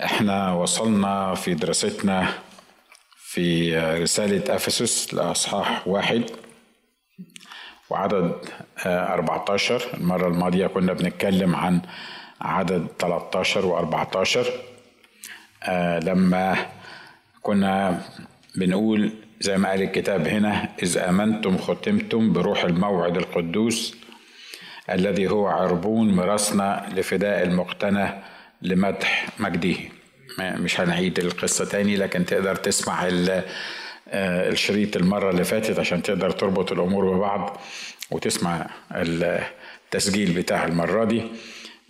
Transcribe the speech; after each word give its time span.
إحنا 0.00 0.52
وصلنا 0.52 1.34
في 1.34 1.54
دراستنا 1.54 2.28
في 3.16 3.78
رسالة 3.78 4.54
أفسس 4.56 5.14
لأصحاح 5.14 5.88
واحد 5.88 6.22
وعدد 7.90 8.32
14 8.86 9.82
المرة 9.94 10.28
الماضية 10.28 10.66
كنا 10.66 10.92
بنتكلم 10.92 11.56
عن 11.56 11.80
عدد 12.40 12.86
13 12.98 13.66
و 13.66 13.78
14 13.78 14.46
لما 16.02 16.56
كنا 17.42 18.02
بنقول 18.56 19.12
زي 19.40 19.58
ما 19.58 19.68
قال 19.70 19.82
الكتاب 19.82 20.26
هنا 20.28 20.68
إذ 20.82 20.98
آمنتم 20.98 21.58
ختمتم 21.58 22.32
بروح 22.32 22.64
الموعد 22.64 23.16
القدوس 23.16 23.96
الذي 24.90 25.30
هو 25.30 25.46
عربون 25.46 26.14
مرسنا 26.14 26.88
لفداء 26.96 27.42
المقتنى 27.42 28.08
لمدح 28.62 29.28
مجده. 29.38 29.76
مش 30.38 30.80
هنعيد 30.80 31.18
القصة 31.18 31.64
تاني 31.64 31.96
لكن 31.96 32.26
تقدر 32.26 32.56
تسمع 32.56 33.08
الشريط 34.12 34.96
المرة 34.96 35.30
اللي 35.30 35.44
فاتت 35.44 35.78
عشان 35.78 36.02
تقدر 36.02 36.30
تربط 36.30 36.72
الأمور 36.72 37.16
ببعض 37.16 37.60
وتسمع 38.10 38.70
التسجيل 38.92 40.32
بتاع 40.32 40.64
المرة 40.64 41.04
دي. 41.04 41.22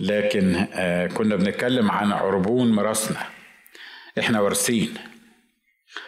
لكن 0.00 0.66
كنا 1.14 1.36
بنتكلم 1.36 1.90
عن 1.90 2.12
عربون 2.12 2.72
مرسنا 2.72 3.20
إحنا 4.18 4.40
وارثين. 4.40 4.94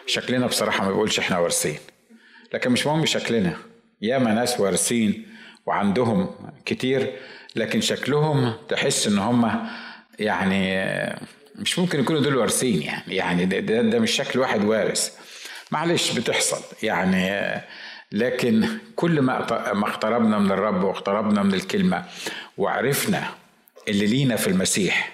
شكلنا 0.07 0.47
بصراحة 0.47 0.83
ما 0.83 0.89
بيقولش 0.91 1.19
إحنا 1.19 1.37
وارثين 1.39 1.77
لكن 2.53 2.71
مش 2.71 2.87
مهم 2.87 3.05
شكلنا. 3.05 3.57
ياما 4.01 4.33
ناس 4.33 4.59
وارثين 4.59 5.27
وعندهم 5.65 6.35
كتير 6.65 7.11
لكن 7.55 7.81
شكلهم 7.81 8.53
تحس 8.69 9.07
إن 9.07 9.17
هم 9.17 9.67
يعني 10.19 10.85
مش 11.55 11.79
ممكن 11.79 11.99
يكونوا 11.99 12.21
دول 12.21 12.35
وارثين 12.37 12.81
يعني. 12.81 13.15
يعني 13.15 13.45
ده, 13.45 13.59
ده, 13.59 13.81
ده 13.81 13.99
مش 13.99 14.11
شكل 14.11 14.39
واحد 14.39 14.63
وارث. 14.65 15.09
معلش 15.71 16.11
بتحصل 16.11 16.61
يعني 16.83 17.61
لكن 18.11 18.67
كل 18.95 19.21
ما 19.21 19.73
ما 19.73 19.87
اقتربنا 19.89 20.39
من 20.39 20.51
الرب 20.51 20.83
واقتربنا 20.83 21.43
من 21.43 21.53
الكلمة 21.53 22.03
وعرفنا 22.57 23.23
اللي 23.87 24.05
لينا 24.05 24.35
في 24.35 24.47
المسيح 24.47 25.11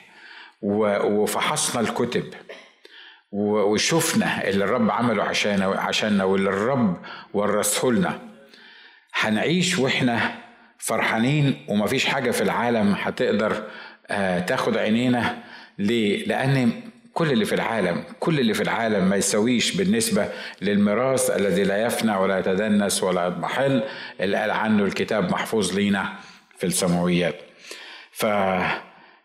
وفحصنا 0.61 1.81
الكتب 1.81 2.33
وشفنا 3.31 4.47
اللي 4.49 4.63
الرب 4.63 4.91
عمله 4.91 5.23
عشان 5.23 5.61
عشاننا 5.61 6.23
واللي 6.23 6.49
الرب 6.49 6.97
ورثه 7.33 7.87
لنا 7.91 8.19
هنعيش 9.13 9.79
وإحنا 9.79 10.31
فرحانين 10.77 11.65
ومفيش 11.67 12.05
حاجة 12.05 12.31
في 12.31 12.41
العالم 12.41 12.95
هتقدر 13.01 13.63
تاخد 14.47 14.77
عينينا 14.77 15.37
ليه؟ 15.79 16.25
لأن 16.25 16.71
كل 17.13 17.31
اللي 17.31 17.45
في 17.45 17.55
العالم 17.55 18.03
كل 18.19 18.39
اللي 18.39 18.53
في 18.53 18.63
العالم 18.63 19.09
ما 19.09 19.15
يسويش 19.15 19.75
بالنسبة 19.77 20.27
للميراث 20.61 21.29
الذي 21.29 21.63
لا 21.63 21.85
يفنى 21.85 22.15
ولا 22.15 22.39
يتدنس 22.39 23.03
ولا 23.03 23.27
يضمحل 23.27 23.83
اللي 24.21 24.37
قال 24.37 24.51
عنه 24.51 24.83
الكتاب 24.83 25.31
محفوظ 25.31 25.73
لينا 25.75 26.13
في 26.57 26.67
السماويات 26.67 27.35
ف 28.11 28.25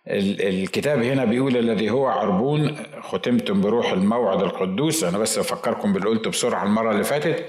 الكتاب 0.09 1.03
هنا 1.03 1.25
بيقول 1.25 1.57
الذي 1.57 1.91
هو 1.91 2.07
عربون 2.07 2.77
ختمتم 3.01 3.61
بروح 3.61 3.93
الموعد 3.93 4.43
القدوس 4.43 5.05
أنا 5.05 5.19
بس 5.19 5.39
أفكركم 5.39 5.93
باللي 5.93 6.09
قلته 6.09 6.31
بسرعة 6.31 6.65
المرة 6.65 6.93
اللي 6.93 7.05
فاتت 7.05 7.45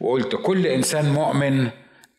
وقلت 0.00 0.36
كل 0.42 0.66
إنسان 0.66 1.12
مؤمن 1.12 1.68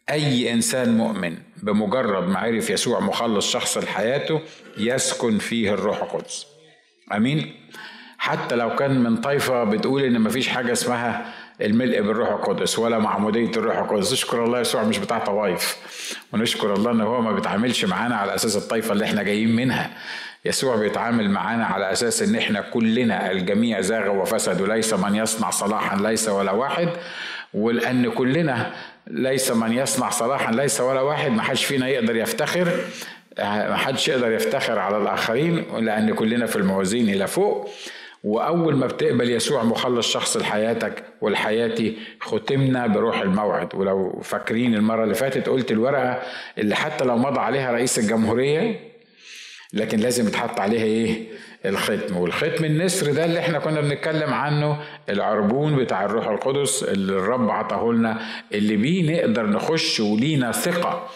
أي 0.10 0.54
إنسان 0.54 0.98
مؤمن 0.98 1.38
بمجرد 1.64 2.28
ما 2.28 2.40
عرف 2.40 2.70
يسوع 2.70 3.00
مخلص 3.00 3.52
شخص 3.52 3.78
لحياته 3.78 4.42
يسكن 4.78 5.38
فيه 5.38 5.74
الروح 5.74 6.02
القدس. 6.02 6.46
آمين؟ 7.14 7.56
حتى 8.18 8.56
لو 8.56 8.76
كان 8.76 9.04
من 9.04 9.18
طائفه 9.18 9.64
بتقول 9.64 10.04
إن 10.04 10.22
مفيش 10.22 10.48
حاجة 10.48 10.72
اسمها 10.72 11.34
الملء 11.62 12.02
بالروح 12.02 12.30
القدس 12.30 12.80
ولا 12.80 13.00
معمودية 13.00 13.52
الروح 13.58 13.78
القدس. 13.78 14.14
نشكر 14.14 14.44
الله 14.44 14.60
يسوع 14.60 14.84
مش 14.84 14.98
بتاع 14.98 15.20
طوائف. 15.20 15.78
ونشكر 16.34 16.74
الله 16.74 16.92
إن 16.92 17.02
هو 17.02 17.22
ما 17.22 17.32
بيتعاملش 17.32 17.86
معانا 17.86 18.16
على 18.16 18.36
أساس 18.36 18.58
الطائفه 18.58 18.94
اللي 18.94 19.06
إحنا 19.06 19.24
جايين 19.24 19.56
منها. 19.56 19.90
يسوع 20.46 20.76
بيتعامل 20.76 21.30
معانا 21.30 21.66
على 21.66 21.92
أساس 21.92 22.22
إن 22.22 22.36
إحنا 22.36 22.62
كلنا 22.62 23.32
الجميع 23.32 23.82
زاغوا 23.82 24.22
وفسدوا 24.22 24.68
ليس 24.68 24.94
من 24.94 25.16
يصنع 25.16 25.50
صلاحا 25.50 25.98
ليس 25.98 26.30
ولا 26.30 26.52
واحد. 26.52 26.90
ولأن 27.54 28.10
كلنا 28.12 28.74
ليس 29.10 29.52
من 29.52 29.74
يصنع 29.74 30.10
صلاحا 30.10 30.52
ليس 30.52 30.82
ولا 30.82 31.02
واحد 31.02 31.32
ما 31.32 31.42
حدش 31.42 31.66
فينا 31.66 31.88
يقدر 31.88 32.16
يفتخر 32.16 32.68
ما 33.40 33.76
حدش 33.78 34.08
يقدر 34.08 34.32
يفتخر 34.32 34.80
على 34.80 34.98
الآخرين 34.98 35.66
لأن 35.86 36.14
كلنا 36.14 36.46
في 36.46 36.56
الموازين 36.56 37.10
إلى 37.10 37.28
فوق. 37.28 37.70
وأول 38.24 38.76
ما 38.76 38.88
بتقبل 38.88 39.30
يسوع 39.30 39.64
مخلص 39.64 40.12
شخص 40.12 40.38
لحياتك 40.38 41.04
ولحياتي 41.22 41.98
ختمنا 42.22 42.88
بروح 42.88 43.22
الموعد. 43.22 43.76
ولو 43.76 44.22
فاكرين 44.24 44.76
المرة 44.76 45.04
اللي 45.04 45.16
فاتت 45.16 45.50
قلت 45.50 45.72
الورقة 45.72 46.22
اللي 46.58 46.76
حتى 46.76 47.06
لو 47.06 47.18
مضى 47.18 47.40
عليها 47.40 47.72
رئيس 47.72 48.00
الجمهورية 48.00 48.80
لكن 49.74 50.00
لازم 50.00 50.28
يتحط 50.28 50.60
عليها 50.60 50.84
إيه؟ 50.84 51.24
الختم. 51.68 52.18
والختم 52.18 52.66
النسر 52.66 53.12
ده 53.12 53.26
اللي 53.26 53.40
إحنا 53.40 53.60
كنا 53.60 53.82
بنتكلم 53.82 54.34
عنه 54.34 54.78
العربون 55.10 55.76
بتاع 55.76 56.06
الروح 56.06 56.28
القدس 56.28 56.84
اللي 56.84 57.14
الرب 57.14 57.50
عطاه 57.50 57.92
لنا 57.92 58.18
اللي 58.54 58.76
بيه 58.76 59.18
نقدر 59.18 59.46
نخش 59.46 60.00
ولينا 60.00 60.52
ثقة. 60.52 61.08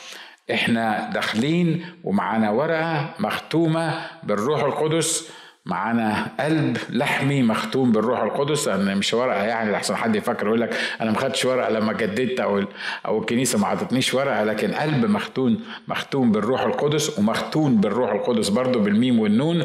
إحنا 0.51 1.09
داخلين 1.13 1.85
ومعانا 2.03 2.51
ورقة 2.51 3.09
مختومة 3.19 3.93
بالروح 4.23 4.63
القدس 4.63 5.29
معانا 5.65 6.27
قلب 6.39 6.77
لحمي 6.89 7.43
مختوم 7.43 7.91
بالروح 7.91 8.21
القدس. 8.21 8.67
أنا 8.67 8.95
مش 8.95 9.13
ورقة 9.13 9.43
يعني 9.43 9.71
لحسن 9.71 9.95
حد 9.95 10.15
يفكر 10.15 10.47
يقول 10.47 10.61
لك 10.61 10.77
أنا 11.01 11.11
ما 11.11 11.17
خدتش 11.17 11.45
ورقة 11.45 11.69
لما 11.69 11.93
جددت 11.93 12.39
أو 12.39 12.63
أو 13.05 13.19
الكنيسة 13.19 13.59
ما 13.59 13.67
عطتنيش 13.67 14.13
ورقة 14.13 14.43
لكن 14.43 14.71
قلب 14.73 15.05
مختون 15.05 15.59
مختوم 15.87 16.31
بالروح 16.31 16.61
القدس 16.61 17.19
ومختون 17.19 17.75
بالروح 17.77 18.11
القدس. 18.11 18.49
برضه 18.49 18.79
بالميم 18.79 19.19
والنون 19.19 19.63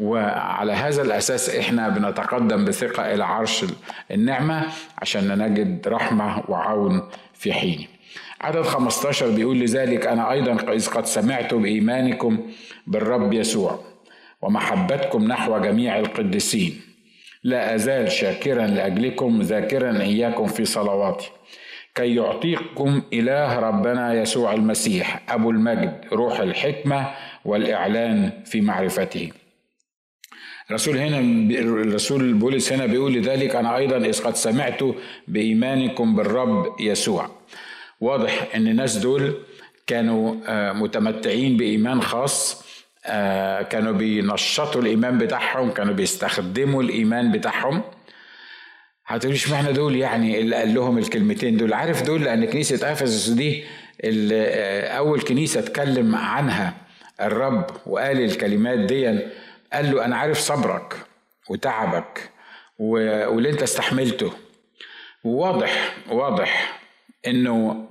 وعلى 0.00 0.72
هذا 0.72 1.02
الأساس 1.02 1.56
إحنا 1.56 1.88
بنتقدم 1.88 2.64
بثقة 2.64 3.14
إلى 3.14 3.24
عرش 3.24 3.64
النعمة 4.10 4.66
عشان 4.98 5.38
نجد 5.38 5.88
رحمة 5.88 6.42
وعون 6.48 7.02
في 7.34 7.52
حينه. 7.52 7.84
عدد 8.40 8.62
15 8.62 9.30
بيقول 9.30 9.58
لذلك 9.60 10.06
أنا 10.06 10.32
أيضا 10.32 10.72
إذ 10.72 10.88
قد 10.90 11.06
سمعت 11.06 11.54
بإيمانكم 11.54 12.38
بالرب 12.86 13.32
يسوع 13.32 13.80
ومحبتكم 14.42 15.24
نحو 15.24 15.58
جميع 15.58 15.98
القديسين. 15.98 16.80
لا 17.44 17.74
أزال 17.74 18.12
شاكرا 18.12 18.66
لأجلكم 18.66 19.42
ذاكرا 19.42 20.00
إياكم 20.00 20.46
في 20.46 20.64
صلواتي. 20.64 21.30
كي 21.94 22.14
يعطيكم 22.14 23.02
إله 23.12 23.58
ربنا 23.58 24.14
يسوع 24.14 24.52
المسيح 24.52 25.20
أبو 25.28 25.50
المجد 25.50 26.04
روح 26.12 26.40
الحكمة 26.40 27.06
والإعلان 27.44 28.30
في 28.44 28.60
معرفته. 28.60 29.30
الرسول 30.70 30.98
هنا 30.98 31.18
الرسول 31.60 32.32
بولس 32.32 32.72
هنا 32.72 32.86
بيقول 32.86 33.12
لذلك 33.12 33.56
أنا 33.56 33.76
أيضا 33.76 33.96
إذ 33.96 34.22
قد 34.22 34.36
سمعت 34.36 34.80
بإيمانكم 35.28 36.16
بالرب 36.16 36.80
يسوع. 36.80 37.30
واضح 38.00 38.48
إن 38.54 38.68
الناس 38.68 38.96
دول 38.96 39.34
كانوا 39.86 40.34
متمتعين 40.72 41.56
بإيمان 41.56 42.02
خاص 42.02 42.64
كانوا 43.70 43.92
بينشطوا 43.92 44.80
الإيمان 44.80 45.18
بتاعهم 45.18 45.70
كانوا 45.70 45.94
بيستخدموا 45.94 46.82
الإيمان 46.82 47.32
بتاعهم. 47.32 47.82
هتقولي 49.06 49.36
اشمعنى 49.36 49.72
دول 49.72 49.96
يعني؟ 49.96 50.40
اللي 50.40 50.56
قال 50.56 50.74
لهم 50.74 50.98
الكلمتين 50.98 51.56
دول. 51.56 51.72
عارف 51.72 52.02
دول؟ 52.02 52.22
لأن 52.24 52.44
كنيسة 52.44 52.92
إفسس 52.92 53.28
دي 53.28 53.64
أول 54.98 55.20
كنيسة 55.20 55.60
اتكلم 55.60 56.14
عنها 56.14 56.74
الرب 57.20 57.66
وقال 57.86 58.20
الكلمات 58.24 58.78
دي 58.78 59.18
قال 59.72 59.90
له 59.90 60.04
أنا 60.04 60.16
عارف 60.16 60.38
صبرك 60.38 61.06
وتعبك 61.50 62.30
واللي 62.78 63.50
أنت 63.50 63.62
استحملته. 63.62 64.32
وواضح 65.24 65.96
واضح 66.08 66.80
إنه 67.26 67.88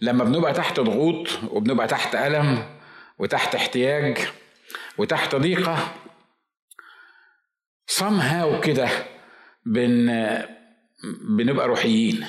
لما 0.00 0.24
بنبقى 0.24 0.52
تحت 0.52 0.80
ضغوط 0.80 1.28
وبنبقى 1.50 1.86
تحت 1.86 2.14
ألم 2.14 2.64
وتحت 3.18 3.54
احتياج 3.54 4.18
وتحت 4.98 5.34
ضيقة 5.34 5.94
somehow 7.98 8.60
كده 8.64 8.88
بن 9.66 10.06
بنبقى 11.36 11.68
روحيين. 11.68 12.26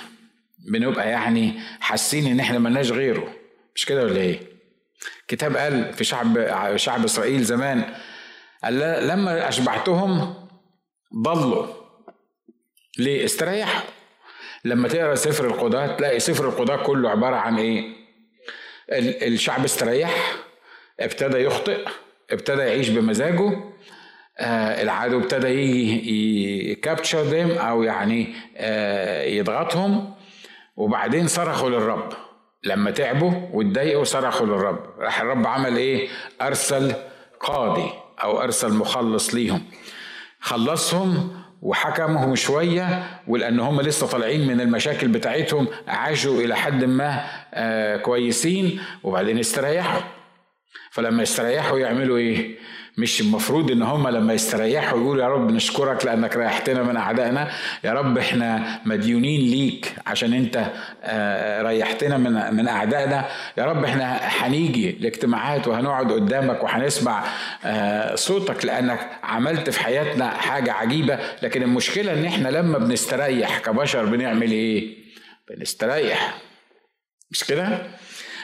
بنبقى 0.71 1.09
يعني 1.09 1.59
حاسين 1.79 2.27
إن 2.31 2.39
إحنا 2.39 2.59
ملناش 2.59 2.91
غيره. 2.91 3.33
مش 3.75 3.85
كده 3.85 4.03
ولا 4.03 4.21
إيه؟ 4.21 4.39
كتاب 5.27 5.57
قال 5.57 5.93
في 5.93 6.03
شعب 6.03 6.37
شعب 6.77 7.03
إسرائيل 7.03 7.43
زمان 7.43 7.95
قال 8.63 9.07
لما 9.07 9.49
أشبعتهم 9.49 10.35
ضلوا. 11.23 11.65
ليه؟ 12.97 13.25
استريحوا 13.25 13.81
لما 14.65 14.87
تقرأ 14.87 15.15
سفر 15.15 15.45
القضاة 15.45 15.87
تلاقي 15.95 16.19
سفر 16.19 16.49
القضاة 16.49 16.75
كله 16.83 17.09
عبارة 17.09 17.35
عن 17.35 17.57
إيه؟ 17.57 17.93
الشعب 19.27 19.63
استريح 19.63 20.35
ابتدى 20.99 21.37
يخطئ 21.37 21.85
ابتدى 22.31 22.61
يعيش 22.61 22.89
بمزاجه 22.89 23.63
آه 24.39 24.81
العدو 24.81 25.19
ابتدى 25.19 25.47
يجي 25.47 26.71
يكابتشر 26.71 27.23
ديم 27.29 27.51
أو 27.51 27.83
يعني 27.83 28.33
آه 28.57 29.23
يضغطهم. 29.23 30.15
وبعدين 30.75 31.27
صرخوا 31.27 31.69
للرب. 31.69 32.13
لما 32.63 32.91
تعبوا 32.91 33.31
واتضايقوا 33.53 34.03
صرخوا 34.03 34.47
للرب. 34.47 34.99
راح 34.99 35.21
الرب 35.21 35.47
عمل 35.47 35.77
إيه؟ 35.77 36.07
أرسل 36.41 36.93
قاضي. 37.39 37.91
أو 38.23 38.41
أرسل 38.41 38.73
مخلص 38.73 39.33
ليهم 39.33 39.61
خلصهم 40.41 41.39
وحكمهم 41.61 42.35
شوية 42.35 43.03
ولأن 43.27 43.59
هم 43.59 43.81
لسه 43.81 44.07
طالعين 44.07 44.47
من 44.47 44.61
المشاكل 44.61 45.07
بتاعتهم 45.07 45.67
عاشوا 45.87 46.41
إلى 46.41 46.55
حد 46.55 46.83
ما 46.83 47.25
آه 47.53 47.97
كويسين 47.97 48.79
وبعدين 49.03 49.39
استريحوا 49.39 50.01
فلما 50.91 51.23
يستريحوا 51.23 51.79
يعملوا 51.79 52.17
إيه؟ 52.17 52.57
مش 52.97 53.21
المفروض 53.21 53.71
إن 53.71 53.81
هم 53.81 54.07
لما 54.07 54.33
يستريحوا 54.33 54.99
يقولوا 54.99 55.23
يا 55.23 55.27
رب 55.29 55.51
نشكرك 55.51 56.05
لأنك 56.05 56.35
ريحتنا 56.35 56.83
من 56.83 56.97
أعدائنا. 56.97 57.51
يا 57.83 57.93
رب 57.93 58.17
إحنا 58.17 58.79
مديونين 58.85 59.41
ليك 59.51 59.93
عشان 60.07 60.33
أنت 60.33 60.65
آه، 61.03 61.61
ريحتنا 61.61 62.17
من 62.17 62.55
من 62.55 62.67
أعدائنا. 62.67 63.25
يا 63.57 63.65
رب 63.65 63.83
إحنا 63.83 64.19
هنيجي 64.21 64.89
الاجتماعات 64.89 65.67
وهنقعد 65.67 66.11
قدامك 66.11 66.63
وهنسمع 66.63 67.23
آه، 67.65 68.15
صوتك 68.15 68.65
لأنك 68.65 69.09
عملت 69.23 69.69
في 69.69 69.79
حياتنا 69.79 70.29
حاجة 70.29 70.71
عجيبة. 70.71 71.19
لكن 71.41 71.63
المشكلة 71.63 72.13
إن 72.13 72.25
إحنا 72.25 72.49
لما 72.49 72.77
بنستريح 72.77 73.59
كبشر 73.59 74.05
بنعمل 74.05 74.51
إيه؟ 74.51 74.97
بنستريح. 75.49 76.37
مش 77.31 77.43
كده؟ 77.43 77.79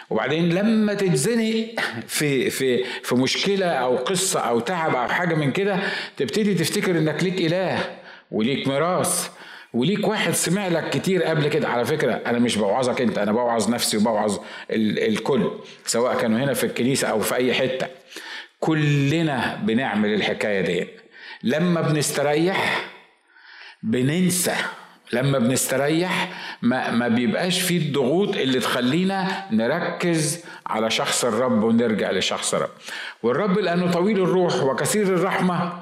وبعدين 0.09 0.49
لما 0.53 0.93
تتزنق 0.93 1.65
في 2.07 2.49
في 2.49 2.83
في 3.03 3.15
مشكلة 3.15 3.65
أو 3.65 3.95
قصة 3.95 4.39
أو 4.39 4.59
تعب 4.59 4.95
أو 4.95 5.07
حاجة 5.07 5.35
من 5.35 5.51
كده 5.51 5.79
تبتدي 6.17 6.53
تفتكر 6.53 6.97
إنك 6.97 7.23
ليك 7.23 7.41
إله 7.41 7.95
وليك 8.31 8.67
ميراث 8.67 9.29
وليك 9.73 10.07
واحد 10.07 10.33
سمع 10.33 10.67
لك 10.67 10.89
كتير 10.89 11.23
قبل 11.23 11.47
كده. 11.47 11.67
على 11.67 11.85
فكرة 11.85 12.13
أنا 12.25 12.39
مش 12.39 12.57
بوعظك 12.57 13.01
أنت 13.01 13.17
أنا 13.17 13.31
بوعظ 13.31 13.69
نفسي 13.69 13.97
وبوعظ 13.97 14.37
الكل 14.69 15.51
سواء 15.85 16.17
كانوا 16.17 16.39
هنا 16.39 16.53
في 16.53 16.63
الكنيسة 16.63 17.07
أو 17.07 17.19
في 17.19 17.35
أي 17.35 17.53
حتة. 17.53 17.87
كلنا 18.59 19.55
بنعمل 19.63 20.13
الحكاية 20.13 20.61
دي. 20.61 20.87
لما 21.43 21.81
بنستريح 21.81 22.89
بننسى. 23.83 24.55
لما 25.13 25.39
بنستريح 25.39 26.29
ما, 26.61 26.91
ما 26.91 27.07
بيبقاش 27.07 27.61
فيه 27.61 27.77
الضغوط 27.77 28.35
اللي 28.35 28.59
تخلينا 28.59 29.45
نركز 29.51 30.43
على 30.67 30.89
شخص 30.89 31.25
الرب 31.25 31.63
ونرجع 31.63 32.11
لشخص 32.11 32.53
الرب. 32.53 32.69
والرب 33.23 33.59
لأنه 33.59 33.91
طويل 33.91 34.19
الروح 34.21 34.63
وكثير 34.63 35.03
الرحمة 35.07 35.73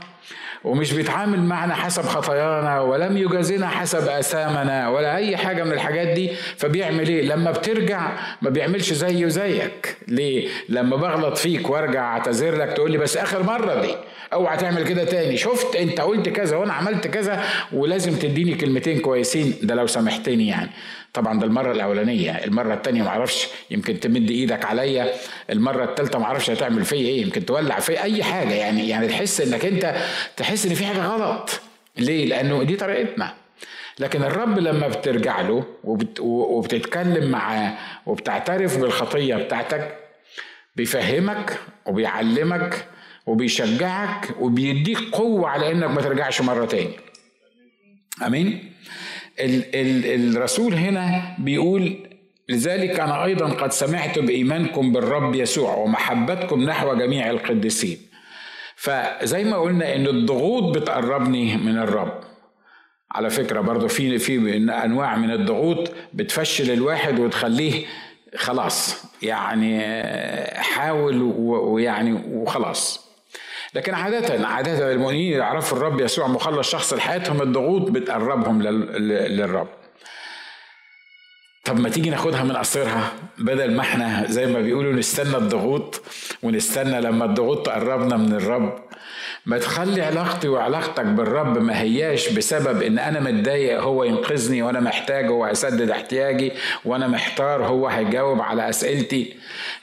ومش 0.63 0.93
بيتعامل 0.93 1.43
معنا 1.43 1.75
حسب 1.75 2.01
خطايانا 2.01 2.79
ولم 2.81 3.17
يجازنا 3.17 3.67
حسب 3.67 4.07
آثامنا 4.07 4.89
ولا 4.89 5.15
أي 5.15 5.37
حاجة 5.37 5.63
من 5.63 5.71
الحاجات 5.71 6.07
دي 6.07 6.29
فبيعمل 6.57 7.07
إيه؟ 7.07 7.21
لما 7.21 7.51
بترجع 7.51 8.11
ما 8.41 8.49
بيعملش 8.49 8.93
زيه 8.93 9.27
زيك. 9.27 9.97
ليه؟ 10.07 10.47
لما 10.69 10.95
بغلط 10.95 11.37
فيك 11.37 11.69
وارجع 11.69 12.03
اعتذر 12.03 12.55
لك 12.55 12.73
تقول 12.73 12.91
لي 12.91 12.97
بس 12.97 13.17
آخر 13.17 13.43
مرة 13.43 13.81
دي 13.81 13.95
اوعى 14.33 14.57
تعمل 14.57 14.83
كده 14.83 15.03
تاني. 15.03 15.37
شفت؟ 15.37 15.75
انت 15.75 16.01
قلت 16.01 16.29
كذا 16.29 16.57
وأنا 16.57 16.73
عملت 16.73 17.07
كذا 17.07 17.43
ولازم 17.73 18.15
تديني 18.15 18.55
كلمتين 18.55 18.99
كويسين. 18.99 19.53
ده 19.63 19.75
لو 19.75 19.87
سامحتني 19.87 20.47
يعني. 20.47 20.69
طبعا 21.13 21.39
ده 21.39 21.45
المرة 21.45 21.71
الأولانية 21.71 22.31
المرة 22.31 22.73
الثانية 22.73 23.03
معرفش 23.03 23.47
يمكن 23.71 23.99
تمد 23.99 24.29
إيدك 24.31 24.65
عليا 24.65 25.13
المرة 25.49 25.83
الثالثه 25.83 26.19
معرفش 26.19 26.49
هتعمل 26.49 26.85
فيا 26.85 26.97
إيه 26.97 27.21
يمكن 27.21 27.45
تولع 27.45 27.79
فيا 27.79 28.03
أي 28.03 28.23
حاجة 28.23 28.53
يعني 28.53 28.89
يعني 28.89 29.07
تحس 29.07 29.41
إنك 29.41 29.65
أنت 29.65 29.95
تحس 30.37 30.65
إن 30.65 30.73
في 30.73 30.85
حاجة 30.85 31.05
غلط. 31.05 31.61
ليه؟ 31.97 32.25
لأنه 32.25 32.63
دي 32.63 32.75
طريقتنا. 32.75 33.33
لكن 33.99 34.23
الرب 34.23 34.59
لما 34.59 34.87
بترجع 34.87 35.41
له 35.41 35.63
وبت 35.83 36.19
وبتتكلم 36.19 37.31
معاه 37.31 37.73
وبتعترف 38.05 38.77
بالخطية 38.77 39.35
بتاعتك 39.35 39.97
بيفهمك 40.75 41.57
وبيعلمك 41.85 42.85
وبيشجعك 43.25 44.29
وبيديك 44.39 44.97
قوة 45.11 45.49
على 45.49 45.71
إنك 45.71 45.89
ما 45.89 46.01
ترجعش 46.01 46.41
مرة 46.41 46.65
تاني. 46.65 46.93
آمين؟ 48.25 48.73
ال 49.39 49.75
ال 49.75 50.35
الرسول 50.37 50.73
هنا 50.73 51.35
بيقول 51.39 51.95
لذلك 52.49 52.99
أنا 52.99 53.25
أيضا 53.25 53.49
قد 53.49 53.71
سمعت 53.71 54.19
بإيمانكم 54.19 54.91
بالرب 54.91 55.35
يسوع 55.35 55.75
ومحبتكم 55.75 56.63
نحو 56.63 56.95
جميع 56.95 57.29
القديسين. 57.29 57.97
فزي 58.75 59.43
ما 59.43 59.57
قلنا 59.57 59.95
إن 59.95 60.07
الضغوط 60.07 60.77
بتقربني 60.77 61.57
من 61.57 61.77
الرب. 61.77 62.19
على 63.11 63.29
فكرة 63.29 63.61
برضه 63.61 63.87
في 63.87 64.19
في 64.19 64.57
أنواع 64.85 65.15
من 65.15 65.31
الضغوط 65.31 65.91
بتفشل 66.13 66.71
الواحد 66.71 67.19
وتخليه 67.19 67.85
خلاص 68.35 69.05
يعني 69.21 69.81
حاول 70.55 71.21
ويعني 71.37 72.13
وخلاص. 72.13 73.12
لكن 73.73 73.93
عادة 73.93 74.47
عادة 74.47 74.91
المؤمنين 74.91 75.33
يعرفوا 75.33 75.77
الرب 75.77 76.01
يسوع 76.01 76.27
مخلص 76.27 76.69
شخص 76.69 76.93
لحياتهم 76.93 77.41
الضغوط 77.41 77.91
بتقربهم 77.91 78.61
للرب. 78.61 79.67
طب 81.65 81.79
ما 81.79 81.89
تيجي 81.89 82.09
ناخدها 82.09 82.43
من 82.43 82.57
قصرها؟ 82.57 83.13
بدل 83.37 83.75
ما 83.75 83.81
إحنا 83.81 84.25
زي 84.29 84.45
ما 84.45 84.61
بيقولوا 84.61 84.93
نستنى 84.93 85.37
الضغوط 85.37 86.01
ونستنى 86.43 87.01
لما 87.01 87.25
الضغوط 87.25 87.65
تقربنا 87.65 88.17
من 88.17 88.33
الرب 88.33 88.79
ما 89.45 89.57
تخلي 89.57 90.01
علاقتي 90.01 90.47
وعلاقتك 90.47 91.05
بالرب 91.05 91.57
ما 91.57 91.81
هياش 91.81 92.29
بسبب 92.29 92.81
إن 92.81 92.99
أنا 92.99 93.19
متضايق 93.19 93.81
هو 93.81 94.03
ينقذني 94.03 94.61
وأنا 94.61 94.79
محتاج 94.79 95.25
هو 95.25 95.43
هيسدد 95.45 95.89
احتياجي 95.89 96.51
وأنا 96.85 97.07
محتار 97.07 97.65
هو 97.65 97.87
هيجاوب 97.87 98.41
على 98.41 98.69
أسئلتي. 98.69 99.35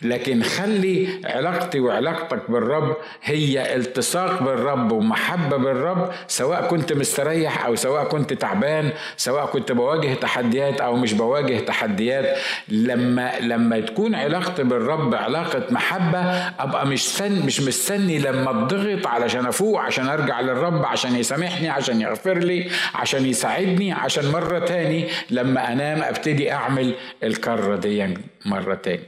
لكن 0.02 0.42
خلي 0.42 1.08
علاقتي 1.24 1.80
وعلاقتك 1.80 2.50
بالرب 2.50 2.96
هي 3.22 3.76
التصاق 3.76 4.42
بالرب 4.42 4.92
ومحبة 4.92 5.56
بالرب 5.56 6.10
سواء 6.28 6.66
كنت 6.68 6.92
مستريح 6.92 7.66
أو 7.66 7.74
سواء 7.74 8.04
كنت 8.04 8.32
تعبان 8.32 8.90
سواء 9.16 9.46
كنت 9.46 9.72
بواجه 9.72 10.14
تحديات 10.14 10.80
أو 10.80 10.96
مش 10.96 11.12
بواجه 11.12 11.58
تحديات. 11.60 12.38
لما 12.68 13.32
لما 13.40 13.80
تكون 13.80 14.14
علاقتي 14.14 14.62
بالرب 14.62 15.14
علاقة 15.14 15.62
محبة 15.70 16.18
أبقى 16.60 16.86
مش 16.86 17.22
مش 17.22 17.60
مستني 17.60 18.18
لما 18.18 18.50
اتضغط 18.50 19.06
علشان 19.06 19.49
افوق 19.50 19.80
عشان 19.80 20.08
أرجع 20.08 20.40
للرب 20.40 20.84
عشان 20.84 21.16
يسامحني 21.16 21.68
عشان 21.68 22.00
يغفر 22.00 22.38
لي 22.38 22.70
عشان 22.94 23.26
يساعدني 23.26 23.92
عشان 23.92 24.30
مرة 24.32 24.58
تاني 24.58 25.08
لما 25.30 25.72
أنام 25.72 26.02
أبتدي 26.02 26.52
أعمل 26.52 26.94
الكرة 27.22 27.76
دي 27.76 28.14
مرة 28.46 28.74
تاني. 28.74 29.02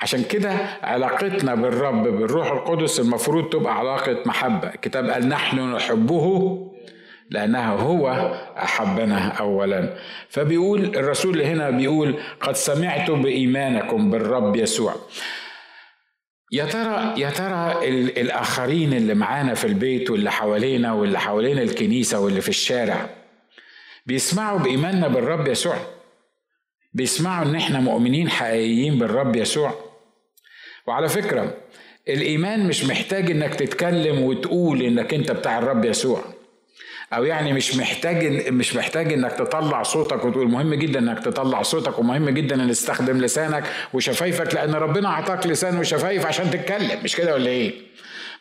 عشان 0.00 0.22
كده 0.24 0.52
علاقتنا 0.82 1.54
بالرب 1.54 2.02
بالروح 2.02 2.50
القدس 2.50 3.00
المفروض 3.00 3.48
تبقى 3.50 3.78
علاقة 3.78 4.16
محبة. 4.26 4.68
الكتاب 4.68 5.10
قال 5.10 5.28
نحن 5.28 5.72
نحبه 5.74 6.58
لأنه 7.30 7.72
هو 7.74 8.08
أحبنا 8.62 9.28
أولا. 9.28 9.94
فبيقول 10.28 10.84
الرسول 10.96 11.42
هنا 11.42 11.70
بيقول 11.70 12.14
قد 12.40 12.56
سمعت 12.56 13.10
بإيمانكم 13.10 14.10
بالرب 14.10 14.56
يسوع. 14.56 14.94
يا 16.52 16.64
ترى 16.64 17.20
يا 17.20 17.30
ترى 17.30 17.88
الآخرين 18.20 18.92
اللي 18.92 19.14
معانا 19.14 19.54
في 19.54 19.66
البيت 19.66 20.10
واللي 20.10 20.30
حوالينا 20.32 20.92
واللي 20.92 21.20
حوالين 21.20 21.58
الكنيسة 21.58 22.20
واللي 22.20 22.40
في 22.40 22.48
الشارع 22.48 23.10
بيسمعوا 24.06 24.58
بإيماننا 24.58 25.08
بالرب 25.08 25.48
يسوع؟ 25.48 25.76
بيسمعوا 26.94 27.44
إن 27.44 27.54
إحنا 27.54 27.80
مؤمنين 27.80 28.30
حقيقيين 28.30 28.98
بالرب 28.98 29.36
يسوع؟ 29.36 29.74
وعلى 30.86 31.08
فكرة 31.08 31.54
الإيمان 32.08 32.66
مش 32.66 32.84
محتاج 32.84 33.30
إنك 33.30 33.54
تتكلم 33.54 34.22
وتقول 34.22 34.82
إنك 34.82 35.14
أنت 35.14 35.32
بتاع 35.32 35.58
الرب 35.58 35.84
يسوع. 35.84 36.24
أو 37.12 37.24
يعني 37.24 37.52
مش 37.52 37.76
محتاج 37.76 38.48
مش 38.48 38.76
محتاج 38.76 39.12
إنك 39.12 39.32
تطلع 39.32 39.82
صوتك 39.82 40.24
وتقول 40.24 40.48
مهم 40.48 40.74
جدا 40.74 40.98
إنك 40.98 41.24
تطلع 41.24 41.62
صوتك 41.62 41.98
ومهم 41.98 42.30
جدا 42.30 42.62
إن 42.62 42.70
تستخدم 42.70 43.18
لسانك 43.20 43.64
وشفايفك 43.92 44.54
لأن 44.54 44.74
ربنا 44.74 45.08
أعطاك 45.08 45.46
لسان 45.46 45.78
وشفايف 45.78 46.26
عشان 46.26 46.50
تتكلم 46.50 47.04
مش 47.04 47.16
كده 47.16 47.34
ولا 47.34 47.50
إيه؟ 47.50 47.72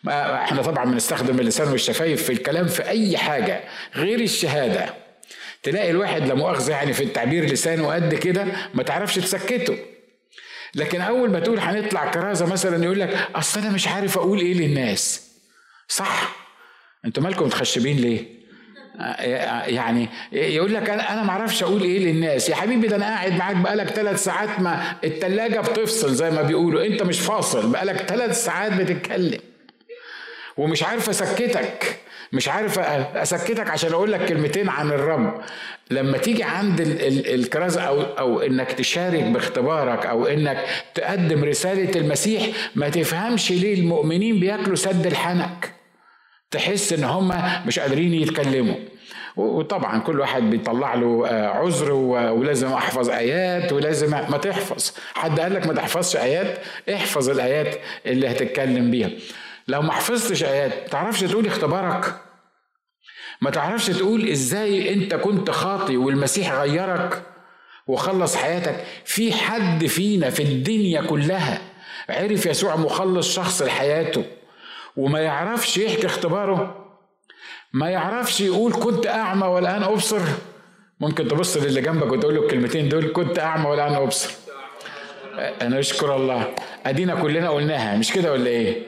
ما 0.03 0.43
إحنا 0.43 0.61
طبعا 0.61 0.85
بنستخدم 0.85 1.39
اللسان 1.39 1.67
والشفايف 1.71 2.23
في 2.23 2.33
الكلام 2.33 2.67
في 2.67 2.87
أي 2.87 3.17
حاجة 3.17 3.63
غير 3.95 4.19
الشهادة. 4.19 4.93
تلاقي 5.63 5.91
الواحد 5.91 6.27
لا 6.27 6.33
مؤاخذة 6.33 6.71
يعني 6.71 6.93
في 6.93 7.03
التعبير 7.03 7.45
لسانه 7.45 7.93
قد 7.93 8.15
كده 8.15 8.45
ما 8.73 8.83
تعرفش 8.83 9.15
تسكته. 9.15 9.77
لكن 10.75 11.01
أول 11.01 11.31
ما 11.31 11.39
تقول 11.39 11.59
هنطلع 11.59 12.11
كرازة 12.11 12.45
مثلا 12.45 12.83
يقول 12.83 12.99
لك 12.99 13.27
أصل 13.35 13.59
أنا 13.59 13.69
مش 13.69 13.87
عارف 13.87 14.17
أقول 14.17 14.39
إيه 14.39 14.53
للناس. 14.53 15.31
صح. 15.87 16.35
أنتوا 17.05 17.23
مالكم 17.23 17.45
متخشبين 17.45 17.97
ليه؟ 17.97 18.36
يعني 19.67 20.09
يقول 20.31 20.73
لك 20.73 20.89
أنا 20.89 21.23
ما 21.23 21.29
أعرفش 21.29 21.63
أقول 21.63 21.81
إيه 21.81 21.99
للناس. 21.99 22.49
يا 22.49 22.55
حبيبي 22.55 22.87
ده 22.87 22.95
أنا 22.95 23.05
قاعد 23.05 23.37
معاك 23.37 23.55
بقالك 23.55 23.87
ثلاث 23.89 24.23
ساعات 24.23 24.59
ما 24.59 24.83
التلاجة 25.03 25.59
بتفصل 25.59 26.13
زي 26.13 26.31
ما 26.31 26.41
بيقولوا. 26.41 26.85
أنت 26.85 27.03
مش 27.03 27.19
فاصل 27.19 27.71
بقالك 27.71 27.95
ثلاث 27.95 28.43
ساعات 28.45 28.73
بتتكلم. 28.73 29.39
ومش 30.57 30.83
عارف 30.83 31.09
أسكتك 31.09 31.97
مش 32.33 32.47
عارف 32.47 32.79
أسكتك 32.79 33.69
عشان 33.69 33.93
أقول 33.93 34.11
لك 34.11 34.25
كلمتين 34.25 34.69
عن 34.69 34.87
الرب. 34.91 35.41
لما 35.91 36.17
تيجي 36.17 36.43
عند 36.43 36.81
الكرازة 37.27 37.81
أو, 37.81 38.01
أو 38.01 38.39
إنك 38.41 38.71
تشارك 38.71 39.23
باختبارك 39.23 40.05
أو 40.05 40.25
إنك 40.25 40.65
تقدم 40.95 41.43
رسالة 41.43 41.99
المسيح 41.99 42.47
ما 42.75 42.89
تفهمش 42.89 43.51
ليه 43.51 43.73
المؤمنين 43.79 44.39
بياكلوا 44.39 44.75
سد 44.75 45.05
الحنك. 45.05 45.76
تحس 46.51 46.93
إن 46.93 47.03
هم 47.03 47.33
مش 47.65 47.79
قادرين 47.79 48.13
يتكلموا. 48.13 48.75
وطبعا 49.35 49.99
كل 49.99 50.19
واحد 50.19 50.43
بيطلع 50.43 50.93
له 50.93 51.27
آه، 51.27 51.47
عذر 51.47 51.91
ولازم 51.93 52.67
أحفظ 52.73 53.09
آيات 53.09 53.73
ولازم 53.73 54.11
ما 54.11 54.37
تحفظ. 54.37 54.91
حد 55.13 55.39
قال 55.39 55.53
لك 55.53 55.67
ما 55.67 55.73
تحفظش 55.73 56.15
آيات؟ 56.15 56.59
احفظ 56.93 57.29
الآيات 57.29 57.75
اللي 58.05 58.31
هتتكلم 58.31 58.91
بيها. 58.91 59.09
لو 59.67 59.81
ما 59.81 59.91
حفظتش 59.91 60.43
آيات 60.43 60.71
ما 60.71 60.87
تعرفش 60.87 61.21
تقول 61.21 61.47
اختبارك. 61.47 62.13
ما 63.41 63.49
تعرفش 63.49 63.87
تقول 63.87 64.29
إزاي 64.29 64.93
أنت 64.93 65.15
كنت 65.15 65.51
خاطي 65.51 65.97
والمسيح 65.97 66.53
غيرك 66.53 67.21
وخلص 67.87 68.35
حياتك. 68.35 68.83
في 69.05 69.33
حد 69.33 69.85
فينا 69.85 70.29
في 70.29 70.43
الدنيا 70.43 71.01
كلها 71.01 71.61
عرف 72.09 72.45
يسوع 72.45 72.75
مخلص 72.75 73.35
شخص 73.35 73.61
لحياته. 73.61 74.23
وما 74.97 75.19
يعرفش 75.19 75.77
يحكي 75.77 76.05
اختباره. 76.05 76.85
ما 77.73 77.89
يعرفش 77.89 78.41
يقول 78.41 78.73
كنت 78.73 79.07
أعمى 79.07 79.47
والان 79.47 79.83
أبصر. 79.83 80.21
ممكن 80.99 81.27
تبص 81.27 81.57
للي 81.57 81.81
جنبك 81.81 82.11
وتقول 82.11 82.35
له 82.35 82.41
الكلمتين 82.41 82.89
دول 82.89 83.11
كنت 83.13 83.39
أعمى 83.39 83.69
والان 83.69 83.93
أبصر. 83.95 84.31
أنا 85.61 85.79
أشكر 85.79 86.15
الله. 86.15 86.53
أدينا 86.85 87.15
كلنا 87.15 87.49
قلناها 87.49 87.97
مش 87.97 88.11
كده 88.11 88.31
ولا 88.31 88.47
إيه؟ 88.47 88.83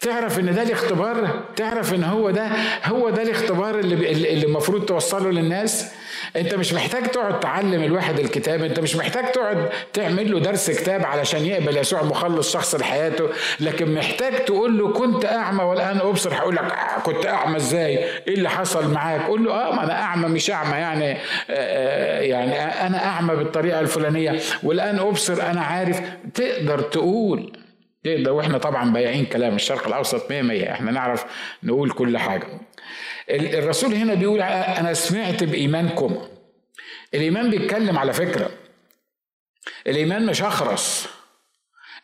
تعرف 0.00 0.38
إن 0.38 0.54
ده 0.54 0.62
الاختبار؟ 0.62 1.44
تعرف 1.56 1.94
إن 1.94 2.04
هو 2.04 2.30
ده 2.30 2.46
هو 2.84 3.10
ده 3.10 3.22
الاختبار 3.22 3.78
اللي 3.78 4.12
اللي 4.12 4.46
المفروض 4.46 4.84
توصله 4.84 5.30
للناس؟ 5.30 5.92
انت 6.36 6.54
مش 6.54 6.72
محتاج 6.74 7.02
تقعد 7.06 7.40
تعلم 7.40 7.82
الواحد 7.84 8.18
الكتاب 8.18 8.64
انت 8.64 8.80
مش 8.80 8.96
محتاج 8.96 9.32
تقعد 9.32 9.68
تعمل 9.92 10.32
له 10.32 10.40
درس 10.40 10.70
كتاب 10.70 11.06
علشان 11.06 11.46
يقبل 11.46 11.76
يسوع 11.76 12.02
مخلص 12.02 12.52
شخص 12.52 12.74
لحياته 12.74 13.28
لكن 13.60 13.94
محتاج 13.94 14.44
تقول 14.44 14.78
له 14.78 14.92
كنت 14.92 15.24
أعمى 15.24 15.64
والآن 15.64 15.98
أبصر 16.00 16.34
هقول 16.34 16.56
لك 16.56 16.72
كنت 17.02 17.26
أعمى 17.26 17.56
إزاي؟ 17.56 17.98
إيه 17.98 18.34
اللي 18.34 18.50
حصل 18.50 18.92
معاك؟ 18.92 19.22
قول 19.26 19.44
له 19.44 19.52
آه 19.52 19.74
ما 19.74 19.84
أنا 19.84 20.02
أعمى 20.02 20.28
مش 20.28 20.50
أعمى 20.50 20.76
يعني 20.76 21.12
آه, 21.12 21.18
آه، 21.50 22.20
يعني 22.20 22.62
أنا 22.86 23.04
أعمى 23.04 23.36
بالطريقة 23.36 23.80
الفلانية 23.80 24.40
والآن 24.62 24.98
أبصر 24.98 25.42
أنا 25.42 25.60
عارف. 25.60 26.00
تقدر 26.34 26.80
تقول 26.80 27.52
تقدر 28.04 28.32
وإحنا 28.32 28.58
طبعا 28.58 28.92
بايعين 28.92 29.24
كلام 29.26 29.54
الشرق 29.54 29.86
الأوسط 29.86 30.30
100 30.30 30.42
100 30.42 30.72
إحنا 30.72 30.90
نعرف 30.90 31.24
نقول 31.62 31.90
كل 31.90 32.18
حاجة. 32.18 32.46
الرسول 33.30 33.94
هنا 33.94 34.14
بيقول 34.14 34.42
أنا 34.42 34.94
سمعت 34.94 35.44
بإيمانكم. 35.44 36.28
الإيمان 37.14 37.50
بيتكلم 37.50 37.98
على 37.98 38.12
فكرة. 38.12 38.50
الإيمان 39.86 40.26
مش 40.26 40.42
أخرس. 40.42 41.08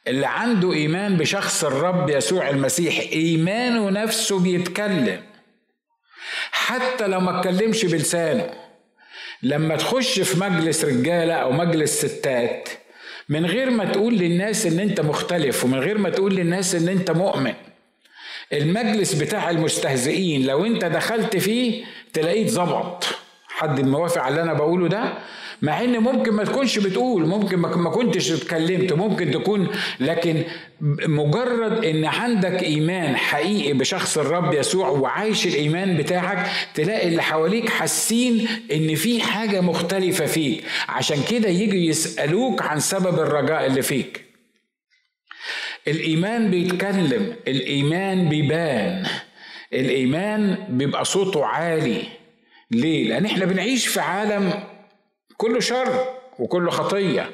اللي 0.07 0.27
عنده 0.27 0.73
إيمان 0.73 1.17
بشخص 1.17 1.65
الرب 1.65 2.11
يسوع 2.11 2.49
المسيح 2.51 2.99
إيمانه 3.13 3.91
نفسه 3.91 4.41
بيتكلم. 4.41 5.23
حتى 6.53 7.07
لو 7.07 7.21
ما 7.21 7.39
اتكلمش 7.41 7.85
بلسانه 7.85 8.51
لما 9.43 9.77
تخش 9.77 10.21
في 10.21 10.41
مجلس 10.41 10.85
رجالة 10.85 11.35
أو 11.35 11.53
مجلس 11.53 12.07
ستات 12.07 12.69
من 13.29 13.47
غير 13.47 13.71
ما 13.71 13.85
تقول 13.85 14.15
للناس 14.15 14.67
إن 14.67 14.81
أنت 14.81 15.01
مختلف 15.01 15.65
ومن 15.65 15.79
غير 15.79 15.99
ما 15.99 16.11
تقول 16.11 16.35
للناس 16.35 16.75
إن 16.75 16.89
أنت 16.89 17.11
مؤمن 17.11 17.55
المجلس 18.53 19.15
بتاع 19.15 19.51
المستهزئين 19.51 20.47
لو 20.47 20.67
انت 20.67 20.85
دخلت 20.85 21.37
فيه 21.37 21.85
تلاقيه 22.13 22.45
اتظبط 22.45 23.05
حد 23.49 23.81
موافق 23.81 24.23
على 24.23 24.29
اللي 24.31 24.43
أنا 24.43 24.53
بقوله 24.55 24.89
ده؟ 24.89 25.13
مع 25.63 25.81
إن 25.85 25.99
ممكن 25.99 26.33
ما 26.33 26.45
تكونش 26.45 26.79
بتقول 26.79 27.27
ممكن 27.27 27.57
ما 27.59 27.91
كنتش 27.91 28.33
اتكلمت 28.33 28.93
ممكن 28.93 29.31
تكون 29.31 29.69
لكن 30.01 30.43
مجرد 31.07 31.85
إن 31.85 32.05
عندك 32.05 32.63
إيمان 32.63 33.17
حقيقي 33.17 33.73
بشخص 33.73 34.19
الرب 34.19 34.55
يسوع 34.55 34.89
وعايش 34.89 35.47
الإيمان 35.47 35.97
بتاعك 35.97 36.51
تلاقي 36.75 37.09
اللي 37.09 37.23
حواليك 37.23 37.69
حاسين 37.69 38.49
إن 38.73 38.95
في 38.95 39.21
حاجة 39.23 39.61
مختلفة 39.61 40.27
فيك. 40.27 40.65
عشان 40.89 41.23
كده 41.31 41.49
يجي 41.49 41.87
يسألوك 41.87 42.63
عن 42.63 42.81
سبب 42.81 43.19
الرجاء 43.19 43.67
اللي 43.67 43.83
فيك. 43.83 44.30
الإيمان 45.89 46.51
بيتكلم 46.51 47.35
الإيمان 47.49 48.29
بيبان 48.29 49.07
الإيمان 49.73 50.57
بيبقى 50.69 51.05
صوته 51.05 51.45
عالي. 51.47 52.03
ليه؟ 52.71 53.09
لأن 53.09 53.25
إحنا 53.25 53.45
بنعيش 53.45 53.87
في 53.87 54.01
عالم 54.01 54.53
كله 55.37 55.61
شر 55.61 56.05
وكله 56.39 56.71
خطية 56.71 57.31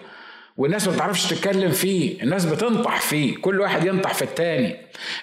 والناس 0.57 0.89
ما 0.89 0.95
بتعرفش 0.95 1.27
تتكلم 1.27 1.71
فيه 1.71 2.23
الناس 2.23 2.45
بتنطح 2.45 3.01
فيه 3.01 3.37
كل 3.37 3.61
واحد 3.61 3.87
ينطح 3.87 4.15
في 4.15 4.23
التاني. 4.23 4.77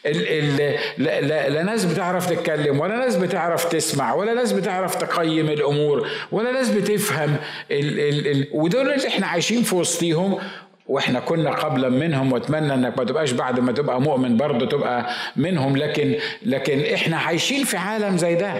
ال 0.05 0.27
ال 0.27 0.75
لا, 0.97 1.21
لا, 1.21 1.49
لا 1.49 1.63
ناس 1.63 1.85
بتعرف 1.85 2.29
تتكلم 2.29 2.79
ولا 2.79 2.95
ناس 2.97 3.15
بتعرف 3.15 3.65
تسمع 3.65 4.13
ولا 4.13 4.33
ناس 4.33 4.51
بتعرف 4.51 4.95
تقيم 4.95 5.49
الأمور 5.49 6.07
ولا 6.31 6.51
ناس 6.51 6.69
بتفهم 6.69 7.35
ال 7.71 7.99
ال 7.99 8.27
ال 8.27 8.47
ودول 8.51 8.89
اللي 8.91 9.07
إحنا 9.07 9.27
عايشين 9.27 9.63
في 9.63 9.75
وسطيهم 9.75 10.39
وإحنا 10.87 11.19
كنا 11.19 11.51
قبلا 11.51 11.89
منهم 11.89 12.31
واتمنى 12.33 12.73
انك 12.73 12.97
ما 12.97 13.03
تبقاش 13.03 13.31
بعد 13.31 13.59
ما 13.59 13.71
تبقى 13.71 14.01
مؤمن 14.01 14.37
برضه 14.37 14.65
تبقى 14.65 15.09
منهم 15.35 15.77
لكن 15.77 16.15
لكن 16.45 16.93
إحنا 16.93 17.17
عايشين 17.17 17.63
في 17.63 17.77
عالم 17.77 18.17
زي 18.17 18.35
ده. 18.35 18.53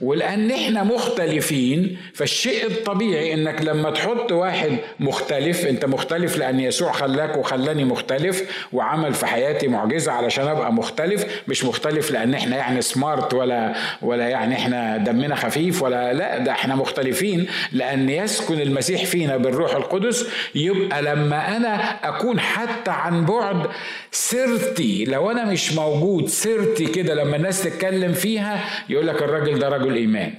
ولأن 0.00 0.50
إحنا 0.50 0.82
مختلفين 0.84 1.98
فالشيء 2.14 2.66
الطبيعي 2.66 3.34
إنك 3.34 3.62
لما 3.62 3.90
تحط 3.90 4.32
واحد 4.32 4.76
مختلف 5.00 5.66
أنت 5.66 5.84
مختلف 5.84 6.36
لأن 6.38 6.60
يسوع 6.60 6.92
خلاك 6.92 7.36
وخلاني 7.36 7.84
مختلف 7.84 8.42
وعمل 8.72 9.14
في 9.14 9.26
حياتي 9.26 9.68
معجزة 9.68 10.12
علشان 10.12 10.48
أبقى 10.48 10.72
مختلف 10.72 11.42
مش 11.48 11.64
مختلف 11.64 12.10
لأن 12.10 12.34
إحنا 12.34 12.56
يعني 12.56 12.82
سمارت 12.82 13.34
ولا 13.34 13.74
ولا 14.02 14.28
يعني 14.28 14.54
إحنا 14.54 14.96
دمنا 14.96 15.34
خفيف 15.34 15.82
ولا 15.82 16.12
لا 16.12 16.38
ده 16.38 16.52
إحنا 16.52 16.74
مختلفين. 16.76 17.46
لأن 17.72 18.10
يسكن 18.10 18.60
المسيح 18.60 19.04
فينا 19.04 19.36
بالروح 19.36 19.74
القدس 19.74 20.26
يبقى 20.54 21.02
لما 21.02 21.56
أنا 21.56 21.74
أكون 22.08 22.40
حتى 22.40 22.90
عن 22.90 23.24
بعد 23.26 23.66
سيرتي 24.12 25.04
لو 25.04 25.30
أنا 25.30 25.44
مش 25.44 25.72
موجود 25.72 26.28
سيرتي 26.28 26.86
كده 26.86 27.14
لما 27.14 27.36
الناس 27.36 27.62
تتكلم 27.64 28.12
فيها 28.12 28.64
يقول 28.88 29.06
لك 29.06 29.22
الراجل 29.22 29.58
ده 29.58 29.68
رجل 29.68 29.89
إيمان 29.96 30.34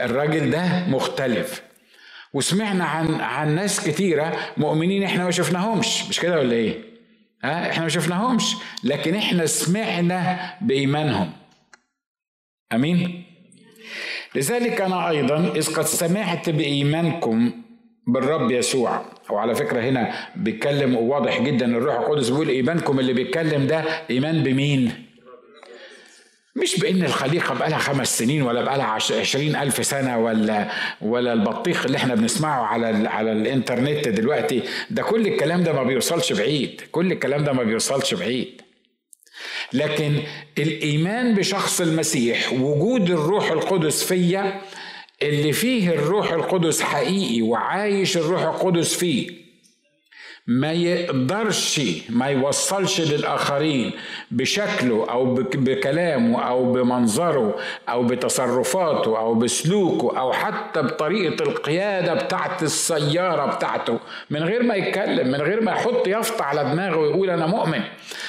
الراجل 0.00 0.50
ده 0.50 0.86
مختلف 0.88 1.62
وسمعنا 2.32 2.84
عن 2.84 3.14
عن 3.14 3.54
ناس 3.54 3.88
كتيرة 3.88 4.36
مؤمنين 4.56 5.02
إحنا 5.02 5.24
ما 5.24 5.30
شفناهمش 5.30 6.08
مش 6.08 6.20
كده 6.20 6.38
ولا 6.38 6.52
إيه؟ 6.52 6.80
ها 7.44 7.70
إحنا 7.70 7.82
ما 7.82 7.88
شفناهمش 7.88 8.54
لكن 8.84 9.14
إحنا 9.14 9.46
سمعنا 9.46 10.52
بإيمانهم 10.60 11.32
آمين؟ 12.72 13.24
لذلك 14.34 14.80
أنا 14.80 15.08
أيضا 15.08 15.52
إذ 15.56 15.74
قد 15.74 15.84
سمعت 15.84 16.50
بإيمانكم 16.50 17.62
بالرب 18.06 18.50
يسوع 18.50 19.04
وعلى 19.30 19.54
فكرة 19.54 19.80
هنا 19.80 20.28
بيتكلم 20.36 20.96
واضح 20.96 21.40
جدا 21.40 21.66
الروح 21.66 21.96
القدس 21.98 22.28
بيقول 22.28 22.48
إيمانكم 22.48 22.98
اللي 23.00 23.12
بيتكلم 23.12 23.66
ده 23.66 23.84
إيمان 24.10 24.42
بمين؟ 24.42 25.06
مش 26.56 26.80
بإن 26.80 27.04
الخليقة 27.04 27.54
بقى 27.54 27.70
لها 27.70 27.78
خمس 27.78 28.18
سنين 28.18 28.42
ولا 28.42 28.62
بقى 28.62 28.78
لها 28.78 28.86
عشرين 28.86 29.56
ألف 29.56 29.86
سنة 29.86 30.18
ولا 30.18 30.70
ولا 31.00 31.32
البطيخ 31.32 31.84
اللي 31.86 31.96
إحنا 31.98 32.14
بنسمعه 32.14 32.62
على 32.64 33.08
على 33.08 33.32
الإنترنت 33.32 34.08
دلوقتي. 34.08 34.62
ده 34.90 35.02
كل 35.02 35.26
الكلام 35.26 35.62
ده 35.62 35.72
ما 35.72 35.82
بيوصلش 35.82 36.32
بعيد. 36.32 36.80
كل 36.92 37.12
الكلام 37.12 37.44
ده 37.44 37.52
ما 37.52 37.62
بيوصلش 37.62 38.14
بعيد. 38.14 38.60
لكن 39.72 40.16
الإيمان 40.58 41.34
بشخص 41.34 41.80
المسيح 41.80 42.52
وجود 42.52 43.10
الروح 43.10 43.50
القدس 43.50 44.04
فيا 44.04 44.60
اللي 45.22 45.52
فيه 45.52 45.88
الروح 45.88 46.32
القدس 46.32 46.82
حقيقي 46.82 47.42
وعايش 47.42 48.16
الروح 48.16 48.42
القدس 48.42 48.94
فيه 48.94 49.41
ما 50.46 50.72
يقدرش 50.72 51.80
ما 52.08 52.26
يوصلش 52.26 53.00
للآخرين 53.00 53.92
بشكله 54.30 55.06
أو 55.10 55.34
بكلامه 55.34 56.42
أو 56.48 56.72
بمنظره 56.72 57.56
أو 57.88 58.02
بتصرفاته 58.02 59.18
أو 59.18 59.34
بسلوكه 59.34 60.18
أو 60.18 60.32
حتى 60.32 60.82
بطريقة 60.82 61.42
القيادة 61.42 62.14
بتاعت 62.14 62.62
السيارة 62.62 63.46
بتاعته. 63.54 63.98
من 64.30 64.42
غير 64.42 64.62
ما 64.62 64.74
يتكلم 64.74 65.28
من 65.28 65.40
غير 65.40 65.60
ما 65.60 65.72
يحط 65.72 66.06
يافطة 66.06 66.44
على 66.44 66.64
دماغه 66.64 66.96
ويقول 66.96 67.30
أنا 67.30 67.46
مؤمن. 67.46 67.80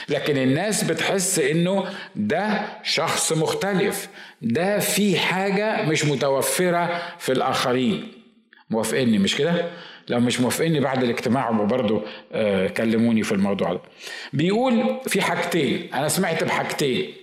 لكن 0.10 0.38
الناس 0.38 0.84
بتحس 0.84 1.40
إنه 1.40 1.86
ده 2.16 2.62
شخص 2.84 3.34
مختلف. 3.34 4.08
ده 4.42 4.80
في 4.80 5.20
حاجة 5.20 5.86
مش 5.86 6.06
متوفرة 6.06 7.02
في 7.20 7.32
الآخرين. 7.32 8.12
موافقني؟ 8.70 9.18
مش 9.18 9.36
كده؟ 9.36 9.66
لو 10.08 10.20
مش 10.20 10.42
موافقيني 10.42 10.80
بعد 10.80 11.04
الاجتماع 11.04 11.52
برضه 11.52 12.04
آه 12.34 12.68
كلموني 12.68 13.24
في 13.24 13.32
الموضوع 13.32 13.74
ده. 13.74 13.82
بيقول 14.34 15.00
في 15.08 15.22
حاجتين 15.22 15.94
أنا 15.94 16.08
سمعت 16.08 16.44
بحاجتين. 16.44 17.14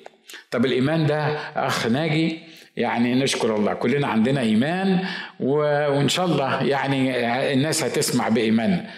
طب 0.50 0.64
الإيمان 0.64 1.06
ده 1.06 1.26
أخ 1.56 1.86
ناجي 1.86 2.38
يعني 2.76 3.14
نشكر 3.14 3.56
الله 3.56 3.74
كلنا 3.74 4.06
عندنا 4.06 4.40
إيمان 4.40 5.04
وإن 5.40 6.08
شاء 6.08 6.26
الله 6.26 6.62
يعني 6.62 7.16
الناس 7.52 7.84
هتسمع 7.84 8.28
بايماننا 8.28 8.90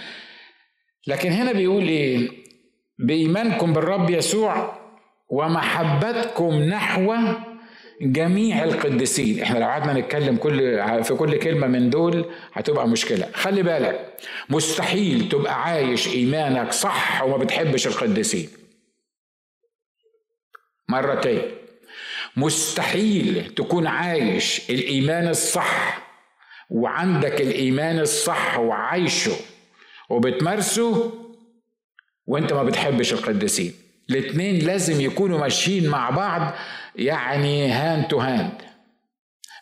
لكن 1.06 1.30
هنا 1.32 1.52
بيقول 1.52 1.88
إيه؟ 1.88 2.28
بإيمانكم 2.98 3.72
بالرب 3.72 4.10
يسوع 4.10 4.78
ومحبتكم 5.28 6.54
نحو 6.54 7.14
جميع 8.02 8.64
القديسين. 8.64 9.42
إحنا 9.42 9.58
لو 9.58 9.64
قعدنا 9.66 10.00
نتكلم 10.00 10.36
كل 10.36 10.58
في 11.04 11.14
كل 11.14 11.38
كلمة 11.38 11.66
من 11.66 11.90
دول 11.90 12.24
هتبقى 12.52 12.88
مشكلة. 12.88 13.28
خلي 13.34 13.62
بالك 13.62 14.16
مستحيل 14.50 15.28
تبقى 15.28 15.62
عايش 15.62 16.08
إيمانك 16.08 16.72
صح 16.72 17.22
وما 17.22 17.36
بتحبش 17.36 17.86
القديسين. 17.86 18.48
مرة 20.88 21.14
تاني. 21.14 21.42
مستحيل 22.36 23.54
تكون 23.56 23.86
عايش 23.86 24.70
الإيمان 24.70 25.28
الصح 25.28 26.02
وعندك 26.70 27.40
الإيمان 27.40 27.98
الصح 27.98 28.58
وعايشه 28.58 29.36
وبتمارسه 30.10 31.12
وانت 32.26 32.52
ما 32.52 32.62
بتحبش 32.62 33.12
القديسين. 33.12 33.72
الاتنين 34.10 34.66
لازم 34.66 35.00
يكونوا 35.00 35.38
ماشيين 35.38 35.88
مع 35.88 36.10
بعض 36.10 36.54
يعني 36.96 37.72
hand 37.72 38.04
to 38.04 38.18
hand 38.18 38.52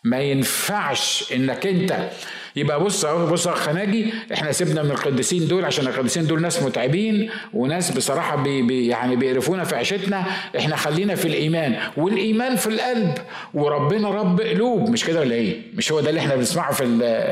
ما 0.03 0.19
ينفعش 0.19 1.33
إنك 1.33 1.67
أنت 1.67 2.09
يبقى 2.55 2.79
بص 2.83 3.05
اهو 3.05 3.25
بص 3.27 3.45
يا 3.45 3.51
أخ 3.51 3.82
ناجي 3.82 4.13
إحنا 4.33 4.51
سيبنا 4.51 4.83
من 4.83 4.91
القديسين 4.91 5.47
دول 5.47 5.65
عشان 5.65 5.87
القديسين 5.87 6.27
دول 6.27 6.41
ناس 6.41 6.63
متعبين 6.63 7.29
وناس 7.53 7.91
بصراحة 7.91 8.35
بي 8.35 8.61
بي 8.61 8.87
يعني 8.87 9.15
بيقرفونا 9.15 9.63
في 9.63 9.75
عيشتنا. 9.75 10.23
إحنا 10.57 10.75
خلينا 10.75 11.15
في 11.15 11.27
الإيمان 11.27 11.75
والإيمان 11.97 12.55
في 12.55 12.67
القلب. 12.67 13.13
وربنا 13.53 14.09
رب 14.09 14.41
قلوب. 14.41 14.89
مش 14.89 15.05
كده 15.05 15.19
ولا 15.19 15.35
إيه؟ 15.35 15.61
مش 15.75 15.91
هو 15.91 15.99
ده 15.99 16.09
اللي 16.09 16.19
إحنا 16.19 16.35
بنسمعه 16.35 16.73
في 16.73 16.85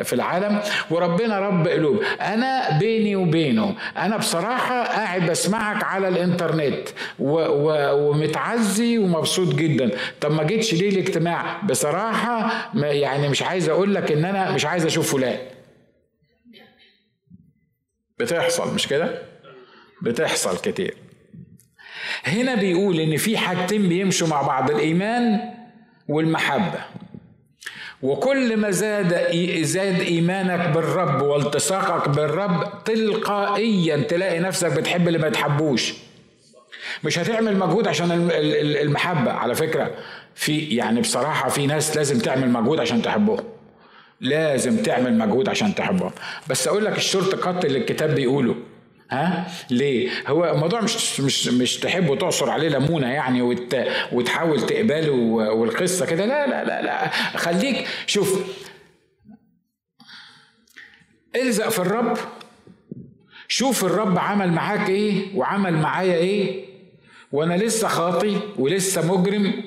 في 0.04 0.14
العالم؟ 0.14 0.60
وربنا 0.92 1.40
رب 1.40 1.68
قلوب. 1.68 2.00
أنا 2.22 2.80
بيني 2.80 3.16
وبينه 3.16 3.76
أنا 3.98 4.18
بصراحة 4.18 4.84
قاعد 4.84 5.30
بسمعك 5.30 5.84
على 5.84 6.08
الإنترنت 6.08 6.88
و 7.20 7.32
و 7.40 7.94
ومتعزي 8.10 8.98
ومبسوط 8.98 9.56
جدا. 9.56 9.90
طب 10.22 10.32
ما 10.32 10.44
جيتش 10.44 10.74
ليه 10.74 10.90
الاجتماع؟ 10.90 11.62
بصراحة 11.70 12.52
يعني 12.76 13.30
مش 13.30 13.44
عايز 13.44 13.70
أقول 13.70 13.96
لك 13.96 14.12
إن 14.12 14.26
أنا 14.26 14.52
مش 14.52 14.66
عايز 14.66 14.86
أشوف 14.86 15.09
فلان. 15.12 15.40
بتحصل 18.20 18.74
مش 18.74 18.88
كده؟ 18.88 19.22
بتحصل 20.02 20.58
كتير. 20.58 20.98
هنا 22.24 22.56
بيقول 22.56 23.00
إن 23.00 23.18
في 23.18 23.38
حاجتين 23.38 23.90
بيمشوا 23.90 24.28
مع 24.28 24.42
بعض 24.42 24.72
الإيمان 24.72 25.40
والمحبة. 26.08 26.80
وكل 28.02 28.58
ما 28.58 28.72
زاد 28.72 29.32
زاد 29.62 30.00
إيمانك 30.00 30.70
بالرب 30.70 31.22
والتصاقك 31.22 32.10
بالرب 32.10 32.84
تلقائيا 32.84 33.98
تلاقي 33.98 34.40
نفسك 34.40 34.72
بتحب 34.72 35.08
اللي 35.08 35.20
ما 35.20 35.30
تحبوش. 35.30 35.94
مش 37.04 37.20
هتعمل 37.20 37.58
مجهود 37.58 37.88
عشان 37.88 38.30
المحبة. 38.32 39.32
على 39.32 39.56
فكرة 39.56 39.96
في 40.36 40.60
يعني 40.60 41.02
بصراحة 41.02 41.50
في 41.50 41.68
ناس 41.68 41.98
لازم 41.98 42.20
تعمل 42.20 42.50
مجهود 42.50 42.80
عشان 42.80 43.02
تحبهم. 43.02 43.59
لازم 44.22 44.78
تعمل 44.78 45.18
مجهود 45.18 45.50
عشان 45.50 45.76
تحبهم 45.76 46.12
بس 46.50 46.68
أقول 46.68 46.86
لك 46.86 46.98
الشورت 46.98 47.36
كات 47.36 47.66
اللي 47.66 47.78
الكتاب 47.80 48.16
بيقوله 48.16 48.56
ها؟ 49.12 49.48
ليه؟ 49.70 50.10
هو 50.28 50.46
الموضوع 50.46 50.82
مش 50.82 51.20
مش 51.20 51.48
مش 51.48 51.78
تحب 51.78 52.18
تعصر 52.20 52.50
عليه 52.50 52.70
ليمونة 52.70 53.08
يعني 53.08 53.42
وت 53.42 53.78
وتحاول 54.12 54.66
تقبله 54.66 55.12
والقصة 55.52 56.06
كده. 56.06 56.26
لا 56.26 56.48
لا 56.48 56.64
لا 56.66 56.82
لا. 56.82 57.10
خليك 57.38 57.88
شوف. 58.08 58.40
الزق 61.36 61.70
في 61.70 61.80
الرب. 61.80 62.18
شوف 63.48 63.86
الرب 63.86 64.18
عمل 64.20 64.52
معاك 64.52 64.90
إيه 64.90 65.36
وعمل 65.36 65.74
معايا 65.74 66.16
إيه. 66.16 66.66
وأنا 67.32 67.54
لسه 67.54 67.88
خاطي 67.88 68.38
ولسه 68.58 69.14
مجرم 69.14 69.64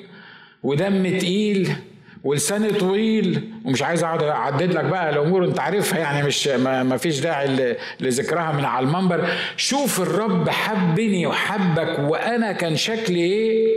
ودم 0.63 1.17
تقيل. 1.17 1.75
ولساني 2.23 2.69
طويل 2.69 3.51
ومش 3.65 3.81
عايز 3.81 4.03
أقعد 4.03 4.23
أعدد 4.23 4.73
لك 4.73 4.85
بقى 4.85 5.09
الأمور 5.09 5.45
أنت 5.45 5.59
عارفها 5.59 5.99
يعني 5.99 6.27
مش 6.27 6.47
ما 6.47 6.97
فيش 6.97 7.19
داعي 7.19 7.75
لذكرها 7.99 8.51
من 8.51 8.65
على 8.65 8.85
المنبر. 8.85 9.27
شوف 9.57 10.01
الرب 10.01 10.49
حبني 10.49 11.27
وحبك 11.27 11.99
وأنا 11.99 12.51
كان 12.51 12.75
شكلي 12.75 13.19
إيه؟ 13.19 13.67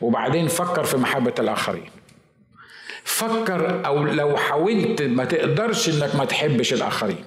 وبعدين 0.00 0.48
فكر 0.48 0.84
في 0.84 0.96
محبة 0.96 1.34
الآخرين. 1.38 1.90
فكر 3.04 3.86
أو 3.86 4.04
لو 4.04 4.36
حاولت 4.36 5.02
ما 5.02 5.24
تقدرش 5.24 5.88
إنك 5.88 6.16
ما 6.16 6.24
تحبش 6.24 6.72
الآخرين. 6.72 7.24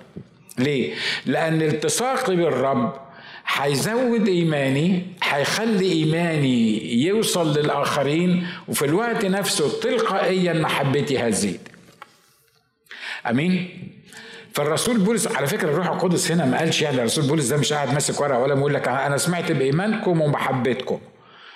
ليه؟ 0.58 0.94
لأن 1.26 1.62
التصاقي 1.62 2.36
بالرب 2.36 3.03
هيزود 3.48 4.28
إيماني 4.28 5.06
هيخلي 5.24 5.92
إيماني 5.92 6.94
يوصل 7.04 7.58
للآخرين 7.58 8.48
وفي 8.68 8.86
الوقت 8.86 9.26
نفسه 9.26 9.80
تلقائيا 9.82 10.54
محبتي 10.54 11.20
هتزيد. 11.20 11.60
أمين؟ 13.30 13.70
فالرسول 14.54 14.98
بولس 14.98 15.28
على 15.28 15.48
فكرة 15.48 15.70
الروح 15.70 15.88
القدس 15.88 16.32
هنا 16.32 16.46
ما 16.46 16.58
قالش 16.58 16.82
يعني 16.82 16.98
الرسول 16.98 17.28
بولس 17.28 17.48
ده 17.48 17.58
مش 17.58 17.74
قاعد 17.74 17.94
ماسك 17.94 18.22
ورقة 18.22 18.40
ولا 18.40 18.54
بيقول 18.54 18.74
لك 18.74 18.88
أنا 18.88 19.18
سمعت 19.18 19.52
بإيمانكم 19.52 20.22
ومحبتكم. 20.22 21.00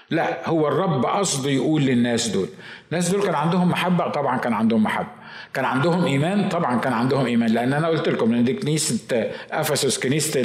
لا 0.10 0.50
هو 0.50 0.68
الرب 0.68 1.06
قصده 1.06 1.50
يقول 1.50 1.82
للناس 1.82 2.28
دول. 2.28 2.50
الناس 2.92 3.10
دول 3.10 3.24
كان 3.24 3.36
عندهم 3.36 3.70
محبة 3.70 4.08
طبعا 4.08 4.38
كان 4.38 4.54
عندهم 4.54 4.84
محبة. 4.84 5.17
كان 5.54 5.66
عندهم 5.66 6.06
إيمان 6.06 6.50
طبعا 6.50 6.80
كان 6.80 6.94
عندهم 6.94 7.26
إيمان 7.26 7.50
لأن 7.50 7.74
أنا 7.74 7.88
قلت 7.88 8.10
لكم 8.10 8.34
إن 8.34 8.44
دي 8.44 8.54
كنيسة 8.54 9.32
أفسس 9.52 10.00
كنيسة 10.00 10.42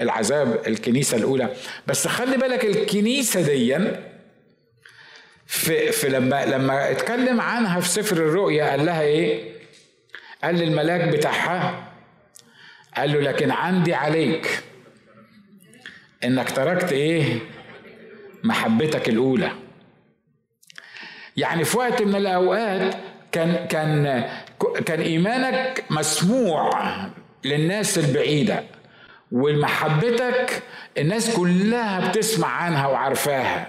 العذاب 0.00 0.60
الكنيسة 0.66 1.16
الأولى 1.16 1.48
بس 1.86 2.06
خلي 2.08 2.36
بالك 2.36 2.64
الكنيسة 2.64 3.40
دي 3.42 3.78
في, 5.46 5.92
في 5.92 6.08
لما 6.08 6.46
لما 6.46 6.90
اتكلم 6.90 7.40
عنها 7.40 7.80
في 7.80 7.88
سفر 7.88 8.16
الرؤيا 8.16 8.70
قال 8.70 8.86
لها 8.86 9.02
إيه؟ 9.02 9.52
قال 10.44 10.54
للملاك 10.54 11.08
بتاعها 11.08 11.92
قال 12.96 13.12
له 13.12 13.20
لكن 13.20 13.50
عندي 13.50 13.94
عليك 13.94 14.62
إنك 16.24 16.50
تركت 16.50 16.92
إيه؟ 16.92 17.38
محبتك 18.44 19.08
الأولى 19.08 19.50
يعني 21.36 21.64
في 21.64 21.78
وقت 21.78 22.02
من 22.02 22.14
الأوقات 22.16 22.94
كان 23.32 23.66
كان 23.66 24.24
كان 24.86 25.00
إيمانك 25.00 25.84
مسموع 25.90 26.70
للناس 27.44 27.98
البعيدة 27.98 28.62
ومحبتك 29.32 30.62
الناس 30.98 31.36
كلها 31.36 32.08
بتسمع 32.08 32.48
عنها 32.48 32.86
وعارفاها. 32.86 33.66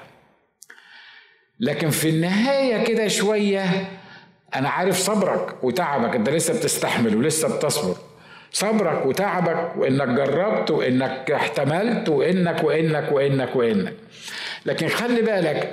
لكن 1.59 1.89
في 1.89 2.09
النهاية 2.09 2.83
كده 2.83 3.07
شوية 3.07 3.87
أنا 4.55 4.69
عارف 4.69 4.97
صبرك 4.97 5.63
وتعبك 5.63 6.15
أنت 6.15 6.29
لسه 6.29 6.53
بتستحمل 6.53 7.15
ولسه 7.15 7.57
بتصبر. 7.57 7.95
صبرك 8.51 9.05
وتعبك 9.05 9.71
وإنك 9.77 10.07
جربت 10.07 10.71
وإنك 10.71 11.31
احتملت 11.31 12.09
وإنك 12.09 12.63
وإنك 12.63 13.11
وإنك 13.11 13.55
وإنك. 13.55 13.93
لكن 14.65 14.87
خلي 14.87 15.21
بالك 15.21 15.71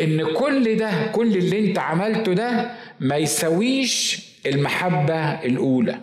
إن 0.00 0.32
كل 0.32 0.76
ده 0.76 0.90
كل 1.12 1.36
اللي 1.36 1.58
أنت 1.70 1.78
عملته 1.78 2.32
ده 2.32 2.70
ما 3.00 3.16
يساويش 3.16 4.22
المحبة 4.46 5.14
الأولى. 5.44 6.00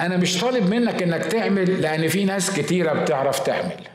أنا 0.00 0.16
مش 0.16 0.40
طالب 0.40 0.70
منك 0.74 1.02
إنك 1.02 1.24
تعمل 1.24 1.82
لأن 1.82 2.08
في 2.08 2.24
ناس 2.24 2.50
كتيرة 2.58 2.92
بتعرف 2.92 3.40
تعمل. 3.40 3.88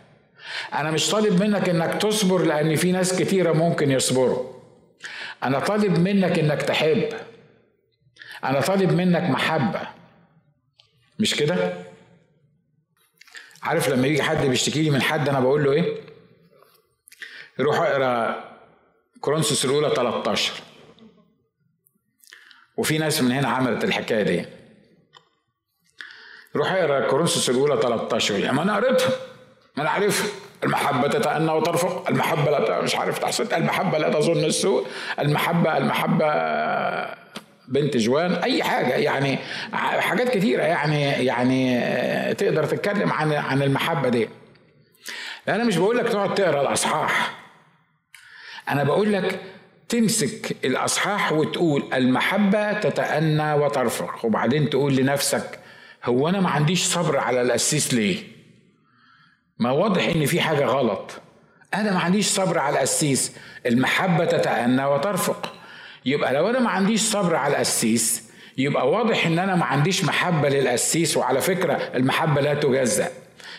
أنا 0.73 0.91
مش 0.91 1.09
طالب 1.09 1.43
منك 1.43 1.69
إنك 1.69 2.01
تصبر 2.01 2.45
لأن 2.45 2.75
في 2.75 2.91
ناس 2.91 3.21
كتيرة 3.21 3.51
ممكن 3.51 3.91
يصبروا. 3.91 4.53
أنا 5.43 5.59
طالب 5.59 5.99
منك 5.99 6.39
إنك 6.39 6.61
تحب. 6.61 7.09
أنا 8.43 8.61
طالب 8.61 8.91
منك 8.91 9.23
محبة. 9.29 9.81
مش 11.19 11.35
كده؟ 11.35 11.73
عارف 13.63 13.89
لما 13.89 14.07
يجي 14.07 14.23
حد 14.23 14.45
بيشتكي 14.45 14.81
لي 14.81 14.89
من 14.89 15.01
حد 15.01 15.29
أنا 15.29 15.39
بقول 15.39 15.63
له 15.63 15.71
إيه؟ 15.71 15.95
روح 17.59 17.79
اقرأ 17.79 18.43
كورنثوس 19.21 19.65
الأولى 19.65 19.95
13 19.95 20.53
وفي 22.77 22.97
ناس 22.97 23.21
من 23.21 23.31
هنا 23.31 23.47
عملت 23.47 23.83
الحكاية 23.83 24.23
دي. 24.23 24.45
روح 26.55 26.71
اقرا 26.71 27.07
كورنثوس 27.07 27.49
الأولى 27.49 27.81
13 27.81 28.51
ما 28.51 28.61
أنا 28.63 28.75
قريتها 28.75 29.09
ما 29.75 29.83
أنا 29.83 29.89
عارفها. 29.89 30.27
المحبة 30.63 31.07
تتأنى 31.07 31.51
وترفق 31.51 32.09
المحبة 32.09 32.51
لا 32.51 32.81
مش 32.81 32.95
عارف 32.95 33.19
تحسن 33.19 33.55
المحبة 33.55 33.97
لا 33.97 34.09
تظن 34.09 34.43
السوء 34.45 34.87
المحبة 35.19 35.77
المحبة 35.77 36.25
بنت 37.67 37.97
جوان 37.97 38.33
أي 38.33 38.63
حاجة 38.63 38.93
يعني 38.93 39.37
حاجات 39.73 40.29
كتيرة 40.37 40.63
يعني 40.63 41.25
يعني 41.25 41.83
تقدر 42.33 42.65
تتكلم 42.65 43.13
عن 43.13 43.33
عن 43.33 43.61
المحبة 43.61 44.09
دي. 44.09 44.29
أنا 45.47 45.63
مش 45.63 45.77
بقول 45.77 45.97
لك 45.97 46.09
تقعد 46.09 46.33
تقرأ 46.35 46.61
الأصحاح. 46.61 47.37
أنا 48.69 48.83
بقول 48.83 49.13
لك 49.13 49.39
تمسك 49.89 50.55
الأصحاح 50.65 51.31
وتقول 51.31 51.83
المحبة 51.93 52.73
تتأنى 52.73 53.53
وترفق 53.53 54.25
وبعدين 54.25 54.69
تقول 54.69 54.95
لنفسك 54.95 55.59
هو 56.03 56.29
أنا 56.29 56.39
ما 56.39 56.49
عنديش 56.49 56.83
صبر 56.83 57.17
على 57.17 57.41
القسيس 57.41 57.93
ليه؟ 57.93 58.23
ما 59.59 59.71
واضح 59.71 60.07
إن 60.07 60.25
في 60.25 60.41
حاجة 60.41 60.65
غلط. 60.65 61.11
أنا 61.73 61.93
ما 61.93 61.99
عنديش 61.99 62.27
صبر 62.27 62.59
على 62.59 62.75
القسيس 62.75 63.31
المحبة 63.65 64.25
تتأنى 64.25 64.85
وترفق 64.85 65.53
يبقى 66.05 66.33
لو 66.33 66.49
أنا 66.49 66.59
ما 66.59 66.69
عنديش 66.69 67.01
صبر 67.01 67.35
على 67.35 67.53
القسيس 67.53 68.23
يبقى 68.57 68.89
واضح 68.91 69.25
إن 69.25 69.39
أنا 69.39 69.55
ما 69.55 69.65
عنديش 69.65 70.03
محبة 70.05 70.49
للقسيس 70.49 71.17
وعلى 71.17 71.41
فكرة 71.41 71.73
المحبة 71.73 72.41
لا 72.41 72.53
تجزأ. 72.53 73.09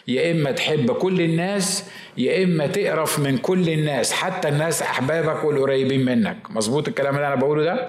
يا 0.09 0.31
إما 0.33 0.53
تحب 0.53 0.93
كل 0.93 1.21
الناس 1.21 1.85
يا 2.17 2.45
إما 2.45 2.67
تقرف 2.67 3.19
من 3.19 3.39
كل 3.39 3.69
الناس 3.69 4.13
حتى 4.13 4.49
الناس 4.49 4.83
أحبابك 4.83 5.45
والقريبين 5.45 6.05
منك. 6.05 6.37
مظبوط 6.51 6.89
الكلام 6.89 7.17
اللي 7.17 7.27
أنا 7.27 7.35
بقوله 7.35 7.65
ده؟ 7.65 7.89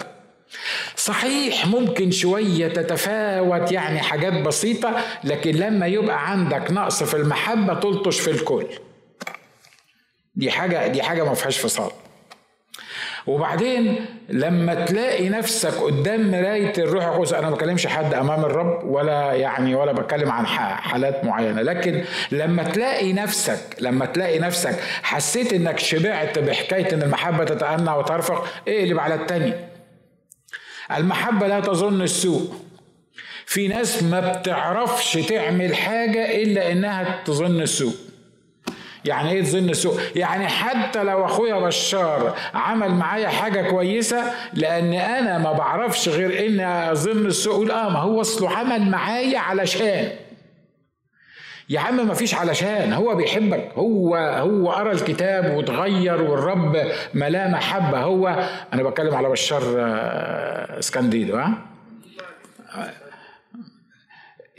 صحيح 0.96 1.68
ممكن 1.68 2.12
شوية 2.12 2.68
تتفاوت 2.68 3.72
يعني 3.72 4.00
حاجات 4.00 4.34
بسيطة 4.34 4.96
لكن 5.24 5.52
لما 5.56 5.88
يبقى 5.88 6.32
عندك 6.32 6.72
نقص 6.72 7.04
في 7.04 7.14
المحبة 7.14 7.74
تلطش 7.74 8.20
في 8.20 8.32
الكل. 8.32 8.66
دي 10.36 10.52
حاجة 10.52 10.88
دي 10.88 11.04
حاجة 11.04 11.24
ما 11.24 11.34
فيهاش 11.34 11.58
فصال. 11.60 11.92
وبعدين 13.28 14.06
لما 14.30 14.86
تلاقي 14.86 15.30
نفسك 15.30 15.74
قدام 15.74 16.32
مراية 16.32 16.74
الروح 16.78 17.06
القدس 17.06 17.34
أنا 17.34 17.50
ما 17.50 17.56
بكلمش 17.56 17.88
حد 17.88 18.14
أمام 18.14 18.46
الرب 18.46 18.84
ولا 18.84 19.34
يعني 19.34 19.76
ولا 19.76 19.92
بتكلم 19.92 20.32
عن 20.32 20.46
حالات 20.48 21.26
معينة 21.26 21.62
لكن 21.62 22.04
لما 22.32 22.64
تلاقي 22.64 23.14
نفسك 23.14 23.60
لما 23.80 24.06
تلاقي 24.06 24.40
نفسك 24.40 24.80
حسيت 25.04 25.54
إنك 25.54 25.80
شبعت 25.80 26.40
بحكاية 26.40 26.94
إن 26.94 27.02
المحبة 27.04 27.44
تتأنى 27.44 27.92
وترفق 27.92 28.48
اقلب 28.68 29.00
على 29.00 29.16
التاني 29.16 29.54
المحبة 30.98 31.48
لا 31.48 31.60
تظن 31.60 32.02
السوء. 32.02 32.54
في 33.46 33.68
ناس 33.68 34.04
ما 34.04 34.20
بتعرفش 34.20 35.14
تعمل 35.14 35.76
حاجة 35.76 36.44
إلا 36.44 36.72
إنها 36.72 37.24
تظن 37.26 37.62
السوء. 37.62 37.94
يعني 39.08 39.32
إيه 39.32 39.42
تظن 39.44 39.74
سوء؟ 39.74 40.00
يعني 40.16 40.48
حتى 40.48 41.04
لو 41.04 41.26
أخويا 41.26 41.60
بشار 41.60 42.36
عمل 42.54 42.92
معايا 42.92 43.28
حاجة 43.28 43.70
كويسة 43.70 44.24
لأن 44.54 44.94
أنا 44.94 45.38
ما 45.38 45.52
بعرفش 45.52 46.10
غير 46.10 46.48
إن 46.48 46.60
اظن 46.60 47.26
السوء 47.26 47.54
أقول 47.54 47.72
آه 47.72 47.90
ما 47.90 48.00
هو 48.00 48.22
أصله 48.22 48.50
عمل 48.58 48.90
معايا 48.90 49.40
علشان. 49.40 50.10
يا 51.70 51.80
عم 51.80 52.08
ما 52.08 52.14
فيش 52.14 52.36
علشان 52.36 52.94
هو 52.94 53.16
بيحبك 53.16 53.72
هو 53.76 54.16
هو 54.16 54.72
قرأ 54.72 54.92
الكتاب 54.92 55.54
وتغير 55.58 56.22
والرب 56.22 56.78
ملاه 57.14 57.48
محبة 57.52 58.00
هو. 58.00 58.50
أنا 58.74 58.84
بتكلم 58.84 59.16
على 59.16 59.30
بشار 59.30 59.62
آه، 59.80 60.80
اسكنديدو 60.80 61.38
ها 61.38 61.58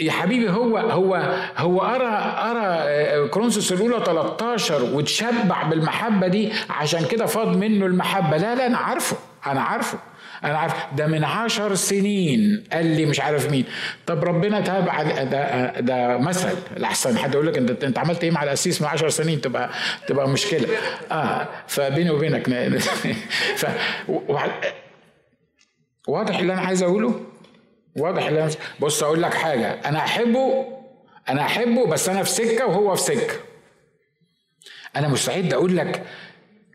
يا 0.01 0.13
حبيبي 0.13 0.51
هو 0.51 0.79
هو 0.79 1.39
هو 1.57 1.81
قرأ 1.81 2.21
قرأ 2.21 3.27
كرونسوس 3.27 3.73
الأولى 3.73 4.05
13 4.05 4.83
وتشبع 4.85 5.63
بالمحبة 5.63 6.27
دي 6.27 6.53
عشان 6.71 7.05
كده 7.07 7.27
فاض 7.27 7.57
منه 7.57 7.87
المحبة. 7.87 8.37
لا 8.37 8.55
لا 8.55 8.67
أنا 8.67 8.79
عارفه 8.79 9.17
أنا 9.47 9.61
عارفه 9.63 9.99
أنا 10.45 10.59
عارف. 10.59 10.75
ده 10.97 11.07
من 11.07 11.25
عشر 11.25 11.75
سنين. 11.75 12.65
قال 12.73 12.87
لي 12.87 13.07
مش 13.07 13.21
عارف 13.21 13.51
مين. 13.51 13.65
طب 14.07 14.25
ربنا 14.25 14.61
تابع 14.61 15.03
ده 15.03 15.81
ده 15.81 16.19
مثل. 16.19 16.49
الاحسن 16.77 17.19
حد 17.19 17.35
يقول 17.35 17.47
لك 17.47 17.59
أنت 17.59 17.85
أنت 17.85 17.99
عملت 17.99 18.25
إيه 18.25 18.31
مع 18.31 18.43
القسيس 18.43 18.83
من 18.83 18.89
عشر 18.89 19.09
سنين؟ 19.09 19.41
تبقى 19.41 19.71
تبقى 20.07 20.29
مشكلة. 20.29 20.69
آه 21.13 21.49
فبيني 21.67 22.11
وبينك 22.11 22.49
ف 23.61 23.67
واضح 26.09 26.39
اللي 26.39 26.53
أنا 26.53 26.63
عايز 26.63 26.83
أقوله؟ 26.83 27.28
واضح 27.99 28.27
اللي 28.27 28.51
بص 28.81 29.03
أقول 29.03 29.23
لك 29.23 29.35
حاجة. 29.35 29.81
أنا 29.85 29.99
أحبه 29.99 30.67
أنا 31.29 31.43
أحبه 31.43 31.87
بس 31.87 32.09
أنا 32.09 32.23
في 32.23 32.31
سكة 32.31 32.67
وهو 32.67 32.95
في 32.95 33.03
سكة. 33.03 33.35
أنا 34.97 35.09
مستعد 35.09 35.53
أقول 35.53 35.77
لك 35.77 36.07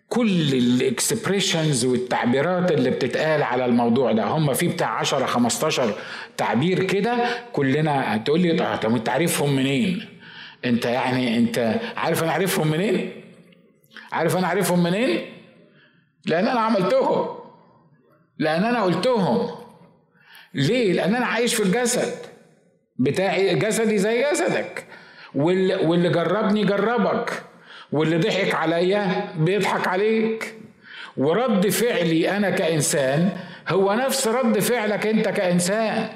كل 0.10 0.54
الاكسبريشنز 0.54 1.86
والتعبيرات 1.86 2.72
اللي 2.72 2.90
بتتقال 2.90 3.44
على 3.44 3.66
الموضوع 3.66 4.12
ده. 4.12 4.24
هم 4.24 4.54
في 4.54 4.68
بتاع 4.68 4.88
10 5.00 5.26
15 5.26 5.94
تعبير 6.38 6.84
كده 6.84 7.18
كلنا 7.54 8.16
هتقول 8.16 8.40
لي 8.40 8.78
طب 8.84 8.96
أنت 8.96 9.10
عارفهم 9.10 9.56
منين؟ 9.56 10.06
أنت 10.66 10.86
يعني 10.86 11.38
أنت 11.38 11.80
عارف 11.98 12.24
أنا 12.24 12.32
عارفهم 12.32 12.68
منين؟ 12.68 13.24
عارف 14.12 14.38
أنا 14.38 14.48
عارفهم 14.48 14.84
منين؟ 14.84 15.26
لأن 16.26 16.48
أنا 16.48 16.60
عملتهم. 16.60 17.28
لأن 18.38 18.64
أنا 18.64 18.84
قلتهم. 18.84 19.63
ليه؟ 20.54 20.94
لأن 20.94 21.16
أنا 21.16 21.26
عايش 21.26 21.56
في 21.56 21.64
الجسد. 21.64 22.14
بتاعي 22.98 23.56
جسدي 23.56 23.98
زي 23.98 24.26
جسدك. 24.32 24.86
واللي, 25.36 26.10
جربني 26.10 26.64
جربك. 26.64 27.44
واللي 27.92 28.18
ضحك 28.18 28.56
عليا 28.56 29.28
بيضحك 29.38 29.88
عليك. 29.88 30.54
ورد 31.18 31.70
فعلي 31.70 32.38
أنا 32.38 32.50
كإنسان 32.50 33.30
هو 33.70 33.94
نفس 33.94 34.28
رد 34.28 34.60
فعلك 34.60 35.08
أنت 35.08 35.30
كإنسان. 35.30 36.10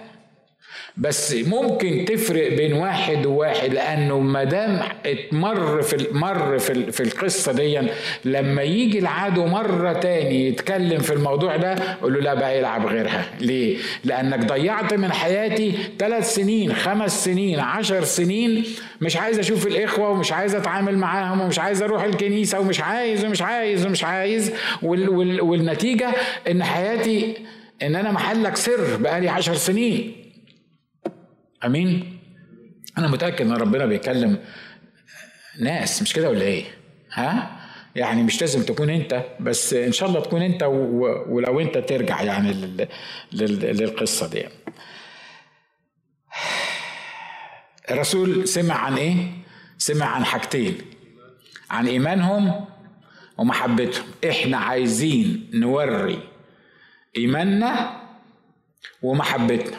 بس 0.99 1.33
ممكن 1.33 2.05
تفرق 2.07 2.53
بين 2.53 2.73
واحد 2.73 3.25
وواحد 3.25 3.73
لأنه 3.73 4.19
ما 4.19 4.43
دام 4.43 4.79
اتمر 5.05 5.81
في 5.81 6.07
مر 6.11 6.59
في 6.59 6.91
في 6.91 7.03
القصة 7.03 7.51
دي 7.51 7.79
لما 8.25 8.61
يجي 8.61 8.99
العدو 8.99 9.45
مرة 9.45 9.93
تاني 9.93 10.47
يتكلم 10.47 10.99
في 10.99 11.13
الموضوع 11.13 11.55
ده 11.55 11.75
قول 12.01 12.13
له 12.13 12.19
لا 12.19 12.33
بقى 12.33 12.57
يلعب 12.57 12.85
غيرها. 12.85 13.25
ليه؟ 13.39 13.77
لأنك 14.03 14.39
ضيعت 14.45 14.93
من 14.93 15.11
حياتي 15.11 15.73
ثلاث 15.99 16.33
سنين 16.35 16.73
خمس 16.73 17.25
سنين 17.25 17.59
عشر 17.59 18.03
سنين 18.03 18.63
مش 19.01 19.17
عايز 19.17 19.39
أشوف 19.39 19.67
الإخوة 19.67 20.09
ومش 20.09 20.31
عايز 20.31 20.55
أتعامل 20.55 20.97
معاهم 20.97 21.41
ومش 21.41 21.59
عايز 21.59 21.81
أروح 21.81 22.03
الكنيسة 22.03 22.59
ومش 22.59 22.81
عايز 22.81 23.25
ومش 23.25 23.41
عايز 23.41 23.85
ومش 23.85 24.03
عايز. 24.03 24.51
وال 24.81 25.09
وال 25.09 25.41
والنتيجة 25.41 26.09
إن 26.51 26.63
حياتي 26.63 27.33
إن 27.83 27.95
أنا 27.95 28.11
محلك 28.11 28.55
سر 28.55 28.97
بقالي 28.99 29.29
عشر 29.29 29.53
سنين. 29.55 30.26
آمين. 31.65 32.19
أنا 32.97 33.07
متأكد 33.07 33.45
إن 33.45 33.51
ربنا 33.53 33.85
بيكلم 33.85 34.39
ناس 35.59 36.01
مش 36.01 36.13
كده 36.13 36.29
ولا 36.29 36.41
إيه؟ 36.41 36.63
ها؟ 37.13 37.57
يعني 37.95 38.23
مش 38.23 38.41
لازم 38.41 38.63
تكون 38.63 38.89
أنت 38.89 39.25
بس 39.39 39.73
إن 39.73 39.91
شاء 39.91 40.09
الله 40.09 40.21
تكون 40.21 40.41
أنت 40.41 40.63
ولو 40.63 41.59
أنت 41.59 41.77
ترجع 41.77 42.21
يعني 42.21 42.53
للقصة 43.31 44.29
دي. 44.29 44.45
الرسول 47.91 48.47
سمع 48.47 48.75
عن 48.75 48.97
إيه؟ 48.97 49.27
سمع 49.77 50.05
عن 50.05 50.25
حاجتين. 50.25 50.77
عن 51.69 51.87
إيمانهم 51.87 52.65
ومحبتهم. 53.37 54.05
إحنا 54.29 54.57
عايزين 54.57 55.49
نوري 55.53 56.19
إيماننا 57.17 58.01
ومحبتنا. 59.01 59.77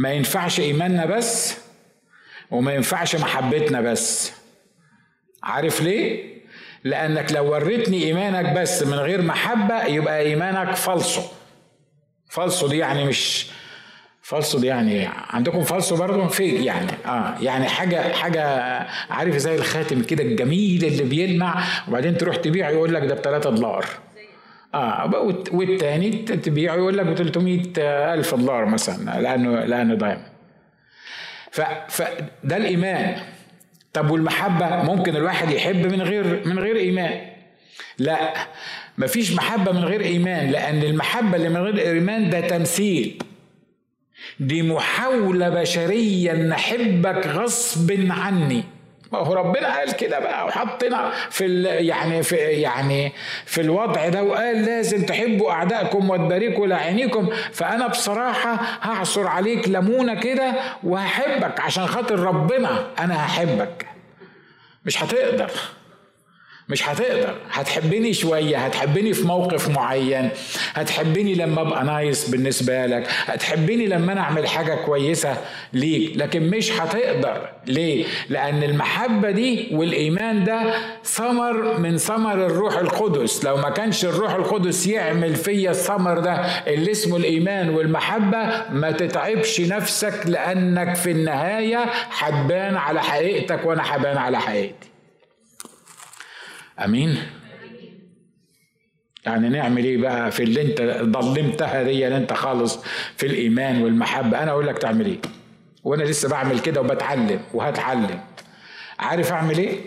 ما 0.00 0.12
ينفعش 0.12 0.60
إيماننا 0.60 1.06
بس 1.06 1.56
وما 2.50 2.74
ينفعش 2.74 3.16
محبتنا 3.16 3.80
بس. 3.80 4.32
عارف 5.42 5.82
ليه؟ 5.82 6.30
لأنك 6.84 7.32
لو 7.32 7.52
وريتني 7.52 8.04
إيمانك 8.04 8.58
بس 8.58 8.82
من 8.82 8.94
غير 8.94 9.22
محبة 9.22 9.84
يبقى 9.84 10.20
إيمانك 10.20 10.74
فالصو. 10.74 11.22
فالصو 12.28 12.68
دي 12.68 12.78
يعني 12.78 13.04
مش 13.04 13.46
فالصو 14.22 14.58
دي 14.58 14.66
يعني 14.66 15.08
عندكم 15.30 15.64
فالصو 15.64 15.96
برضه؟ 15.96 16.28
فيك 16.28 16.66
يعني. 16.66 16.92
آه 17.06 17.34
يعني 17.40 17.68
حاجة 17.68 18.12
حاجة 18.12 18.44
عارف 19.10 19.36
زي 19.36 19.54
الخاتم 19.54 20.02
كده 20.02 20.22
الجميل 20.24 20.84
اللي 20.84 21.02
بيلمع 21.04 21.64
وبعدين 21.88 22.16
تروح 22.16 22.36
تبيعه 22.36 22.70
يقول 22.70 22.94
لك 22.94 23.02
ده 23.02 23.14
ب 23.14 23.18
3 23.20 23.50
دولار. 23.50 23.86
آه 24.74 25.10
والتاني 25.52 26.10
تبيعه 26.10 26.74
يقول 26.76 26.98
لك 26.98 27.06
ب 27.06 27.14
300 27.14 27.62
ألف 28.14 28.34
دولار 28.34 28.64
مثلا 28.64 29.20
لأنه 29.20 29.64
لأنه 29.64 29.94
دايما 29.94 30.30
فده 31.52 32.56
الإيمان. 32.56 33.16
طب 33.92 34.10
والمحبة؟ 34.10 34.82
ممكن 34.82 35.16
الواحد 35.16 35.50
يحب 35.50 35.86
من 35.92 36.02
غير 36.02 36.48
من 36.48 36.58
غير 36.58 36.76
إيمان. 36.76 37.20
لا 37.98 38.34
مفيش 38.98 39.32
محبة 39.32 39.72
من 39.72 39.84
غير 39.84 40.00
إيمان 40.00 40.50
لأن 40.50 40.82
المحبة 40.82 41.36
اللي 41.36 41.48
من 41.48 41.56
غير 41.56 41.78
إيمان 41.92 42.30
ده 42.30 42.40
تمثيل. 42.40 43.22
دي 44.40 44.62
محاولة 44.62 45.48
بشرية 45.48 46.32
إن 46.32 46.52
أحبك 46.52 47.26
غصب 47.26 47.92
عني. 48.10 48.64
ما 49.12 49.18
هو 49.18 49.32
ربنا 49.34 49.76
قال 49.78 49.92
كده 49.92 50.18
بقى 50.18 50.46
وحطنا 50.46 51.10
في 51.30 51.62
يعني 51.64 52.22
في 52.22 52.36
يعني 52.36 53.12
في 53.46 53.60
الوضع 53.60 54.08
ده 54.08 54.22
وقال 54.22 54.64
لازم 54.64 55.06
تحبوا 55.06 55.52
أعدائكم 55.52 56.10
وتباركوا 56.10 56.66
لعينيكم. 56.66 57.28
فأنا 57.52 57.86
بصراحة 57.86 58.52
هعصر 58.82 59.26
عليك 59.26 59.68
ليمونة 59.68 60.20
كده 60.20 60.52
وهحبك 60.82 61.60
عشان 61.60 61.86
خاطر 61.86 62.18
ربنا 62.18 62.86
أنا 62.98 63.26
هحبك. 63.26 63.86
مش 64.84 65.02
هتقدر. 65.02 65.50
مش 66.70 66.88
هتقدر. 66.88 67.34
هتحبني 67.52 68.12
شوية 68.14 68.56
هتحبني 68.58 69.12
في 69.12 69.26
موقف 69.26 69.68
معين 69.68 70.28
هتحبني 70.74 71.34
لما 71.34 71.60
أبقى 71.60 71.84
نايس 71.84 72.28
بالنسبة 72.28 72.86
لك 72.86 73.06
هتحبني 73.26 73.86
لما 73.86 74.12
أنا 74.12 74.20
أعمل 74.20 74.48
حاجة 74.48 74.74
كويسة 74.74 75.36
ليك 75.72 76.12
لكن 76.16 76.50
مش 76.50 76.72
هتقدر. 76.80 77.48
ليه؟ 77.66 78.04
لأن 78.28 78.62
المحبة 78.62 79.30
دي 79.30 79.68
والإيمان 79.72 80.44
ده 80.44 80.74
ثمر 81.04 81.78
من 81.78 81.96
ثمر 81.98 82.46
الروح 82.46 82.78
القدس. 82.78 83.44
لو 83.44 83.56
ما 83.56 83.70
كانش 83.70 84.04
الروح 84.04 84.34
القدس 84.34 84.86
يعمل 84.86 85.34
فيا 85.36 85.70
الثمر 85.70 86.18
ده 86.18 86.32
اللي 86.66 86.90
اسمه 86.90 87.16
الإيمان 87.16 87.68
والمحبة 87.70 88.38
ما 88.72 88.90
تتعبش 88.90 89.60
نفسك 89.60 90.14
لأنك 90.26 90.94
في 90.96 91.10
النهاية 91.10 91.84
هتبان 92.18 92.76
على 92.76 93.02
حقيقتك 93.02 93.66
وأنا 93.66 93.82
هبان 93.96 94.16
على 94.16 94.40
حقيقتي. 94.40 94.89
أمين. 96.84 97.18
يعني 99.26 99.48
نعمل 99.48 99.84
إيه 99.84 99.96
بقى 99.98 100.30
في 100.30 100.42
اللي 100.42 100.62
أنت 100.62 100.82
ضلمتها 101.02 101.82
دي؟ 101.82 102.06
اللي 102.06 102.16
أنت 102.16 102.32
خالص 102.32 102.78
في 103.16 103.26
الإيمان 103.26 103.82
والمحبة. 103.82 104.42
أنا 104.42 104.50
أقول 104.50 104.66
لك 104.66 104.78
تعمل 104.78 105.06
إيه؟ 105.06 105.18
وأنا 105.84 106.02
لسه 106.02 106.28
بعمل 106.28 106.60
كده 106.60 106.80
وبتعلم 106.80 107.40
وهتعلم. 107.54 108.20
عارف 108.98 109.32
أعمل 109.32 109.58
إيه؟ 109.58 109.78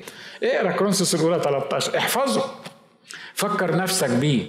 اقرأ 0.43 0.71
كرونسوس 0.71 1.15
الأولى 1.15 1.41
13 1.43 1.97
احفظه. 1.97 2.43
فكر 3.33 3.75
نفسك 3.75 4.09
بيه. 4.09 4.45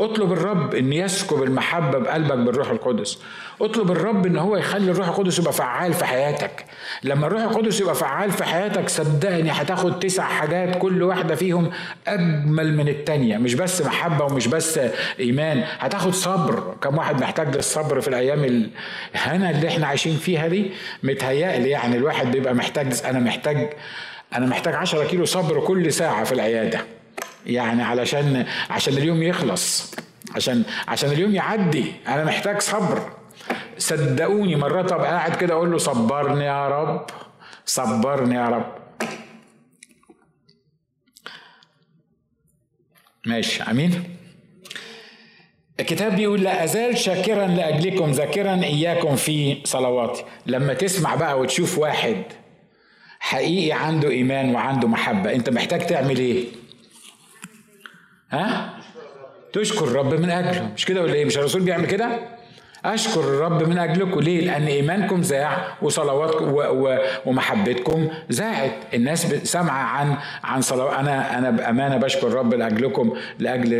اطلب 0.00 0.32
الرب 0.32 0.74
إن 0.74 0.92
يسكب 0.92 1.42
المحبة 1.42 1.98
بقلبك 1.98 2.38
بالروح 2.38 2.70
القدس. 2.70 3.18
اطلب 3.60 3.90
الرب 3.90 4.26
إن 4.26 4.36
هو 4.36 4.56
يخلي 4.56 4.90
الروح 4.90 5.08
القدس 5.08 5.38
يبقى 5.38 5.52
فعال 5.52 5.92
في 5.92 6.04
حياتك. 6.04 6.64
لما 7.02 7.26
الروح 7.26 7.42
القدس 7.42 7.80
يبقى 7.80 7.94
فعال 7.94 8.30
في 8.30 8.44
حياتك 8.44 8.88
صدقني 8.88 9.50
هتاخد 9.50 9.98
تسع 9.98 10.22
حاجات 10.22 10.78
كل 10.78 11.02
واحدة 11.02 11.34
فيهم 11.34 11.70
أجمل 12.06 12.76
من 12.76 12.88
التانية. 12.88 13.38
مش 13.38 13.54
بس 13.54 13.82
محبة 13.82 14.24
ومش 14.24 14.46
بس 14.46 14.80
إيمان 15.20 15.64
هتاخد 15.78 16.14
صبر. 16.14 16.74
كم 16.82 16.98
واحد 16.98 17.20
محتاج 17.20 17.56
للصبر 17.56 18.00
في 18.00 18.08
الأيام 18.08 18.70
الهنا 19.14 19.50
اللي 19.50 19.68
إحنا 19.68 19.86
عايشين 19.86 20.16
فيها 20.16 20.48
دي؟ 20.48 20.70
متهيألي 21.02 21.70
يعني 21.70 21.96
الواحد 21.96 22.30
بيبقى 22.30 22.54
محتاج 22.54 23.00
أنا 23.04 23.18
محتاج 23.20 23.70
أنا 24.34 24.46
محتاج 24.46 24.74
10 24.74 25.04
كيلو 25.04 25.24
صبر 25.24 25.60
كل 25.60 25.92
ساعة 25.92 26.24
في 26.24 26.32
العيادة. 26.32 26.80
يعني 27.46 27.82
علشان 27.82 28.46
عشان 28.70 28.92
اليوم 28.94 29.22
يخلص 29.22 29.94
عشان 30.34 30.62
عشان 30.88 31.10
اليوم 31.10 31.34
يعدي. 31.34 31.92
أنا 32.08 32.24
محتاج 32.24 32.60
صبر. 32.60 33.12
صدقوني 33.78 34.56
مرات 34.56 34.92
ابقى 34.92 35.10
قاعد 35.10 35.36
كده 35.36 35.54
أقول 35.54 35.70
له 35.72 35.78
صبرني 35.78 36.44
يا 36.44 36.68
رب 36.68 37.06
صبرني 37.66 38.34
يا 38.34 38.48
رب. 38.48 38.72
ماشي 43.26 43.62
أمين؟ 43.62 44.04
الكتاب 45.80 46.16
بيقول 46.16 46.42
لا 46.42 46.64
أزال 46.64 46.98
شاكرا 46.98 47.46
لأجلكم 47.46 48.10
ذاكرا 48.10 48.54
إياكم 48.54 49.16
في 49.16 49.60
صلواتي. 49.64 50.24
لما 50.46 50.74
تسمع 50.74 51.14
بقى 51.14 51.40
وتشوف 51.40 51.78
واحد 51.78 52.22
حقيقي 53.20 53.72
عنده 53.72 54.08
إيمان 54.10 54.54
وعنده 54.54 54.88
محبة 54.88 55.34
أنت 55.34 55.50
محتاج 55.50 55.86
تعمل 55.86 56.16
إيه؟ 56.18 56.44
ها؟ 58.30 58.70
تشكر 59.52 59.84
الرب 59.84 60.14
من 60.14 60.30
أجله. 60.30 60.70
مش 60.76 60.84
كده 60.84 61.02
ولا 61.02 61.14
إيه؟ 61.14 61.24
مش 61.24 61.38
الرسول 61.38 61.62
بيعمل 61.62 61.86
كده؟ 61.86 62.08
أشكر 62.84 63.20
الرب 63.20 63.68
من 63.68 63.78
أجلكم. 63.78 64.20
ليه؟ 64.20 64.44
لأن 64.44 64.66
إيمانكم 64.66 65.22
زاع 65.22 65.76
وصلواتكم 65.82 66.54
ومحبتكم 67.26 68.08
زاعت. 68.30 68.72
الناس 68.94 69.26
سامعة 69.26 69.82
عن 69.82 70.16
عن 70.44 70.60
صلوات. 70.60 70.94
أنا 70.94 71.38
أنا 71.38 71.50
بأمانة 71.50 71.96
بشكر 71.96 72.26
الرب 72.26 72.54
لأجلكم 72.54 73.12
لأجل 73.38 73.72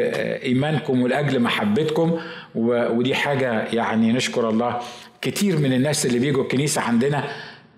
إيمانكم 0.43 1.03
ولأجل 1.03 1.41
محبتكم. 1.41 2.19
ودي 2.55 3.15
حاجة 3.15 3.65
يعني 3.73 4.13
نشكر 4.13 4.49
الله. 4.49 4.79
كتير 5.23 5.59
من 5.59 5.73
الناس 5.73 6.07
اللي 6.07 6.19
بيجوا 6.19 6.43
الكنيسة 6.43 6.81
عندنا 6.81 7.25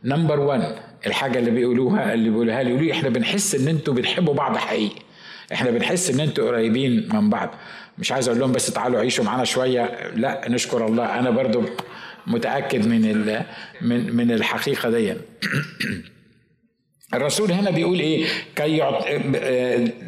نمبر 0.04 0.40
1 0.40 0.74
الحاجة 1.06 1.38
اللي 1.38 1.50
بيقولوها 1.50 2.14
اللي 2.14 2.30
بيقولوها 2.30 2.62
لي. 2.62 2.70
يقولوا 2.70 2.92
إحنا 2.92 3.08
بنحس 3.08 3.54
إن 3.54 3.68
أنتوا 3.68 3.94
بتحبوا 3.94 4.34
بعض 4.34 4.56
حقيقي. 4.56 4.96
إحنا 5.52 5.70
بنحس 5.70 6.10
إن 6.10 6.20
أنتوا 6.20 6.48
قريبين 6.48 7.08
من 7.12 7.30
بعض. 7.30 7.54
مش 7.98 8.12
عايز 8.12 8.28
أقول 8.28 8.40
لهم 8.40 8.52
بس 8.52 8.66
تعالوا 8.66 9.00
عيشوا 9.00 9.24
معانا 9.24 9.44
شوية. 9.44 10.10
لا 10.14 10.44
نشكر 10.48 10.86
الله. 10.86 11.18
أنا 11.18 11.30
برضو 11.30 11.64
متأكد 12.26 12.86
من 12.86 13.26
من 13.80 14.16
من 14.16 14.30
الحقيقة 14.30 14.90
دي. 14.90 15.14
الرسول 17.14 17.52
هنا 17.52 17.70
بيقول 17.70 18.00
إيه؟ 18.00 18.26
كي 18.56 18.76
يعط... 18.76 19.06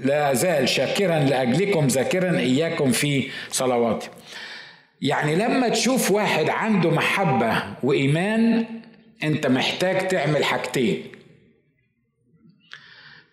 لا 0.05 0.35
زال 0.35 0.68
شاكرا 0.68 1.18
لأجلكم 1.18 1.87
ذاكرا 1.87 2.38
إياكم 2.38 2.92
في 2.92 3.29
صلواتي. 3.51 4.09
يعني 5.01 5.37
لما 5.37 5.68
تشوف 5.68 6.11
واحد 6.11 6.51
عنده 6.51 6.90
محبة 6.90 7.62
وإيمان 7.83 8.64
أنت 9.22 9.46
محتاج 9.46 10.09
تعمل 10.09 10.44
حاجتين. 10.44 11.17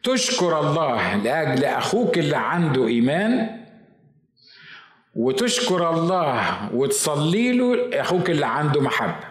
تشكر 0.06 0.60
الله 0.60 1.16
لأجل 1.16 1.66
أخوك 1.66 2.18
اللي 2.18 2.38
عنده 2.38 2.88
إيمان 2.88 3.60
وتشكر 5.16 5.90
الله 5.90 6.70
وتصلي 6.74 7.52
له 7.52 8.02
أخوك 8.02 8.30
اللي 8.30 8.46
عنده 8.46 8.82
محبة. 8.82 9.28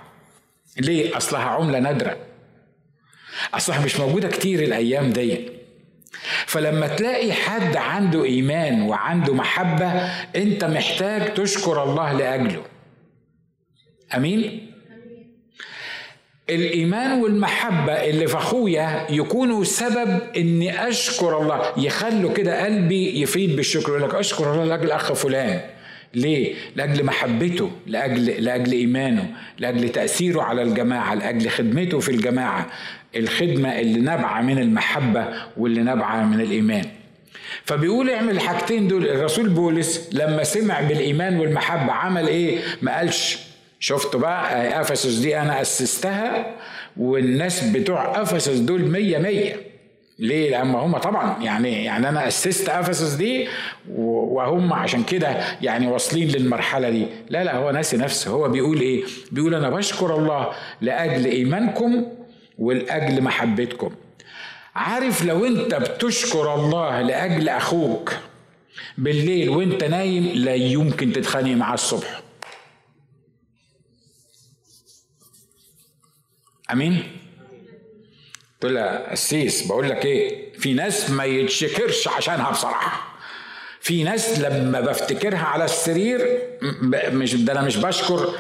ليه؟ 0.81 1.17
اصلها 1.17 1.43
عملة 1.43 1.79
نادرة. 1.79 2.17
اصلها 3.55 3.85
مش 3.85 4.01
موجودة 4.01 4.29
كتير 4.29 4.63
الأيام 4.63 5.11
دي. 5.11 5.51
فلما 6.47 6.87
تلاقي 6.87 7.33
حد 7.33 7.77
عنده 7.77 8.25
إيمان 8.25 8.83
وعنده 8.83 9.35
محبة 9.35 9.87
أنت 10.37 10.65
محتاج 10.65 11.35
تشكر 11.35 11.83
الله 11.83 12.13
لأجله. 12.13 12.63
أمين؟ 14.17 14.74
الإيمان 16.51 17.23
والمحبة 17.23 17.93
اللي 17.93 18.27
في 18.27 18.37
أخويا 18.37 19.07
يكونوا 19.11 19.65
سبب 19.65 20.19
إني 20.37 20.89
أشكر 20.89 21.43
الله 21.43 21.73
يخلوا 21.77 22.33
كده 22.33 22.65
قلبي 22.65 23.23
يفيد 23.23 23.57
بالشكر 23.57 23.89
يقول 23.89 24.03
لك 24.03 24.15
أشكر 24.15 24.53
الله 24.53 24.65
لأجل 24.65 24.91
أخ 24.91 25.13
فلان 25.13 25.61
ليه؟ 26.15 26.55
لأجل 26.77 27.05
محبته، 27.05 27.71
لأجل 27.87 28.27
لأجل 28.27 28.73
إيمانه، 28.73 29.31
لأجل 29.59 29.89
تأثيره 29.89 30.43
على 30.43 30.63
الجماعة، 30.63 31.15
لأجل 31.15 31.51
خدمته 31.51 32.01
في 32.01 32.09
الجماعة، 32.09 32.67
الخدمة 33.17 33.81
اللي 33.81 34.01
نابعة 34.01 34.43
من 34.43 34.59
المحبة 34.59 35.29
واللي 35.57 35.83
نابعة 35.83 36.25
من 36.25 36.41
الإيمان. 36.41 36.85
فبيقول 37.65 38.11
اعمل 38.11 38.31
الحاجتين 38.31 38.89
دول 38.89 39.07
الرسول 39.09 39.49
بولس 39.49 40.11
لما 40.13 40.43
سمع 40.45 40.81
بالإيمان 40.81 41.41
والمحبة 41.41 41.93
عمل 41.93 42.27
إيه؟ 42.29 42.59
ما 42.83 42.97
قالش 42.97 43.39
شفتوا 43.85 44.21
بقى 44.21 44.81
افسس 44.81 45.15
دي 45.15 45.41
أنا 45.41 45.61
أسستها 45.61 46.55
والناس 46.97 47.65
بتوع 47.65 48.23
افسس 48.23 48.57
دول 48.59 48.83
مية 48.83 49.19
مية 49.19 49.57
ليه؟ 50.19 50.51
لأن 50.51 50.75
هم 50.75 50.99
طبعا 50.99 51.43
يعني 51.43 51.85
يعني 51.85 52.09
أنا 52.09 52.29
أسست 52.29 52.69
أفسس 52.69 53.13
دي 53.13 53.49
وهم 53.89 54.73
عشان 54.73 55.03
كده 55.05 55.29
يعني 55.63 55.87
واصلين 55.87 56.29
للمرحلة 56.29 56.91
دي، 56.91 57.07
لا 57.29 57.45
لا 57.45 57.57
هو 57.57 57.71
ناسي 57.71 57.97
نفسه، 57.97 58.31
هو 58.31 58.49
بيقول 58.49 58.81
إيه؟ 58.81 59.05
بيقول 59.33 59.55
أنا 59.55 59.71
بشكر 59.71 60.17
الله 60.17 60.49
لأجل 60.81 61.25
إيمانكم 61.27 62.07
ولأجل 62.59 63.23
محبتكم. 63.23 63.91
عارف 64.75 65.25
لو 65.25 65.45
أنت 65.47 65.75
بتشكر 65.75 66.55
الله 66.55 67.01
لأجل 67.01 67.49
أخوك 67.49 68.13
بالليل 68.99 69.49
وأنت 69.49 69.85
نايم 69.85 70.25
لا 70.35 70.55
يمكن 70.55 71.13
تتخانق 71.13 71.57
معاه 71.57 71.75
الصبح. 71.75 72.24
أمين. 76.73 77.03
قلت 78.63 78.73
له 78.73 78.97
قسيس 78.97 79.67
بقول 79.67 79.89
لك 79.91 80.05
إيه 80.07 80.53
في 80.59 80.73
ناس 80.75 81.11
ما 81.11 81.25
يتشكرش 81.25 82.09
عشانها 82.09 82.51
بصراحة. 82.51 83.15
في 83.81 84.03
ناس 84.05 84.39
لما 84.39 84.81
بفتكرها 84.81 85.39
على 85.45 85.65
السرير 85.65 86.41
مش 87.13 87.35
ده 87.35 87.53
أنا 87.53 87.63
مش 87.63 87.77
بشكر. 87.77 88.35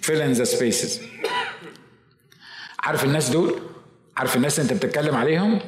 Fill 0.00 0.20
in 0.20 0.38
the 0.38 0.46
spaces. 0.46 1.00
عارف 2.80 3.04
الناس 3.04 3.28
دول؟ 3.28 3.60
عارف 4.16 4.36
الناس 4.36 4.60
أنت 4.60 4.72
بتتكلم 4.72 5.14
عليهم؟ 5.14 5.60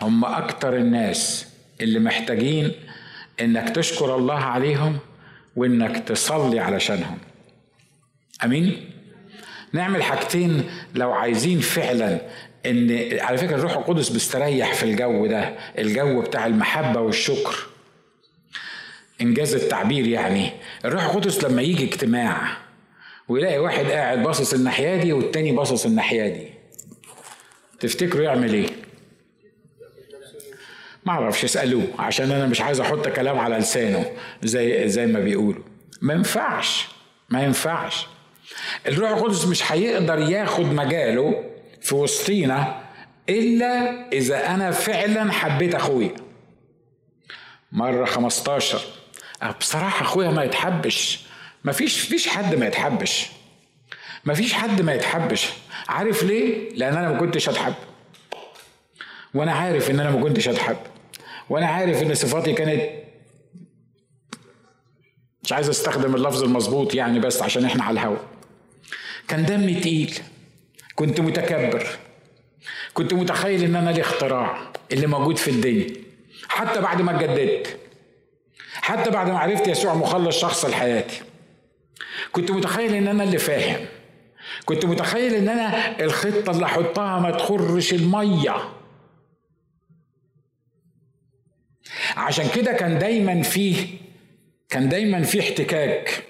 هم 0.00 0.24
أكتر 0.24 0.76
الناس 0.76 1.46
اللي 1.80 1.98
محتاجين 1.98 2.72
إنك 3.40 3.68
تشكر 3.76 4.16
الله 4.16 4.38
عليهم 4.38 4.98
وإنك 5.56 6.08
تصلي 6.08 6.60
علشانهم. 6.60 7.18
امين؟ 8.44 8.90
نعمل 9.72 10.02
حاجتين 10.02 10.70
لو 10.94 11.12
عايزين 11.12 11.60
فعلا 11.60 12.20
ان 12.66 13.18
على 13.20 13.38
فكرة 13.38 13.56
الروح 13.56 13.76
القدس 13.76 14.08
بيستريح 14.08 14.74
في 14.74 14.82
الجو 14.82 15.26
ده 15.26 15.54
الجو 15.78 16.20
بتاع 16.22 16.46
المحبة 16.46 17.00
والشكر. 17.00 17.56
إنجاز 19.20 19.54
التعبير 19.54 20.06
يعني. 20.06 20.50
الروح 20.84 21.04
القدس 21.04 21.44
لما 21.44 21.62
يجي 21.62 21.84
اجتماع 21.84 22.56
ويلاقي 23.28 23.58
واحد 23.58 23.84
قاعد 23.84 24.22
باصص 24.22 24.54
الناحية 24.54 24.96
دي 24.96 25.12
والتاني 25.12 25.52
باصص 25.52 25.86
الناحية 25.86 26.28
دي 26.28 26.48
تفتكروا 27.80 28.24
يعمل 28.24 28.54
إيه؟ 28.54 28.66
ما 31.06 31.12
أعرفش 31.12 31.44
اسألوه 31.44 31.86
عشان 31.98 32.32
أنا 32.32 32.46
مش 32.46 32.60
عايز 32.60 32.80
أحط 32.80 33.08
كلام 33.08 33.38
على 33.38 33.56
لسانه 33.56 34.10
زي 34.42 34.88
زي 34.88 35.06
ما 35.06 35.20
بيقولوا. 35.20 35.62
ما 36.00 36.14
ينفعش 36.14 36.86
ما 37.30 37.44
ينفعش. 37.44 38.06
الروح 38.86 39.10
القدس 39.10 39.44
مش 39.44 39.72
هيقدر 39.72 40.18
ياخد 40.18 40.64
مجاله 40.64 41.44
في 41.80 41.94
وسطينا 41.94 42.82
إلا 43.28 44.08
إذا 44.12 44.54
أنا 44.54 44.70
فعلا 44.70 45.32
حبيت 45.32 45.74
أخويا. 45.74 46.14
مرة 47.72 48.04
15 48.04 48.80
بصراحة 49.60 50.02
أخويا 50.02 50.30
ما 50.30 50.44
يتحبش. 50.44 51.20
ما 51.64 51.72
فيش 51.72 52.28
حد 52.28 52.54
ما 52.54 52.66
يتحبش. 52.66 53.30
ما 54.24 54.34
فيش 54.34 54.54
حد 54.54 54.82
ما 54.82 54.94
يتحبش. 54.94 55.48
عارف 55.88 56.22
ليه؟ 56.22 56.70
لأن 56.74 56.96
أنا 56.96 57.08
ما 57.08 57.18
كنتش 57.18 57.48
أتحب. 57.48 57.74
وأنا 59.34 59.52
عارف 59.52 59.90
إن 59.90 60.00
أنا 60.00 60.10
ما 60.10 60.22
كنتش 60.22 60.48
أتحب. 60.48 60.76
وأنا 61.50 61.66
عارف 61.66 62.02
إن 62.02 62.14
صفاتي 62.14 62.52
كانت 62.52 62.82
مش 65.42 65.52
عايز 65.52 65.68
أستخدم 65.68 66.14
اللفظ 66.14 66.42
المظبوط 66.42 66.94
يعني 66.94 67.20
بس 67.20 67.42
عشان 67.42 67.64
إحنا 67.64 67.84
على 67.84 68.00
الهوا. 68.00 68.31
كان 69.28 69.44
دمي 69.44 69.74
تقيل. 69.74 70.18
كنت 70.94 71.20
متكبر. 71.20 71.86
كنت 72.94 73.14
متخيل 73.14 73.64
إن 73.64 73.76
أنا 73.76 73.90
الاختراع 73.90 74.72
اللي 74.92 75.06
موجود 75.06 75.36
في 75.38 75.50
الدنيا. 75.50 75.86
حتى 76.48 76.80
بعد 76.80 77.02
ما 77.02 77.16
اتجددت. 77.16 77.78
حتى 78.74 79.10
بعد 79.10 79.30
ما 79.30 79.38
عرفت 79.38 79.68
يسوع 79.68 79.94
مخلص 79.94 80.38
شخص 80.40 80.64
لحياتي. 80.64 81.20
كنت 82.32 82.50
متخيل 82.50 82.94
إن 82.94 83.08
أنا 83.08 83.24
اللي 83.24 83.38
فاهم. 83.38 83.86
كنت 84.64 84.84
متخيل 84.84 85.34
إن 85.34 85.48
أنا 85.48 86.00
الخطة 86.04 86.50
اللي 86.50 86.64
احطها 86.66 87.20
ما 87.20 87.30
تخرش 87.30 87.92
المية. 87.92 88.56
عشان 92.16 92.48
كده 92.54 92.72
كان 92.72 92.98
دايما 92.98 93.42
فيه 93.42 93.86
كان 94.68 94.88
دايما 94.88 95.22
في 95.22 95.40
احتكاك. 95.40 96.24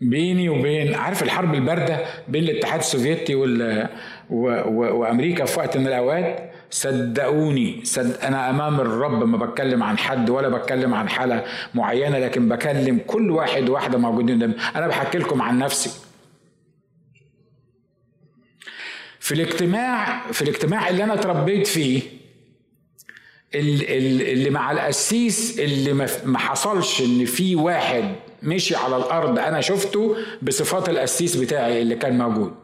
بيني 0.00 0.48
وبين 0.48 0.94
عارف 0.94 1.22
الحرب 1.22 1.54
البارده 1.54 2.04
بين 2.28 2.44
الاتحاد 2.44 2.80
السوفيتي 2.80 3.34
وال... 3.34 3.88
و... 4.30 4.48
و... 4.48 4.96
وامريكا 5.00 5.44
في 5.44 5.58
وقت 5.58 5.76
من 5.76 5.86
الاوقات؟ 5.86 6.52
صدقوني 6.70 7.80
صد... 7.84 8.16
أنا 8.22 8.50
امام 8.50 8.80
الرب 8.80 9.24
ما 9.24 9.46
بتكلم 9.46 9.82
عن 9.82 9.98
حد 9.98 10.30
ولا 10.30 10.48
بتكلم 10.48 10.94
عن 10.94 11.08
حاله 11.08 11.44
معينه 11.74 12.18
لكن 12.18 12.48
بكلم 12.48 13.00
كل 13.06 13.30
واحد 13.30 13.68
واحدة 13.68 13.98
موجودين 13.98 14.36
قدامي. 14.36 14.54
أنا 14.76 14.86
بحكي 14.86 15.18
لكم 15.18 15.42
عن 15.42 15.58
نفسي. 15.58 15.90
في 19.20 19.34
الاجتماع 19.34 20.26
في 20.32 20.42
الاجتماع 20.42 20.88
اللي 20.88 21.04
أنا 21.04 21.14
اتربيت 21.14 21.66
فيه 21.66 22.02
اللي 23.54 24.50
مع 24.50 24.72
القسيس 24.72 25.60
اللي 25.60 26.08
ما 26.24 26.38
حصلش 26.38 27.00
إن 27.00 27.24
في 27.24 27.56
واحد 27.56 28.14
مشي 28.46 28.76
على 28.76 28.96
الأرض 28.96 29.38
أنا 29.38 29.60
شفته 29.60 30.16
بصفات 30.42 30.88
القسيس 30.88 31.36
بتاعي 31.36 31.82
اللي 31.82 31.94
كان 31.94 32.18
موجود. 32.18 32.54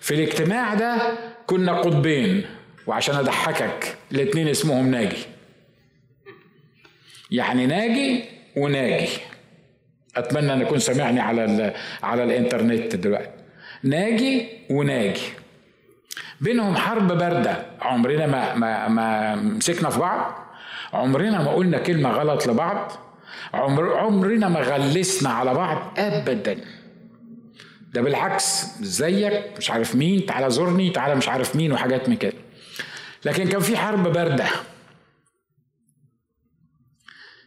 في 0.00 0.14
الاجتماع 0.14 0.74
ده 0.74 0.98
كنا 1.46 1.80
قطبين 1.80 2.46
وعشان 2.86 3.14
أضحكك 3.14 3.96
الاتنين 4.12 4.48
اسمهم 4.48 4.90
ناجي. 4.90 5.26
يعني 7.30 7.66
ناجي 7.66 8.24
وناجي. 8.56 9.08
أتمنى 10.16 10.52
أن 10.52 10.60
يكون 10.60 10.78
سامعني 10.78 11.20
على 11.20 11.74
على 12.02 12.24
الإنترنت 12.24 12.96
دلوقتي. 12.96 13.30
ناجي 13.82 14.48
وناجي. 14.70 15.22
بينهم 16.40 16.76
حرب 16.76 17.08
باردة. 17.12 17.66
عمرنا 17.80 18.26
ما 18.26 18.54
ما 18.54 18.88
ما 18.88 19.34
مسكنا 19.34 19.90
في 19.90 19.98
بعض. 19.98 20.46
عمرنا 20.92 21.42
ما 21.42 21.50
قلنا 21.50 21.78
كلمة 21.78 22.10
غلط 22.10 22.46
لبعض. 22.46 22.92
عمر 23.54 23.96
عمرنا 23.96 24.48
ما 24.48 24.60
غلسنا 24.60 25.30
على 25.30 25.54
بعض 25.54 25.94
ابدا. 25.98 26.56
ده 27.92 28.00
بالعكس 28.00 28.66
زيك 28.80 29.44
مش 29.58 29.70
عارف 29.70 29.94
مين 29.96 30.26
تعالى 30.26 30.50
زورني 30.50 30.90
تعالى 30.90 31.14
مش 31.14 31.28
عارف 31.28 31.56
مين 31.56 31.72
وحاجات 31.72 32.08
من 32.08 32.16
كده. 32.16 32.32
لكن 33.24 33.48
كان 33.48 33.60
في 33.60 33.76
حرب 33.76 34.12
باردة. 34.12 34.46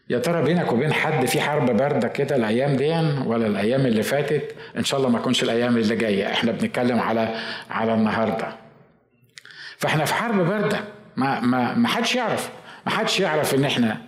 يا 0.10 0.20
ترى 0.20 0.44
بينك 0.44 0.72
وبين 0.72 0.94
حد 0.94 1.26
في 1.26 1.42
حرب 1.42 1.78
باردة 1.78 2.08
كده 2.08 2.36
الأيام 2.36 2.76
دي 2.76 2.92
ولا 3.26 3.48
الأيام 3.48 3.86
اللي 3.86 4.04
فاتت؟ 4.04 4.56
إن 4.78 4.84
شاء 4.84 5.00
الله 5.00 5.10
ما 5.10 5.20
تكونش 5.20 5.44
الأيام 5.44 5.78
اللي 5.78 5.96
جاية. 5.96 6.32
إحنا 6.32 6.52
بنتكلم 6.52 7.00
على 7.00 7.36
على 7.70 7.94
النهارده. 7.94 8.56
فإحنا 9.78 10.06
في 10.06 10.14
حرب 10.14 10.36
باردة. 10.48 10.80
ما 11.16 11.40
ما 11.40 11.74
ما 11.74 11.88
حدش 11.88 12.16
يعرف. 12.16 12.52
ما 12.86 12.92
حدش 12.92 13.20
يعرف 13.20 13.56
ان 13.56 13.66
إحنا 13.66 14.02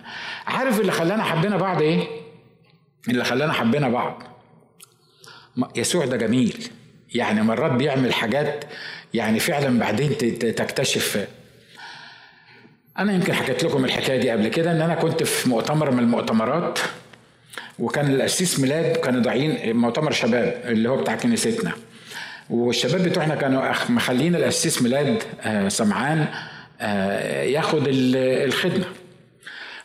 عارف 0.46 0.80
اللي 0.80 0.92
خلانا 0.92 1.22
حبينا 1.22 1.56
بعض 1.56 1.82
إيه؟ 1.82 2.06
اللي 3.08 3.24
خلانا 3.24 3.52
حبينا 3.52 3.88
بعض. 3.88 4.22
يسوع 5.76 6.04
ده 6.06 6.16
جميل. 6.16 6.68
يعني 7.14 7.42
مرات 7.42 7.72
بيعمل 7.72 8.14
حاجات 8.14 8.64
يعني 9.14 9.38
فعلا 9.40 9.78
بعدين 9.78 10.18
تكتشف. 10.56 11.26
أنا 12.98 13.12
يمكن 13.12 13.34
حكيت 13.34 13.64
لكم 13.64 13.84
الحكاية 13.84 14.20
دي 14.20 14.30
قبل 14.30 14.48
كده 14.48 14.72
إن 14.72 14.82
أنا 14.82 14.94
كنت 14.94 15.22
في 15.22 15.48
مؤتمر 15.48 15.90
من 15.90 15.98
المؤتمرات 15.98 16.78
وكان 17.78 18.14
القسيس 18.14 18.60
ميلاد 18.60 18.96
كانوا 18.96 19.20
ضايعين 19.22 19.76
مؤتمر 19.76 20.12
شباب 20.12 20.60
اللي 20.64 20.88
هو 20.88 20.96
بتاع 20.96 21.14
كنيستنا. 21.14 21.72
والشباب 22.50 23.02
بتوعنا 23.08 23.34
كانوا 23.34 23.72
مخلين 23.88 24.36
القسيس 24.36 24.82
ميلاد 24.82 25.22
آه، 25.40 25.68
سمعان. 25.68 26.26
ياخد 27.52 27.84
الخدمة. 27.88 28.84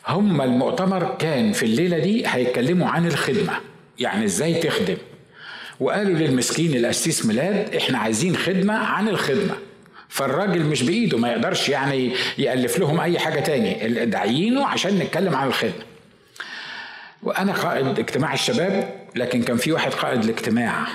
هم 0.08 0.40
المؤتمر 0.42 1.16
كان 1.18 1.52
في 1.52 1.62
الليلة 1.62 1.98
دي 1.98 2.24
هيتكلموا 2.26 2.88
عن 2.88 3.06
الخدمة 3.06 3.52
يعني 3.98 4.24
إزاي 4.24 4.54
تخدم. 4.54 4.96
وقالوا 5.80 6.14
للمسكين 6.14 6.76
القسيس 6.76 7.26
ميلاد 7.26 7.74
إحنا 7.74 7.98
عايزين 7.98 8.36
خدمة 8.36 8.74
عن 8.74 9.08
الخدمة. 9.08 9.54
فالراجل 10.08 10.62
مش 10.62 10.82
بإيده 10.82 11.18
ما 11.18 11.32
يقدرش 11.32 11.68
يعني 11.68 12.12
يألف 12.38 12.78
لهم 12.78 13.00
أي 13.00 13.18
حاجة 13.18 13.40
تاني. 13.40 14.04
داعيينه 14.04 14.66
عشان 14.66 14.98
نتكلم 14.98 15.36
عن 15.36 15.48
الخدمة. 15.48 15.84
وأنا 17.22 17.52
قائد 17.52 17.98
اجتماع 17.98 18.34
الشباب 18.34 18.94
لكن 19.16 19.42
كان 19.42 19.56
في 19.56 19.72
واحد 19.72 19.92
قائد 19.92 20.24
الاجتماع. 20.24 20.86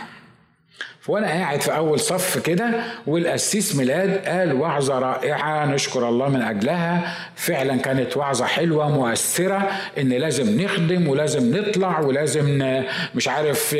وأنا 1.07 1.27
قاعد 1.27 1.61
في 1.61 1.75
اول 1.75 1.99
صف 1.99 2.37
كده 2.37 2.83
والقسيس 3.07 3.75
ميلاد 3.75 4.25
قال 4.27 4.53
وعظة 4.53 4.99
رائعة 4.99 5.65
نشكر 5.65 6.09
الله 6.09 6.29
من 6.29 6.41
اجلها. 6.41 7.15
فعلا 7.35 7.77
كانت 7.77 8.17
وعظة 8.17 8.45
حلوة 8.45 8.89
مؤثرة 8.89 9.69
ان 9.97 10.09
لازم 10.09 10.61
نخدم 10.61 11.07
ولازم 11.07 11.57
نطلع 11.57 11.99
ولازم 11.99 12.77
مش 13.15 13.27
عارف 13.27 13.73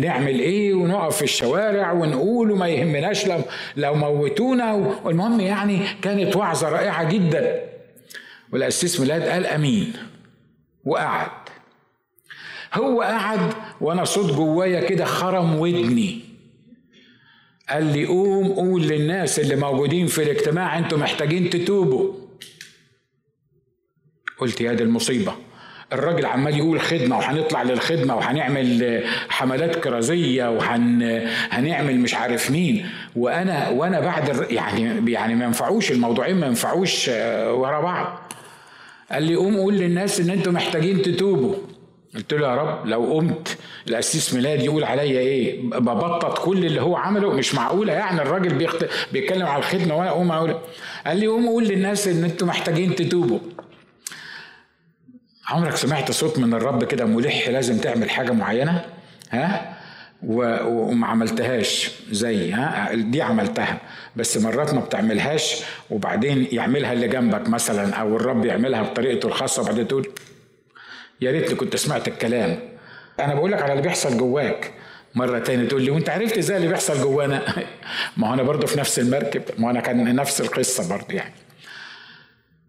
نعمل 0.00 0.38
إيه 0.38 0.74
ونقف 0.74 1.16
في 1.16 1.22
الشوارع 1.22 1.92
ونقول 1.92 2.50
وما 2.50 2.68
يهمناش 2.68 3.26
لو 3.26 3.40
لو 3.76 3.94
موتونا. 3.94 4.72
والمهم 5.04 5.40
يعني 5.40 5.80
كانت 6.02 6.36
وعظة 6.36 6.68
رائعة 6.68 7.04
جدا. 7.04 7.60
والقسيس 8.52 9.00
ميلاد 9.00 9.22
قال 9.22 9.46
امين. 9.46 9.92
وقعد. 10.84 11.28
هو 12.74 13.02
قعد 13.02 13.52
وأنا 13.80 14.04
صوت 14.04 14.32
جوايا 14.32 14.80
كده 14.80 15.04
خرم 15.04 15.60
ودني. 15.60 16.27
قال 17.70 17.92
لي 17.92 18.06
قوم 18.06 18.52
قول 18.52 18.82
للناس 18.82 19.40
اللي 19.40 19.56
موجودين 19.56 20.06
في 20.06 20.22
الاجتماع 20.22 20.78
أنتوا 20.78 20.98
محتاجين 20.98 21.50
تتوبوا. 21.50 22.12
قلت 24.38 24.60
يا 24.60 24.72
دي 24.72 24.82
المصيبة. 24.82 25.34
الراجل 25.92 26.26
عمال 26.26 26.56
يقول 26.58 26.80
خدمة 26.80 27.18
وهنطلع 27.18 27.62
للخدمة 27.62 28.16
وهنعمل 28.16 29.02
حملات 29.28 29.76
كرازية 29.76 30.50
وهنعمل 30.50 31.98
مش 32.00 32.14
عارف 32.14 32.50
مين. 32.50 32.86
وأنا 33.16 33.68
وأنا 33.68 34.00
بعد 34.00 34.46
يعني 34.50 35.12
يعني 35.12 35.34
ما 35.34 35.44
ينفعوش 35.44 35.92
الموضوعين 35.92 36.36
ما 36.36 36.46
ينفعوش 36.46 37.08
آه، 37.08 37.54
ورا 37.54 37.80
بعض. 37.80 38.32
قال 39.12 39.22
لي 39.22 39.34
قوم 39.34 39.56
قول 39.56 39.74
للناس 39.74 40.20
إن 40.20 40.30
أنتوا 40.30 40.52
محتاجين 40.52 41.02
تتوبوا. 41.02 41.54
قلت 42.18 42.34
له 42.34 42.48
يا 42.48 42.54
رب 42.54 42.86
لو 42.86 43.04
قمت 43.04 43.58
القسيس 43.88 44.34
ميلاد 44.34 44.62
يقول 44.62 44.84
عليا 44.84 45.20
إيه؟ 45.20 45.62
ببطط 45.62 46.38
كل 46.38 46.64
اللي 46.66 46.82
هو 46.82 46.96
عمله 46.96 47.32
مش 47.32 47.54
معقولة 47.54 47.92
يعني 47.92 48.22
الراجل 48.22 48.54
بيخت... 48.54 48.86
بيتكلم 49.12 49.46
على 49.46 49.58
الخدمة 49.58 49.96
وأنا 49.98 50.10
أقوم 50.10 50.32
أقول 50.32 50.54
قال 51.06 51.16
لي 51.16 51.26
قوم 51.26 51.46
قول 51.48 51.64
للناس 51.64 52.08
إن 52.08 52.24
أنتوا 52.24 52.46
محتاجين 52.46 52.94
تتوبوا. 52.94 53.38
عمرك 55.48 55.76
سمعت 55.76 56.10
صوت 56.10 56.38
من 56.38 56.54
الرب 56.54 56.84
كده 56.84 57.04
ملح 57.04 57.48
لازم 57.48 57.78
تعمل 57.78 58.10
حاجة 58.10 58.32
معينة؟ 58.32 58.84
ها؟ 59.30 59.76
وما 60.26 61.06
عملتهاش 61.06 61.90
زي 62.10 62.52
ها؟ 62.52 62.94
دي 62.94 63.22
عملتها 63.22 63.80
بس 64.16 64.36
مرات 64.36 64.74
ما 64.74 64.80
بتعملهاش 64.80 65.62
وبعدين 65.90 66.46
يعملها 66.52 66.92
اللي 66.92 67.08
جنبك 67.08 67.48
مثلا 67.48 67.94
أو 67.94 68.16
الرب 68.16 68.44
يعملها 68.44 68.82
بطريقته 68.82 69.26
الخاصة 69.26 69.62
وبعدين 69.62 69.88
تقول 69.88 70.08
يا 71.20 71.30
ريتني 71.30 71.54
كنت 71.54 71.76
سمعت 71.76 72.08
الكلام. 72.08 72.58
أنا 73.20 73.34
بقول 73.34 73.52
لك 73.52 73.62
على 73.62 73.72
اللي 73.72 73.82
بيحصل 73.82 74.18
جواك. 74.18 74.72
مرة 75.14 75.38
تاني 75.38 75.66
تقول 75.66 75.82
لي 75.82 75.90
وأنت 75.90 76.10
عرفت 76.10 76.38
إزاي 76.38 76.56
اللي 76.56 76.68
بيحصل 76.68 77.02
جوانا؟ 77.02 77.42
ما 78.16 78.28
هو 78.28 78.34
أنا 78.34 78.42
برضه 78.42 78.66
في 78.66 78.78
نفس 78.78 78.98
المركب. 78.98 79.42
ما 79.58 79.70
أنا 79.70 79.80
كان 79.80 80.14
نفس 80.16 80.40
القصة 80.40 80.88
برضه 80.88 81.14
يعني. 81.14 81.34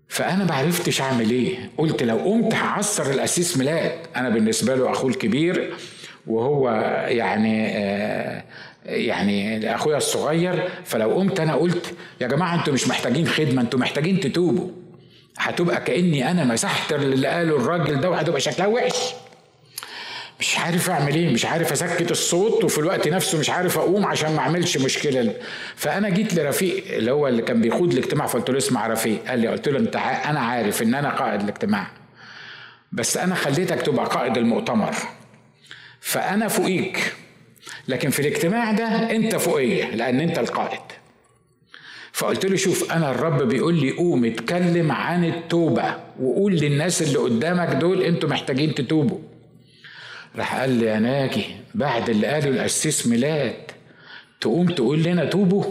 فأنا 0.08 0.44
ما 0.44 0.54
عرفتش 0.56 1.02
أعمل 1.02 1.30
إيه. 1.32 1.72
قلت 1.78 2.04
لو 2.04 2.18
قمت 2.18 2.54
هعصر 2.54 3.10
الاسيس 3.12 3.58
ميلاد. 3.58 3.92
أنا 4.16 4.30
بالنسبة 4.30 4.76
له 4.76 4.92
أخوه 4.92 5.10
الكبير 5.10 5.74
وهو 6.28 6.70
يعني 7.08 7.78
آه 7.78 8.44
يعني 8.86 9.76
أخويا 9.76 9.98
الصغير. 9.98 10.70
فلو 10.86 11.12
قمت 11.12 11.40
أنا 11.40 11.56
قلت 11.56 11.94
يا 12.22 12.28
جماعة 12.28 12.56
أنتوا 12.56 12.74
مش 12.74 12.88
محتاجين 12.88 13.28
خدمة 13.28 13.62
أنتوا 13.62 13.80
محتاجين 13.80 14.20
تتوبوا. 14.20 14.70
هتبقى 15.40 15.82
كأني 15.82 16.32
أنا 16.32 16.44
مسحت 16.44 16.94
اللي 16.94 17.28
قاله 17.28 17.56
الراجل 17.56 18.02
ده 18.02 18.10
وهتبقى 18.10 18.40
شكلها 18.42 18.68
وحش. 18.68 19.14
مش 20.40 20.58
عارف 20.60 20.90
أعمل 20.90 21.16
إيه 21.16 21.30
مش 21.34 21.46
عارف 21.46 21.72
أسكت 21.72 22.12
الصوت 22.12 22.64
وفي 22.64 22.78
الوقت 22.78 23.08
نفسه 23.08 23.40
مش 23.40 23.50
عارف 23.50 23.78
أقوم 23.78 24.06
عشان 24.06 24.32
ما 24.36 24.40
أعملش 24.40 24.78
مشكلة. 24.78 25.34
فأنا 25.76 26.10
جيت 26.10 26.34
لرفيق 26.34 26.84
اللي 26.96 27.12
هو 27.12 27.28
اللي 27.28 27.42
كان 27.42 27.62
بيقود 27.62 27.92
الاجتماع 27.92 28.28
فقلت 28.28 28.50
له 28.50 28.58
اسمع 28.58 28.88
رفيق. 28.88 29.26
قال 29.28 29.40
لي 29.40 29.48
قلت 29.48 29.70
له 29.70 29.80
أنت 29.80 29.96
أنا 29.96 30.40
عارف 30.40 30.82
إن 30.82 30.96
أنا 30.96 31.10
قائد 31.10 31.42
الاجتماع 31.42 31.88
بس 32.92 33.18
أنا 33.18 33.36
خليتك 33.36 33.82
تبقى 33.82 34.06
قائد 34.06 34.38
المؤتمر. 34.38 34.96
فأنا 36.02 36.48
فوقيك 36.48 37.14
لكن 37.88 38.10
في 38.10 38.20
الاجتماع 38.20 38.72
ده 38.72 38.86
أنت 39.12 39.36
فوقية 39.36 39.86
لأن 39.96 40.20
أنت 40.20 40.40
القائد. 40.40 40.80
فقلت 42.20 42.46
له 42.46 42.56
شوف 42.56 42.92
أنا 42.92 43.12
الرب 43.12 43.42
بيقول 43.44 43.76
لي 43.76 43.92
قوم 43.92 44.26
اتكلم 44.26 44.92
عن 44.92 45.26
التوبة 45.26 45.96
وقول 46.22 46.56
للناس 46.56 47.02
اللي 47.02 47.18
قدامك 47.18 47.68
دول 47.68 48.02
أنتوا 48.02 48.30
محتاجين 48.30 48.76
تتوبوا. 48.76 49.18
راح 50.36 50.60
قال 50.60 50.70
لي 50.70 50.86
يا 50.86 51.00
ناجي 51.00 51.44
بعد 51.76 52.10
اللي 52.10 52.28
قاله 52.28 52.50
القسيس 52.50 53.08
ميلاد 53.08 53.54
تقوم 54.42 54.68
تقول 54.68 55.04
لنا 55.04 55.26
توبوا. 55.26 55.64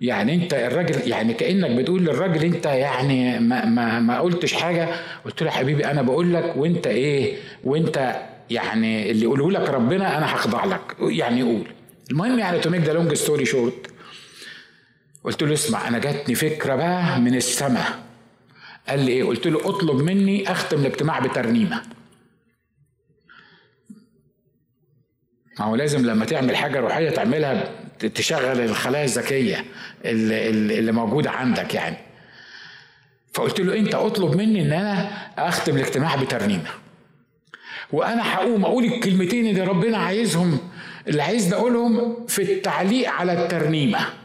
يعني 0.00 0.34
أنت 0.34 0.54
الراجل 0.54 1.08
يعني 1.08 1.34
كأنك 1.34 1.70
بتقول 1.70 2.02
للراجل 2.02 2.44
أنت 2.44 2.66
يعني 2.66 3.40
ما 3.40 3.64
ما 3.64 4.00
ما 4.00 4.20
قلتش 4.20 4.52
حاجة. 4.52 4.88
قلت 5.24 5.42
له 5.42 5.48
يا 5.48 5.52
حبيبي 5.52 5.86
أنا 5.86 6.02
بقول 6.02 6.34
لك 6.34 6.54
وأنت 6.56 6.86
إيه؟ 6.86 7.36
وأنت 7.64 8.16
يعني 8.50 9.10
اللي 9.10 9.22
يقوله 9.24 9.50
لك 9.50 9.70
ربنا 9.70 10.18
أنا 10.18 10.34
هخضع 10.34 10.64
لك. 10.64 10.96
يعني 11.00 11.42
قول. 11.42 11.66
المهم 12.10 12.38
يعني 12.38 12.58
to 12.58 12.70
make 12.70 12.80
the 12.82 12.92
long 12.92 13.14
story 13.14 13.44
short 13.44 13.93
قلت 15.24 15.42
له 15.42 15.52
اسمع 15.52 15.88
أنا 15.88 15.98
جاتني 15.98 16.34
فكرة 16.34 16.74
بقى 16.74 17.20
من 17.20 17.34
السماء 17.34 18.04
قال 18.88 19.00
لي 19.00 19.12
إيه؟ 19.12 19.24
قلت 19.24 19.46
له 19.46 19.68
اطلب 19.68 19.96
مني 20.02 20.52
أختم 20.52 20.80
الاجتماع 20.80 21.18
بترنيمة. 21.18 21.82
ما 25.58 25.64
هو 25.64 25.76
لازم 25.76 26.06
لما 26.06 26.24
تعمل 26.24 26.56
حاجة 26.56 26.80
روحية 26.80 27.10
تعملها 27.10 27.70
تشغل 27.98 28.60
الخلايا 28.60 29.04
الذكية 29.04 29.64
اللي, 30.04 30.48
اللي 30.78 30.92
موجودة 30.92 31.30
عندك 31.30 31.74
يعني. 31.74 31.96
فقلت 33.34 33.60
له 33.60 33.78
أنت 33.78 33.94
اطلب 33.94 34.36
مني 34.36 34.62
إن 34.62 34.72
أنا 34.72 35.08
أختم 35.38 35.76
الاجتماع 35.76 36.16
بترنيمة. 36.16 36.70
وأنا 37.92 38.34
هقوم 38.34 38.64
أقول 38.64 38.84
الكلمتين 38.84 39.46
اللي 39.46 39.60
ربنا 39.60 39.98
عايزهم 39.98 40.58
اللي 41.08 41.22
عايزني 41.22 41.54
اقولهم 41.54 42.26
في 42.26 42.42
التعليق 42.42 43.10
على 43.10 43.32
الترنيمة. 43.44 44.23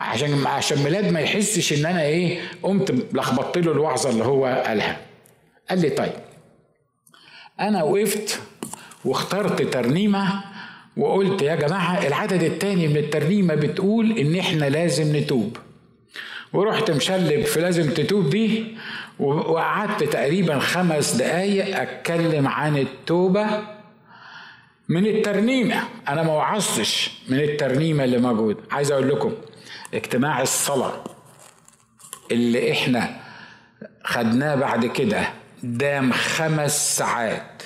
عشان 0.00 0.46
عشان 0.46 0.78
ميلاد 0.82 1.12
ما 1.12 1.20
يحسش 1.20 1.72
ان 1.72 1.86
أنا 1.86 2.02
إيه 2.02 2.40
قمت 2.62 3.14
لخبطت 3.14 3.58
له 3.58 3.72
الوعظة 3.72 4.10
اللي 4.10 4.24
هو 4.24 4.62
قالها. 4.66 5.00
قال 5.70 5.80
لي 5.80 5.90
طيب 5.90 6.12
أنا 7.60 7.82
وقفت 7.82 8.40
واخترت 9.04 9.62
ترنيمة 9.62 10.42
وقلت 10.96 11.42
يا 11.42 11.54
جماعة 11.54 12.06
العدد 12.06 12.42
الثاني 12.42 12.88
من 12.88 12.96
الترنيمة 12.96 13.54
بتقول 13.54 14.18
إن 14.18 14.36
إحنا 14.36 14.64
لازم 14.64 15.16
نتوب. 15.16 15.56
ورحت 16.52 16.90
مشلب 16.90 17.42
في 17.44 17.60
لازم 17.60 17.90
تتوب 17.90 18.30
دي 18.30 18.64
وقعدت 19.18 20.04
تقريبا 20.04 20.58
خمس 20.58 21.12
دقايق 21.14 21.80
أتكلم 21.80 22.48
عن 22.48 22.78
التوبة 22.78 23.46
من 24.88 25.06
الترنيمة. 25.06 25.82
أنا 26.08 26.22
ما 26.22 26.32
وعظتش 26.32 27.10
من 27.28 27.40
الترنيمة 27.40 28.04
اللي 28.04 28.18
موجودة. 28.18 28.58
عايز 28.70 28.92
أقول 28.92 29.08
لكم 29.08 29.32
اجتماع 29.94 30.42
الصلاة 30.42 31.04
اللي 32.30 32.72
إحنا 32.72 33.20
خدناه 34.04 34.54
بعد 34.54 34.86
كده 34.86 35.32
دام 35.62 36.12
خمس 36.12 36.96
ساعات. 36.96 37.62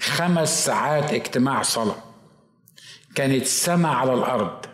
خمس 0.00 0.64
ساعات 0.66 1.12
اجتماع 1.12 1.62
صلاة 1.62 2.02
كانت 3.14 3.44
سما 3.44 3.88
على 3.88 4.14
الأرض. 4.14 4.66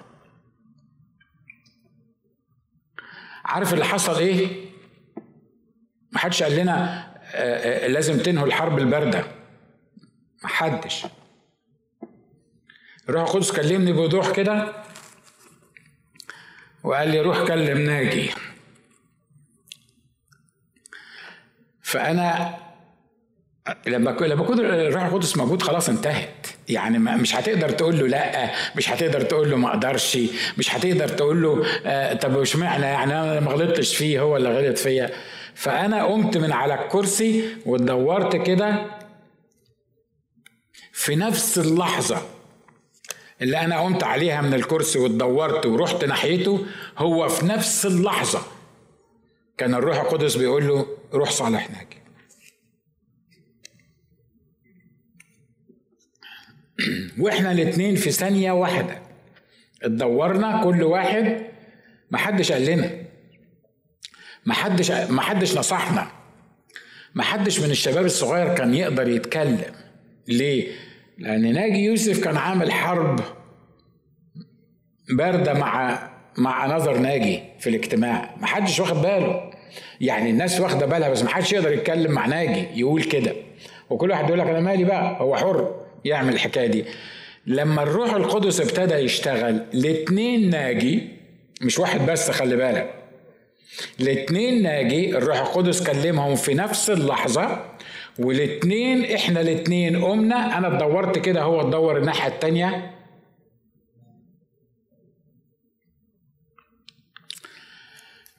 عارف 3.44 3.74
اللي 3.74 3.84
حصل 3.84 4.18
إيه؟ 4.18 4.64
محدش 6.12 6.42
قال 6.42 6.56
لنا 6.56 7.04
آه، 7.34 7.84
آه، 7.84 7.86
لازم 7.86 8.18
تنهوا 8.18 8.46
الحرب 8.46 8.78
الباردة. 8.78 9.24
محدش. 10.44 11.06
الروح 13.08 13.22
القدس 13.22 13.52
كلمني 13.52 13.92
بوضوح 13.92 14.30
كده. 14.30 14.83
وقال 16.84 17.08
لي 17.08 17.20
روح 17.20 17.44
كلم 17.44 17.78
ناجي. 17.78 18.30
فأنا 21.82 22.56
لما 23.86 24.10
لما 24.10 24.44
يكون 24.44 24.60
الروح 24.60 25.04
القدس 25.04 25.36
موجود 25.36 25.62
خلاص 25.62 25.88
انتهت. 25.88 26.46
يعني 26.68 26.98
مش 26.98 27.34
هتقدر 27.36 27.70
تقول 27.70 27.98
له 27.98 28.06
لا 28.06 28.50
مش 28.76 28.90
هتقدر 28.90 29.20
تقول 29.20 29.50
له 29.50 29.56
ما 29.56 29.68
أقدرش 29.68 30.18
مش 30.58 30.74
هتقدر 30.76 31.08
تقول 31.08 31.42
له 31.42 31.66
آه 31.86 32.14
طب 32.14 32.36
وش 32.36 32.56
معنى؟ 32.56 32.86
يعني 32.86 33.20
أنا 33.20 33.40
ما 33.40 33.50
غلطتش 33.50 33.96
فيه 33.96 34.20
هو 34.20 34.36
اللي 34.36 34.48
غلط 34.48 34.78
فيا. 34.78 35.10
فأنا 35.54 36.04
قمت 36.04 36.38
من 36.38 36.52
على 36.52 36.74
الكرسي 36.74 37.44
واتدورت 37.66 38.36
كده 38.36 38.86
في 40.92 41.16
نفس 41.16 41.58
اللحظة. 41.58 42.33
اللي 43.42 43.60
أنا 43.60 43.80
قمت 43.80 44.02
عليها 44.02 44.40
من 44.40 44.54
الكرسي 44.54 44.98
واتدورت 44.98 45.66
ورحت 45.66 46.04
ناحيته 46.04 46.66
هو 46.98 47.28
في 47.28 47.46
نفس 47.46 47.86
اللحظة 47.86 48.42
كان 49.58 49.74
الروح 49.74 50.00
القدس 50.00 50.36
بيقول 50.36 50.68
له 50.68 50.86
روح 51.12 51.30
صالح 51.30 51.70
ناجي 51.70 52.04
وإحنا 57.22 57.52
الاتنين 57.52 57.96
في 57.96 58.10
ثانية 58.10 58.52
واحدة. 58.52 59.02
اتدورنا 59.82 60.64
كل 60.64 60.82
واحد 60.82 61.46
محدش 62.10 62.52
قال 62.52 62.66
لنا. 62.66 62.90
محدش 64.46 64.90
محدش 64.90 65.56
نصحنا. 65.56 66.10
محدش 67.14 67.60
من 67.60 67.70
الشباب 67.70 68.04
الصغير 68.04 68.54
كان 68.54 68.74
يقدر 68.74 69.08
يتكلم. 69.08 69.74
ليه؟ 70.28 70.72
لأن 71.18 71.52
ناجي 71.52 71.78
يوسف 71.84 72.24
كان 72.24 72.36
عامل 72.36 72.72
حرب 72.72 73.20
باردة 75.16 75.52
مع 75.54 75.98
مع 76.38 76.76
نظر 76.76 76.98
ناجي 76.98 77.42
في 77.58 77.70
الاجتماع. 77.70 78.34
محدش 78.40 78.80
واخد 78.80 79.02
باله. 79.02 79.50
يعني 80.00 80.30
الناس 80.30 80.60
واخدة 80.60 80.86
بالها 80.86 81.08
بس 81.08 81.22
محدش 81.22 81.52
يقدر 81.52 81.72
يتكلم 81.72 82.12
مع 82.12 82.26
ناجي 82.26 82.66
يقول 82.80 83.02
كده. 83.02 83.32
وكل 83.90 84.10
واحد 84.10 84.26
يقول 84.28 84.38
لك 84.38 84.46
أنا 84.46 84.60
مالي 84.60 84.84
بقى؟ 84.84 85.20
هو 85.20 85.36
حر 85.36 85.80
يعمل 86.04 86.32
الحكاية 86.32 86.66
دي. 86.66 86.84
لما 87.46 87.82
الروح 87.82 88.14
القدس 88.14 88.60
ابتدى 88.60 88.94
يشتغل 88.94 89.66
الاتنين 89.74 90.50
ناجي 90.50 91.08
مش 91.62 91.78
واحد 91.78 92.06
بس 92.06 92.30
خلي 92.30 92.56
بالك. 92.56 92.94
الاتنين 94.00 94.62
ناجي 94.62 95.16
الروح 95.18 95.38
القدس 95.38 95.82
كلمهم 95.90 96.34
في 96.34 96.54
نفس 96.54 96.90
اللحظة 96.90 97.64
والاتنين 98.18 99.04
إحنا 99.04 99.40
الاتنين 99.40 100.04
قمنا 100.04 100.58
أنا 100.58 100.74
اتدورت 100.74 101.18
كده 101.18 101.42
هو 101.42 101.60
اتدور 101.60 101.98
الناحية 101.98 102.28
التانية 102.32 102.90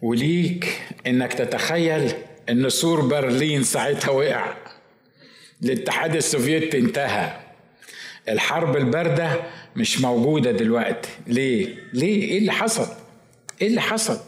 وليك 0.02 0.82
إنك 1.08 1.34
تتخيل 1.34 2.12
إن 2.50 2.70
سور 2.70 3.02
برلين 3.02 3.64
ساعتها 3.64 4.10
وقع 4.12 4.54
الاتحاد 5.64 6.16
السوفيتي 6.16 6.78
انتهى 6.78 7.38
الحرب 8.30 8.78
الباردة 8.78 9.44
مش 9.76 10.02
موجودة 10.02 10.52
دلوقتي 10.52 11.10
ليه؟ 11.28 11.76
ليه؟ 11.94 12.24
إيه 12.24 12.38
اللي 12.38 12.52
حصل؟ 12.52 12.88
إيه 13.62 13.68
اللي 13.68 13.82
حصل؟ 13.82 14.20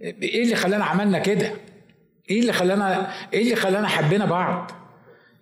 إيه 0.00 0.42
اللي 0.42 0.56
خلانا 0.56 0.84
عملنا 0.84 1.18
كده؟ 1.18 1.52
إيه 2.30 2.40
اللي 2.40 2.52
خلانا 2.52 3.12
إيه 3.32 3.42
اللي 3.42 3.56
خلانا 3.56 3.88
حبينا 3.88 4.24
بعض؟ 4.24 4.70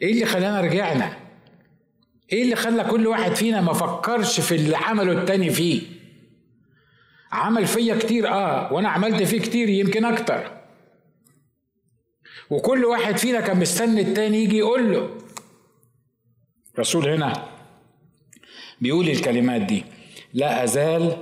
إيه 0.02 0.12
اللي 0.12 0.26
خلانا 0.26 0.60
رجعنا؟ 0.60 1.16
إيه 2.32 2.42
اللي 2.42 2.56
خلى 2.56 2.84
كل 2.84 3.06
واحد 3.06 3.34
فينا 3.34 3.60
ما 3.60 3.72
فكرش 3.72 4.40
في 4.40 4.54
اللي 4.54 4.76
عمله 4.76 5.12
التاني 5.12 5.50
فيه؟ 5.50 5.82
عمل 7.32 7.66
فيا 7.66 7.94
كتير 7.98 8.28
آه 8.28 8.72
وأنا 8.72 8.88
عملت 8.88 9.22
فيه 9.22 9.40
كتير 9.40 9.68
يمكن 9.68 10.04
أكتر. 10.04 10.50
وكل 12.50 12.84
واحد 12.84 13.16
فينا 13.16 13.40
كان 13.40 13.60
مستني 13.60 14.00
التاني 14.00 14.44
يجي 14.44 14.56
يقول 14.58 14.92
له. 14.92 15.10
رسول 16.78 17.08
هنا 17.08 17.46
بيقول 18.80 19.08
الكلمات 19.08 19.62
دي. 19.62 19.84
لا 20.34 20.64
أزال 20.64 21.16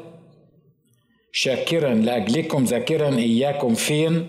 شاكرا 1.33 1.95
لأجلكم 1.95 2.65
ذاكرا 2.65 3.09
إياكم 3.17 3.75
فين؟ 3.75 4.29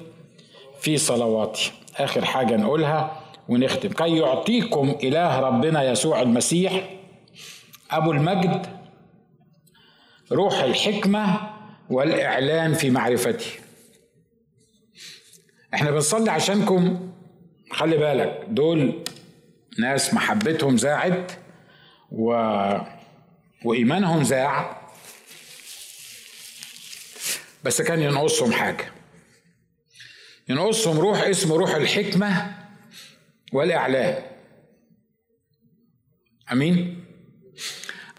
في 0.81 0.97
صلواتي. 0.97 1.71
آخر 1.97 2.25
حاجة 2.25 2.55
نقولها 2.55 3.21
ونختم. 3.49 3.89
كي 3.89 4.17
يعطيكم 4.17 4.95
إله 5.03 5.39
ربنا 5.39 5.83
يسوع 5.83 6.21
المسيح 6.21 6.89
أبو 7.91 8.11
المجد 8.11 8.67
روح 10.31 10.59
الحكمة 10.59 11.39
والإعلان 11.89 12.73
في 12.73 12.89
معرفته. 12.89 13.45
إحنا 15.73 15.91
بنصلي 15.91 16.31
عشانكم. 16.31 17.11
خلي 17.71 17.97
بالك 17.97 18.45
دول 18.47 19.03
ناس 19.79 20.13
محبتهم 20.13 20.77
زاعت 20.77 21.31
و... 22.11 22.33
وإيمانهم 23.65 24.23
زاع. 24.23 24.81
بس 27.63 27.81
كان 27.81 28.01
ينقصهم 28.01 28.51
حاجة. 28.51 29.00
ينقصهم 30.51 30.99
روح 30.99 31.21
اسمه 31.21 31.55
روح 31.55 31.75
الحكمة 31.75 32.55
والإعلان 33.53 34.23
أمين؟ 36.51 37.05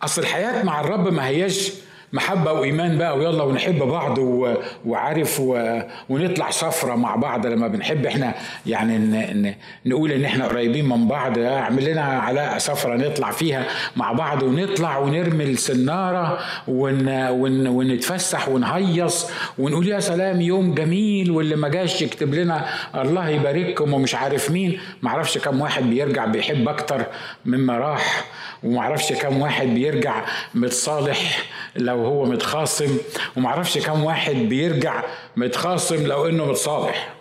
أصل 0.02 0.22
الحياة 0.22 0.62
مع 0.62 0.80
الرب 0.80 1.08
ما 1.12 1.26
هياش 1.26 1.72
محبة 2.12 2.52
وإيمان 2.52 2.98
بقى 2.98 3.18
ويلا 3.18 3.42
ونحب 3.42 3.78
بعض 3.78 4.18
و... 4.18 4.54
وعارف 4.86 5.40
و... 5.40 5.80
ونطلع 6.08 6.50
سفرة 6.50 6.94
مع 6.94 7.16
بعض 7.16 7.46
لما 7.46 7.68
بنحب 7.68 8.06
إحنا 8.06 8.34
يعني 8.66 8.98
ن... 8.98 9.54
نقول 9.86 10.12
إن 10.12 10.24
إحنا 10.24 10.46
قريبين 10.46 10.88
من 10.88 11.08
بعض 11.08 11.38
اعمل 11.38 11.84
لنا 11.84 12.02
علاقة 12.02 12.58
سفرة 12.58 12.96
نطلع 12.96 13.30
فيها 13.30 13.64
مع 13.96 14.12
بعض 14.12 14.42
ونطلع 14.42 14.98
ونرمي 14.98 15.44
السنارة 15.44 16.38
ون... 16.68 17.08
ون... 17.28 17.66
ونتفسح 17.66 18.48
ونهيص 18.48 19.30
ونقول 19.58 19.88
يا 19.88 20.00
سلام 20.00 20.40
يوم 20.40 20.74
جميل 20.74 21.30
واللي 21.30 21.56
ما 21.56 21.68
جاش 21.68 22.02
يكتب 22.02 22.34
لنا 22.34 22.64
الله 22.94 23.28
يبارككم 23.28 23.92
ومش 23.94 24.14
عارف 24.14 24.50
مين. 24.50 24.78
معرفش 25.02 25.38
كم 25.38 25.60
واحد 25.60 25.82
بيرجع 25.90 26.24
بيحب 26.26 26.68
أكتر 26.68 27.04
مما 27.46 27.78
راح 27.78 28.24
ومعرفش 28.62 29.12
كم 29.12 29.40
واحد 29.40 29.66
بيرجع 29.66 30.24
متصالح 30.54 31.42
لو 31.76 32.04
هو 32.04 32.24
متخاصم 32.24 32.96
ومعرفش 33.36 33.78
كم 33.78 34.04
واحد 34.04 34.34
بيرجع 34.34 35.04
متخاصم 35.36 36.06
لو 36.06 36.28
إنه 36.28 36.46
متصالح. 36.46 37.14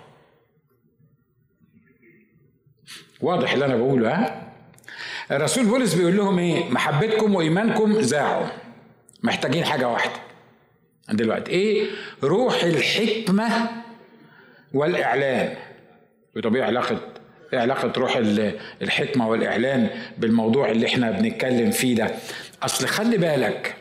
واضح 3.21 3.53
اللي 3.53 3.65
أنا 3.65 3.75
بقوله 3.75 4.09
ها؟ 4.15 4.51
الرسول 5.31 5.65
بولس 5.65 5.93
بيقول 5.93 6.17
لهم 6.17 6.39
إيه؟ 6.39 6.69
محبتكم 6.69 7.35
وإيمانكم 7.35 8.01
زاعوا. 8.01 8.47
محتاجين 9.23 9.65
حاجة 9.65 9.87
واحدة. 9.87 10.13
دلوقتي 11.09 11.51
إيه؟ 11.51 11.87
روح 12.23 12.63
الحكمة 12.63 13.69
والإعلان. 14.73 15.55
طب 16.43 16.55
إيه 16.55 16.63
علاقة 16.63 16.99
إيه 17.53 17.59
علاقة 17.59 17.93
روح 17.97 18.15
الحكمة 18.81 19.27
والإعلان 19.27 19.89
بالموضوع 20.17 20.71
اللي 20.71 20.87
إحنا 20.87 21.11
بنتكلم 21.11 21.71
فيه 21.71 21.95
ده. 21.95 22.11
أصل 22.63 22.87
خلي 22.87 23.17
بالك 23.17 23.75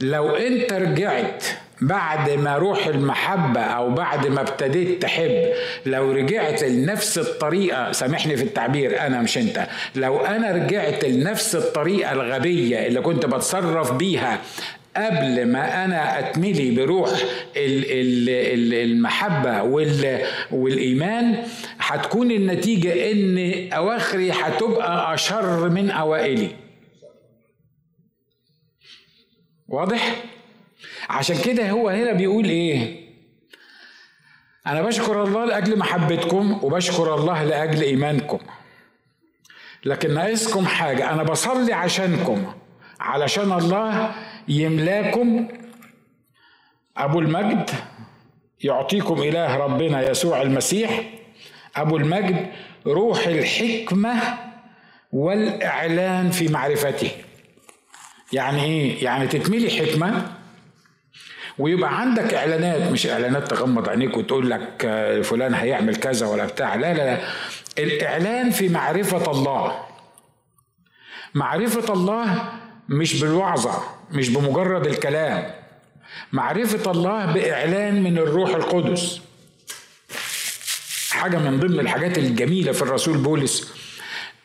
لو 0.00 0.36
انت 0.36 0.72
رجعت 0.72 1.44
بعد 1.80 2.30
ما 2.30 2.56
روح 2.56 2.86
المحبة 2.86 3.60
أو 3.60 3.90
بعد 3.90 4.26
ما 4.26 4.40
ابتديت 4.40 5.02
تحب 5.02 5.44
لو 5.86 6.12
رجعت 6.12 6.62
لنفس 6.62 7.18
الطريقة 7.18 7.92
سامحني 7.92 8.36
في 8.36 8.42
التعبير 8.42 9.00
أنا 9.06 9.20
مش 9.22 9.38
أنت. 9.38 9.66
لو 9.96 10.18
أنا 10.18 10.50
رجعت 10.52 11.04
لنفس 11.04 11.56
الطريقة 11.56 12.12
الغبية 12.12 12.86
اللي 12.86 13.00
كنت 13.00 13.26
بتصرف 13.26 13.92
بيها 13.92 14.38
قبل 14.96 15.46
ما 15.46 15.84
أنا 15.84 16.18
أتملي 16.18 16.70
بروح 16.70 17.10
المحبة 17.56 19.62
والإيمان 20.52 21.36
هتكون 21.78 22.30
النتيجة 22.30 23.12
إن 23.12 23.38
أواخري 23.72 24.30
هتبقى 24.30 25.14
أشر 25.14 25.68
من 25.68 25.90
أوائلي. 25.90 26.48
واضح؟ 29.70 30.16
عشان 31.10 31.36
كده 31.40 31.70
هو 31.70 31.88
هنا 31.88 32.12
بيقول 32.12 32.44
إيه؟ 32.44 33.00
أنا 34.66 34.82
بشكر 34.82 35.22
الله 35.22 35.44
لأجل 35.44 35.78
محبتكم 35.78 36.60
وبشكر 36.62 37.14
الله 37.14 37.44
لأجل 37.44 37.82
إيمانكم. 37.82 38.38
لكن 39.84 40.14
ناقصكم 40.14 40.66
حاجة 40.66 41.12
أنا 41.12 41.22
بصلي 41.22 41.72
عشانكم 41.72 42.52
علشان 43.00 43.52
الله 43.52 44.14
يملاكم. 44.48 45.48
أبو 46.96 47.20
المجد 47.20 47.70
يعطيكم 48.64 49.22
إله 49.22 49.56
ربنا 49.56 50.10
يسوع 50.10 50.42
المسيح. 50.42 51.02
أبو 51.76 51.96
المجد 51.96 52.52
روح 52.86 53.26
الحكمة 53.26 54.20
والإعلان 55.12 56.30
في 56.30 56.48
معرفته. 56.48 57.10
يعني 58.32 58.64
إيه؟ 58.64 59.04
يعني 59.04 59.26
تتملي 59.28 59.70
حكمة 59.70 60.32
ويبقى 61.58 62.00
عندك 62.00 62.34
إعلانات 62.34 62.92
مش 62.92 63.06
إعلانات 63.06 63.50
تغمض 63.50 63.88
عينيك 63.88 64.16
وتقول 64.16 64.50
لك 64.50 64.80
فلان 65.24 65.54
هيعمل 65.54 65.96
كذا 65.96 66.26
ولا 66.26 66.44
بتاع. 66.46 66.74
لا 66.74 66.94
لا 66.94 67.02
لا. 67.14 67.20
الإعلان 67.78 68.50
في 68.50 68.68
معرفة 68.68 69.30
الله. 69.30 69.78
معرفة 71.34 71.92
الله 71.94 72.48
مش 72.88 73.20
بالوعظة 73.20 73.82
مش 74.10 74.28
بمجرد 74.28 74.86
الكلام. 74.86 75.50
معرفة 76.32 76.90
الله 76.90 77.26
بإعلان 77.26 78.02
من 78.02 78.18
الروح 78.18 78.50
القدس. 78.54 79.20
حاجة 81.10 81.38
من 81.38 81.60
ضمن 81.60 81.80
الحاجات 81.80 82.18
الجميلة 82.18 82.72
في 82.72 82.82
الرسول 82.82 83.18
بولس 83.18 83.72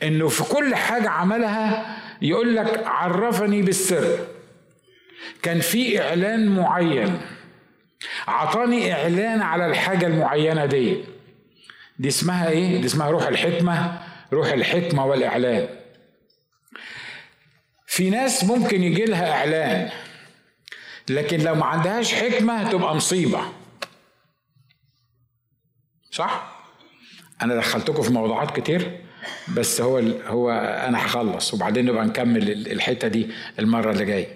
إنه 0.04 0.28
في 0.28 0.44
كل 0.44 0.76
حاجة 0.76 1.10
عملها 1.10 1.98
يقول 2.22 2.56
لك 2.56 2.84
عرفني 2.86 3.62
بالسر. 3.62 4.28
كان 5.42 5.60
في 5.60 6.02
إعلان 6.02 6.56
معين. 6.56 7.22
عطاني 8.28 8.94
إعلان 8.94 9.42
على 9.42 9.66
الحاجة 9.66 10.08
المعينة 10.08 10.66
دي. 10.66 11.04
دي 12.00 12.08
اسمها 12.08 12.50
إيه؟ 12.50 12.82
دي 12.82 12.86
اسمها 12.86 13.10
روح 13.10 13.28
الحكمة. 13.28 14.02
روح 14.34 14.48
الحكمة 14.52 15.06
والإعلان. 15.06 15.68
في 17.88 18.10
ناس 18.10 18.44
ممكن 18.44 18.84
يجي 18.84 19.06
لها 19.06 19.32
إعلان 19.32 19.90
لكن 21.10 21.40
لو 21.40 21.56
ما 21.56 21.66
عندهاش 21.66 22.14
حكمة 22.14 22.72
تبقى 22.72 22.96
مصيبة. 22.96 23.42
صح؟ 26.12 26.56
أنا 27.42 27.56
دخلتكم 27.56 28.02
في 28.02 28.12
موضوعات 28.14 28.60
كتير. 28.60 29.05
بس 29.56 29.82
هو 29.82 29.98
هو 30.28 30.52
أنا 30.88 31.06
هخلص 31.06 31.54
وبعدين 31.54 31.86
نبقى 31.86 32.06
نكمل 32.06 32.52
الحتة 32.72 33.08
دي 33.08 33.28
المرة 33.60 33.92
اللي 33.92 34.06
جاية. 34.06 34.28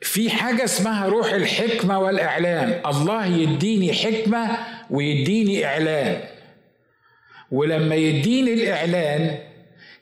في 0.00 0.30
حاجة 0.30 0.64
اسمها 0.64 1.06
روح 1.06 1.32
الحكمة 1.32 1.98
والإعلان 1.98 2.80
الله 2.86 3.26
يديني 3.26 3.92
حكمة 3.92 4.50
ويديني 4.90 5.64
إعلان 5.66 6.20
ولما 7.50 7.94
يديني 7.94 8.52
الإعلان 8.54 9.38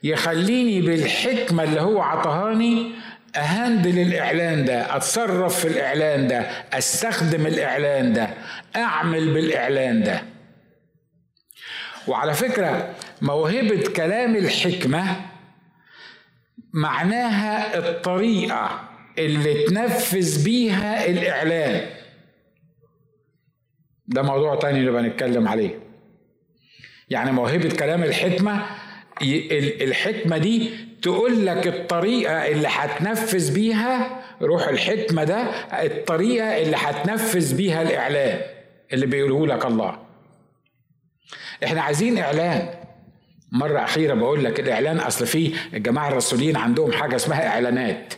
يخليني 0.03 0.81
بالحكمة 0.81 1.63
اللي 1.63 1.81
هو 1.81 2.01
عطهاني 2.01 2.91
أهندل 3.35 3.99
الإعلان 3.99 4.65
ده 4.65 4.95
أتصرف 4.95 5.59
في 5.59 5.67
الإعلان 5.67 6.27
ده 6.27 6.39
أستخدم 6.73 7.47
الإعلان 7.47 8.13
ده 8.13 8.29
أعمل 8.75 9.33
بالإعلان 9.33 10.03
ده. 10.03 10.23
وعلى 12.07 12.33
فكرة 12.33 12.95
موهبة 13.21 13.83
كلام 13.95 14.35
الحكمة 14.35 15.15
معناها 16.73 17.77
الطريقة 17.77 18.89
اللي 19.17 19.63
تنفذ 19.63 20.43
بيها 20.45 21.05
الإعلان. 21.05 21.89
ده 24.07 24.21
موضوع 24.21 24.55
تاني 24.55 24.79
نبقى 24.85 25.01
نتكلم 25.03 25.47
عليه. 25.47 25.79
يعني 27.09 27.31
موهبة 27.31 27.69
كلام 27.75 28.03
الحكمة 28.03 28.65
الحكمة 29.81 30.37
دي 30.37 30.69
تقول 31.01 31.45
لك 31.45 31.67
الطريقة 31.67 32.47
اللي 32.47 32.67
هتنفذ 32.71 33.53
بيها 33.53 34.21
روح 34.41 34.67
الحكمة 34.67 35.23
ده 35.23 35.37
الطريقة 35.85 36.45
اللي 36.61 36.75
هتنفذ 36.79 37.55
بيها 37.57 37.81
الإعلان 37.81 38.41
اللي 38.93 39.05
بيقوله 39.05 39.47
لك 39.55 39.65
الله. 39.65 40.00
إحنا 41.63 41.81
عايزين 41.81 42.17
إعلان. 42.17 42.67
مرة 43.51 43.83
أخيرة 43.83 44.13
بقول 44.13 44.43
لك 44.43 44.59
الإعلان 44.59 44.97
أصل 44.97 45.25
في 45.25 45.53
الجماعة 45.73 46.07
الرسولين 46.07 46.57
عندهم 46.57 46.91
حاجة 46.91 47.15
اسمها 47.15 47.47
إعلانات. 47.47 48.13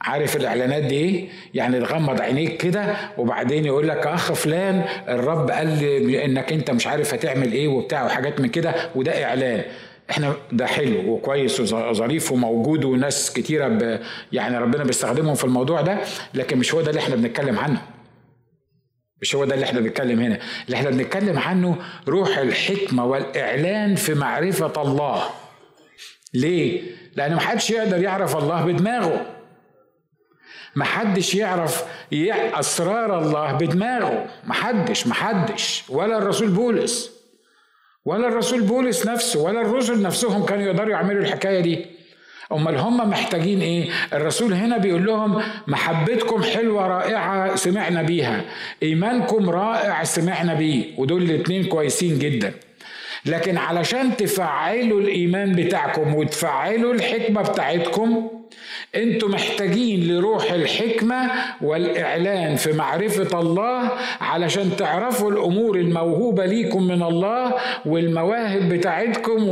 عارف 0.00 0.36
الإعلانات 0.36 0.82
دي 0.82 0.94
إيه؟ 0.94 1.28
يعني 1.54 1.80
تغمض 1.80 2.20
عينيك 2.20 2.56
كده 2.56 2.96
وبعدين 3.18 3.64
يقول 3.64 3.88
لك 3.88 4.06
أخ 4.06 4.32
فلان 4.32 4.84
الرب 5.08 5.50
قال 5.50 5.66
لي 5.78 6.24
إنك 6.24 6.52
أنت 6.52 6.70
مش 6.70 6.86
عارف 6.86 7.14
هتعمل 7.14 7.52
إيه 7.52 7.68
وبتاع 7.68 8.04
وحاجات 8.06 8.40
من 8.40 8.48
كده 8.48 8.74
وده 8.94 9.24
إعلان. 9.24 9.62
إحنا 10.10 10.34
ده 10.52 10.66
حلو 10.66 11.10
وكويس 11.12 11.60
وظريف 11.72 12.32
وموجود 12.32 12.84
وناس 12.84 13.32
كتيرة 13.32 13.68
ب 13.68 13.98
يعني 14.32 14.58
ربنا 14.58 14.84
بيستخدمهم 14.84 15.34
في 15.34 15.44
الموضوع 15.44 15.80
ده 15.80 15.98
لكن 16.34 16.58
مش 16.58 16.74
هو 16.74 16.80
ده 16.80 16.90
اللي 16.90 17.00
إحنا 17.00 17.16
بنتكلم 17.16 17.58
عنه. 17.58 17.82
مش 19.22 19.34
هو 19.34 19.44
ده 19.44 19.54
اللي 19.54 19.66
إحنا 19.66 19.80
بنتكلم 19.80 20.20
هنا. 20.20 20.38
اللي 20.66 20.76
إحنا 20.76 20.90
بنتكلم 20.90 21.38
عنه 21.38 21.76
روح 22.08 22.38
الحكمة 22.38 23.04
والإعلان 23.04 23.94
في 23.94 24.14
معرفة 24.14 24.82
الله. 24.82 25.24
ليه؟ 26.34 26.82
لأن 27.16 27.34
محدش 27.34 27.70
يقدر 27.70 28.02
يعرف 28.02 28.36
الله 28.36 28.64
بدماغه. 28.64 29.26
محدش 30.76 31.34
يعرف 31.34 31.84
أسرار 32.12 33.18
الله 33.18 33.52
بدماغه. 33.52 34.26
محدش 34.44 35.06
محدش. 35.06 35.84
ولا 35.88 36.18
الرسول 36.18 36.48
بولس. 36.48 37.10
ولا 38.04 38.28
الرسول 38.28 38.60
بولس 38.62 39.06
نفسه 39.06 39.40
ولا 39.40 39.60
الرسل 39.60 40.02
نفسهم 40.02 40.44
كانوا 40.46 40.64
يقدروا 40.64 40.90
يعملوا 40.90 41.22
الحكاية 41.22 41.60
دي. 41.60 41.86
أمال 42.52 42.76
هم 42.76 43.10
محتاجين 43.10 43.60
إيه؟ 43.60 43.88
الرسول 44.12 44.52
هنا 44.52 44.78
بيقول 44.78 45.06
لهم 45.06 45.42
محبتكم 45.66 46.42
حلوة 46.42 46.86
رائعة 46.86 47.54
سمعنا 47.56 48.02
بيها. 48.02 48.44
إيمانكم 48.82 49.50
رائع 49.50 50.04
سمعنا 50.04 50.54
بيه. 50.54 50.84
ودول 50.98 51.22
الاتنين 51.22 51.64
كويسين 51.64 52.18
جدا. 52.18 52.52
لكن 53.26 53.56
علشان 53.56 54.16
تفعلوا 54.16 55.00
الإيمان 55.00 55.52
بتاعكم 55.52 56.14
وتفعلوا 56.14 56.94
الحكمة 56.94 57.42
بتاعتكم 57.42 58.30
أنتوا 58.94 59.28
محتاجين 59.28 60.08
لروح 60.08 60.52
الحكمة 60.52 61.30
والإعلان 61.60 62.56
في 62.56 62.72
معرفة 62.72 63.40
الله 63.40 63.90
علشان 64.20 64.76
تعرفوا 64.76 65.30
الأمور 65.30 65.76
الموهوبة 65.76 66.46
ليكم 66.46 66.82
من 66.82 67.02
الله 67.02 67.54
والمواهب 67.86 68.68
بتاعتكم 68.68 69.48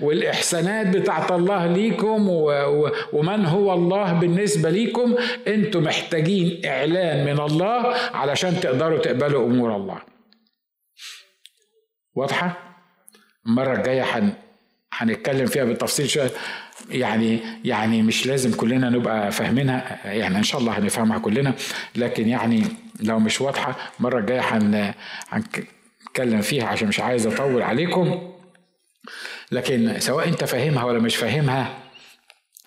والإحسانات 0.00 0.96
بتاعت 0.96 1.32
الله 1.32 1.66
ليكم 1.66 2.28
ومن 3.12 3.46
هو 3.46 3.72
الله 3.74 4.12
بالنسبة 4.12 4.70
ليكم. 4.70 5.14
أنتوا 5.48 5.80
محتاجين 5.80 6.66
إعلان 6.66 7.24
من 7.24 7.40
الله 7.40 7.94
علشان 8.14 8.60
تقدروا 8.60 8.98
تقبلوا 8.98 9.46
أمور 9.46 9.76
الله. 9.76 9.98
واضحة؟ 12.14 12.76
المرة 13.46 13.72
الجاية 13.74 14.04
هنتكلم 14.92 15.46
فيها 15.46 15.64
بالتفصيل 15.64 16.08
شوية. 16.08 16.30
يعني 16.90 17.40
يعني 17.64 18.02
مش 18.02 18.26
لازم 18.26 18.52
كلنا 18.56 18.90
نبقى 18.90 19.32
فاهمينها. 19.32 20.00
يعني 20.04 20.38
إن 20.38 20.42
شاء 20.42 20.60
الله 20.60 20.78
هنفهمها 20.78 21.18
كلنا. 21.18 21.54
لكن 21.96 22.28
يعني 22.28 22.62
لو 23.00 23.18
مش 23.18 23.40
واضحة 23.40 23.76
المره 23.98 24.18
الجاية 24.18 24.40
هنتكلم 25.28 26.40
فيها 26.40 26.66
عشان 26.66 26.88
مش 26.88 27.00
عايز 27.00 27.26
أطول 27.26 27.62
عليكم. 27.62 28.32
لكن 29.52 30.00
سواء 30.00 30.28
أنت 30.28 30.44
فاهمها 30.44 30.84
ولا 30.84 30.98
مش 30.98 31.16
فاهمها 31.16 31.78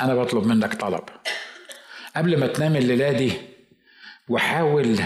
أنا 0.02 0.16
بطلب 0.16 0.46
منك 0.48 0.74
طلب. 0.74 1.04
قبل 2.16 2.40
ما 2.40 2.48
تنام 2.48 2.76
الليلة 2.76 3.12
دي 3.12 3.32
وحاول 4.28 5.00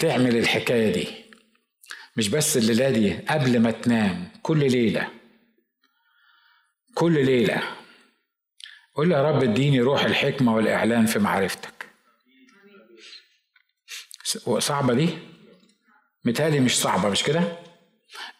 تعمل 0.00 0.36
الحكاية 0.36 0.92
دي. 0.92 1.08
مش 2.16 2.28
بس 2.28 2.56
الليلة 2.56 2.90
دي 2.90 3.12
قبل 3.12 3.58
ما 3.60 3.70
تنام 3.70 4.28
كل 4.42 4.58
ليلة. 4.70 5.08
كل 6.94 7.24
ليلة. 7.24 7.62
قول 8.98 9.12
يا 9.12 9.22
رب 9.22 9.42
اديني 9.42 9.80
روح 9.80 10.04
الحكمة 10.04 10.54
والإعلان 10.54 11.06
في 11.06 11.18
معرفتك. 11.18 11.86
صعبة 14.58 14.94
دي؟ 14.94 15.08
متهيألي 16.24 16.60
مش 16.60 16.80
صعبة 16.80 17.08
مش 17.08 17.22
كده؟ 17.22 17.42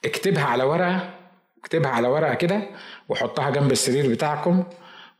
اكتبها 0.04 0.44
على 0.44 0.64
ورقة 0.64 1.14
اكتبها 1.60 1.90
على 1.90 2.08
ورقة 2.08 2.34
كده 2.34 2.62
وحطها 3.08 3.50
جنب 3.50 3.72
السرير 3.72 4.10
بتاعكم 4.10 4.64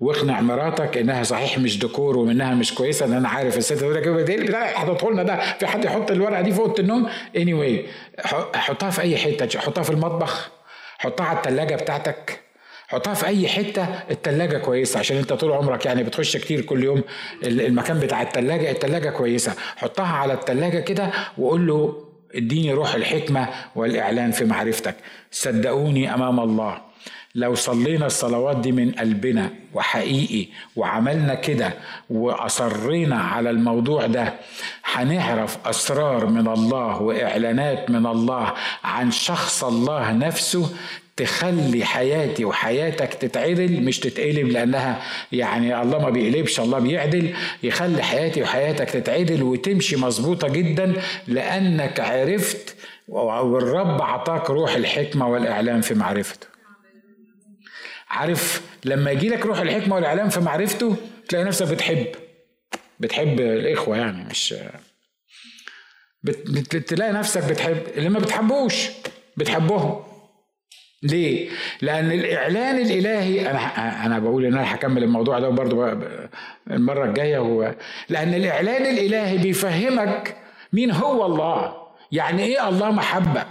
واقنع 0.01 0.41
مراتك 0.41 0.97
إنها 0.97 1.23
صحيح 1.23 1.59
مش 1.59 1.79
ديكور 1.79 2.17
ومنها 2.17 2.55
مش 2.55 2.75
كويسة 2.75 3.07
إن 3.07 3.13
أنا 3.13 3.29
عارف 3.29 3.59
الست 3.59 3.73
تقول 3.73 3.95
لك 3.95 4.07
إيه 4.07 4.75
حطته 4.75 5.11
لنا 5.11 5.23
ده؟ 5.23 5.59
في 5.59 5.67
حد 5.67 5.85
يحط 5.85 6.11
الورقة 6.11 6.41
دي 6.41 6.53
في 6.53 6.59
أوضة 6.59 6.83
النوم؟ 6.83 7.11
اني 7.37 7.85
anyway 7.85 7.87
حطها 8.57 8.91
في 8.91 9.01
أي 9.01 9.17
حتة 9.17 9.59
حطها 9.61 9.83
في 9.83 9.91
المطبخ 9.91 10.51
حطها 10.99 11.27
على 11.27 11.39
الثلاجه 11.39 11.75
بتاعتك. 11.75 12.48
حطها 12.89 13.15
في 13.15 13.27
أي 13.27 13.49
حتة 13.49 13.87
التلاجة 14.11 14.59
كويسة 14.59 14.99
عشان 14.99 15.17
أنت 15.17 15.33
طول 15.33 15.53
عمرك 15.53 15.87
يعني 15.87 16.03
بتخش 16.03 16.37
كتير 16.37 16.61
كل 16.61 16.85
يوم 16.85 17.03
المكان 17.45 17.99
بتاع 18.01 18.23
التلاجة 18.23 18.71
التلاجة 18.71 19.11
كويسة. 19.11 19.55
حطها 19.77 20.07
على 20.07 20.33
التلاجة 20.33 20.79
كده 20.81 21.11
وقول 21.39 21.67
له 21.67 22.05
اديني 22.35 22.73
روح 22.73 22.95
الحكمة 22.95 23.49
والإعلان 23.77 24.31
في 24.31 24.45
معرفتك. 24.45 24.95
صدقوني 25.31 26.15
أمام 26.15 26.41
الله 26.41 26.79
لو 27.35 27.55
صلينا 27.55 28.07
الصلوات 28.07 28.57
دي 28.57 28.73
من 28.73 28.91
قلبنا 28.93 29.51
وحقيقي 29.75 30.47
وعملنا 30.77 31.35
كده 31.35 31.75
وأصرينا 32.11 33.17
على 33.21 33.51
الموضوع 33.51 34.07
ده 34.07 34.35
هنعرف 34.85 35.59
أسرار 35.67 36.27
من 36.27 36.49
الله 36.49 37.03
وإعلانات 37.03 37.91
من 37.91 38.07
الله 38.07 38.55
عن 38.85 39.11
شخص 39.11 39.65
الله 39.65 40.13
نفسه 40.13 40.71
تخلي 41.19 41.85
حياتي 41.85 42.45
وحياتك 42.45 43.15
تتعدل 43.15 43.83
مش 43.83 44.01
تتقلب 44.01 44.49
لأنها 44.49 45.03
يعني 45.33 45.83
الله 45.83 45.99
ما 45.99 46.11
بيقلبش 46.11 46.61
الله 46.61 46.79
بيعدل. 46.79 47.35
يخلي 47.63 48.03
حياتي 48.03 48.43
وحياتك 48.43 48.91
تتعدل 48.91 49.43
وتمشي 49.43 49.97
مظبوطة 49.97 50.49
جدا 50.49 50.93
لأنك 51.27 52.01
عرفت 52.01 52.77
والرب 53.09 54.01
اعطاك 54.01 54.51
روح 54.51 54.75
الحكمة 54.75 55.29
والإعلام 55.29 55.81
في 55.81 55.95
معرفته. 55.95 56.47
عارف 58.11 58.63
لما 58.85 59.11
يجي 59.11 59.29
لك 59.29 59.47
روح 59.47 59.59
الحكمة 59.59 59.95
والإعلام 59.95 60.29
في 60.29 60.41
معرفته 60.41 60.97
تلاقي 61.29 61.45
نفسك 61.45 61.69
بتحب 61.69 62.07
بتحب 63.01 63.41
الإخوة 63.41 63.97
يعني 63.97 64.25
مش 64.31 64.55
بتلاقي 66.23 67.13
نفسك 67.13 67.45
بتحب 67.45 67.83
اللي 67.97 68.09
ما 68.09 68.19
بتحبوش 68.19 68.89
بتحبهم. 69.37 70.08
ليه؟ 71.03 71.49
لأن 71.83 72.13
الإعلان 72.13 72.79
الإلهي 72.79 73.51
أنا 73.51 74.07
أنا 74.07 74.19
بقول 74.19 74.45
إن 74.45 74.53
أنا 74.55 74.75
هكمل 74.75 75.03
الموضوع 75.03 75.39
ده 75.39 75.49
برضه 75.49 75.99
المرة 76.71 77.05
الجاية 77.05 77.39
هو 77.39 77.75
لأن 78.09 78.35
الإعلان 78.35 78.87
الإلهي 78.87 79.39
بيفهمك 79.39 80.37
مين 80.73 80.91
هو 80.91 81.27
الله. 81.27 81.75
يعني 82.13 82.43
إيه 82.43 82.69
الله 82.69 82.91
محبة؟ 82.91 83.45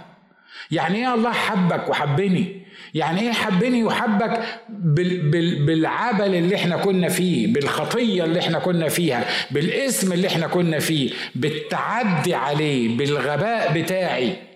يعني 0.70 0.98
إيه 0.98 1.14
الله 1.14 1.32
حبك 1.32 1.88
وحبني؟ 1.88 2.62
يعني 2.94 3.20
إيه 3.20 3.32
حبني 3.32 3.84
وحبك 3.84 4.40
بال 4.68 5.30
بال 5.30 5.66
بالعبل 5.66 6.34
اللي 6.34 6.54
إحنا 6.56 6.76
كنا 6.76 7.08
فيه 7.08 7.52
بالخطية 7.52 8.24
اللي 8.24 8.40
إحنا 8.40 8.58
كنا 8.58 8.88
فيها 8.88 9.24
بالاسم 9.50 10.12
اللي 10.12 10.28
إحنا 10.28 10.46
كنا 10.46 10.78
فيه 10.78 11.10
بالتعدي 11.34 12.34
عليه 12.34 12.96
بالغباء 12.96 13.72
بتاعي. 13.82 14.47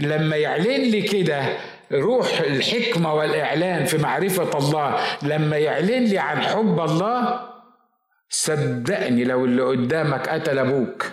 لما 0.00 0.36
يعلن 0.36 0.82
لي 0.82 1.02
كده 1.02 1.56
روح 1.92 2.40
الحكمة 2.40 3.14
والإعلان 3.14 3.84
في 3.84 3.98
معرفة 3.98 4.58
الله 4.58 5.00
لما 5.22 5.56
يعلن 5.56 6.04
لي 6.04 6.18
عن 6.18 6.40
حب 6.40 6.80
الله 6.80 7.48
صدقني 8.30 9.24
لو 9.24 9.44
اللي 9.44 9.62
قدامك 9.62 10.28
قتل 10.28 10.58
أبوك 10.58 11.06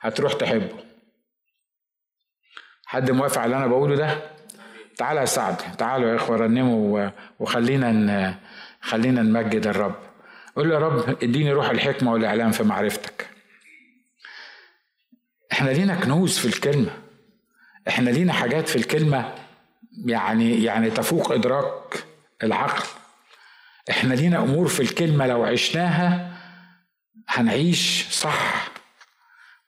هتروح 0.00 0.32
تحبه. 0.32 0.84
حد 2.86 3.10
موافق 3.10 3.38
على 3.38 3.46
اللي 3.46 3.56
أنا 3.56 3.66
بقوله 3.66 3.96
ده؟ 3.96 4.18
تعالى 4.96 5.20
يا 5.20 5.24
سعد 5.24 5.56
تعالوا 5.56 6.10
يا 6.10 6.16
إخوة 6.16 6.36
رنموا 6.36 7.10
وخلينا 7.40 8.34
خلينا 8.80 9.22
نمجد 9.22 9.66
الرب. 9.66 9.94
قول 10.56 10.70
يا 10.72 10.78
رب 10.78 11.16
إديني 11.22 11.52
روح 11.52 11.70
الحكمة 11.70 12.12
والإعلان 12.12 12.50
في 12.50 12.62
معرفتك. 12.62 13.26
إحنا 15.52 15.70
لينا 15.70 15.94
كنوز 15.94 16.38
في 16.38 16.44
الكلمة. 16.46 17.03
إحنا 17.88 18.10
لينا 18.10 18.32
حاجات 18.32 18.68
في 18.68 18.76
الكلمة 18.76 19.34
يعني 20.06 20.64
يعني 20.64 20.90
تفوق 20.90 21.32
إدراك 21.32 22.04
العقل. 22.42 22.86
إحنا 23.90 24.14
لينا 24.14 24.38
أمور 24.38 24.68
في 24.68 24.80
الكلمة 24.80 25.26
لو 25.26 25.44
عشناها 25.44 26.36
هنعيش 27.28 28.06
صح 28.10 28.68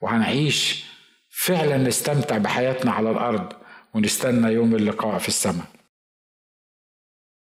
وهنعيش 0.01 0.85
فعلا 1.31 1.77
نستمتع 1.77 2.39
بحياتنا 2.39 2.93
على 2.93 3.11
الأرض 3.11 3.53
ونستنى 3.95 4.53
يوم 4.53 4.75
اللقاء 4.75 5.19
في 5.19 5.29
السماء. 5.29 5.67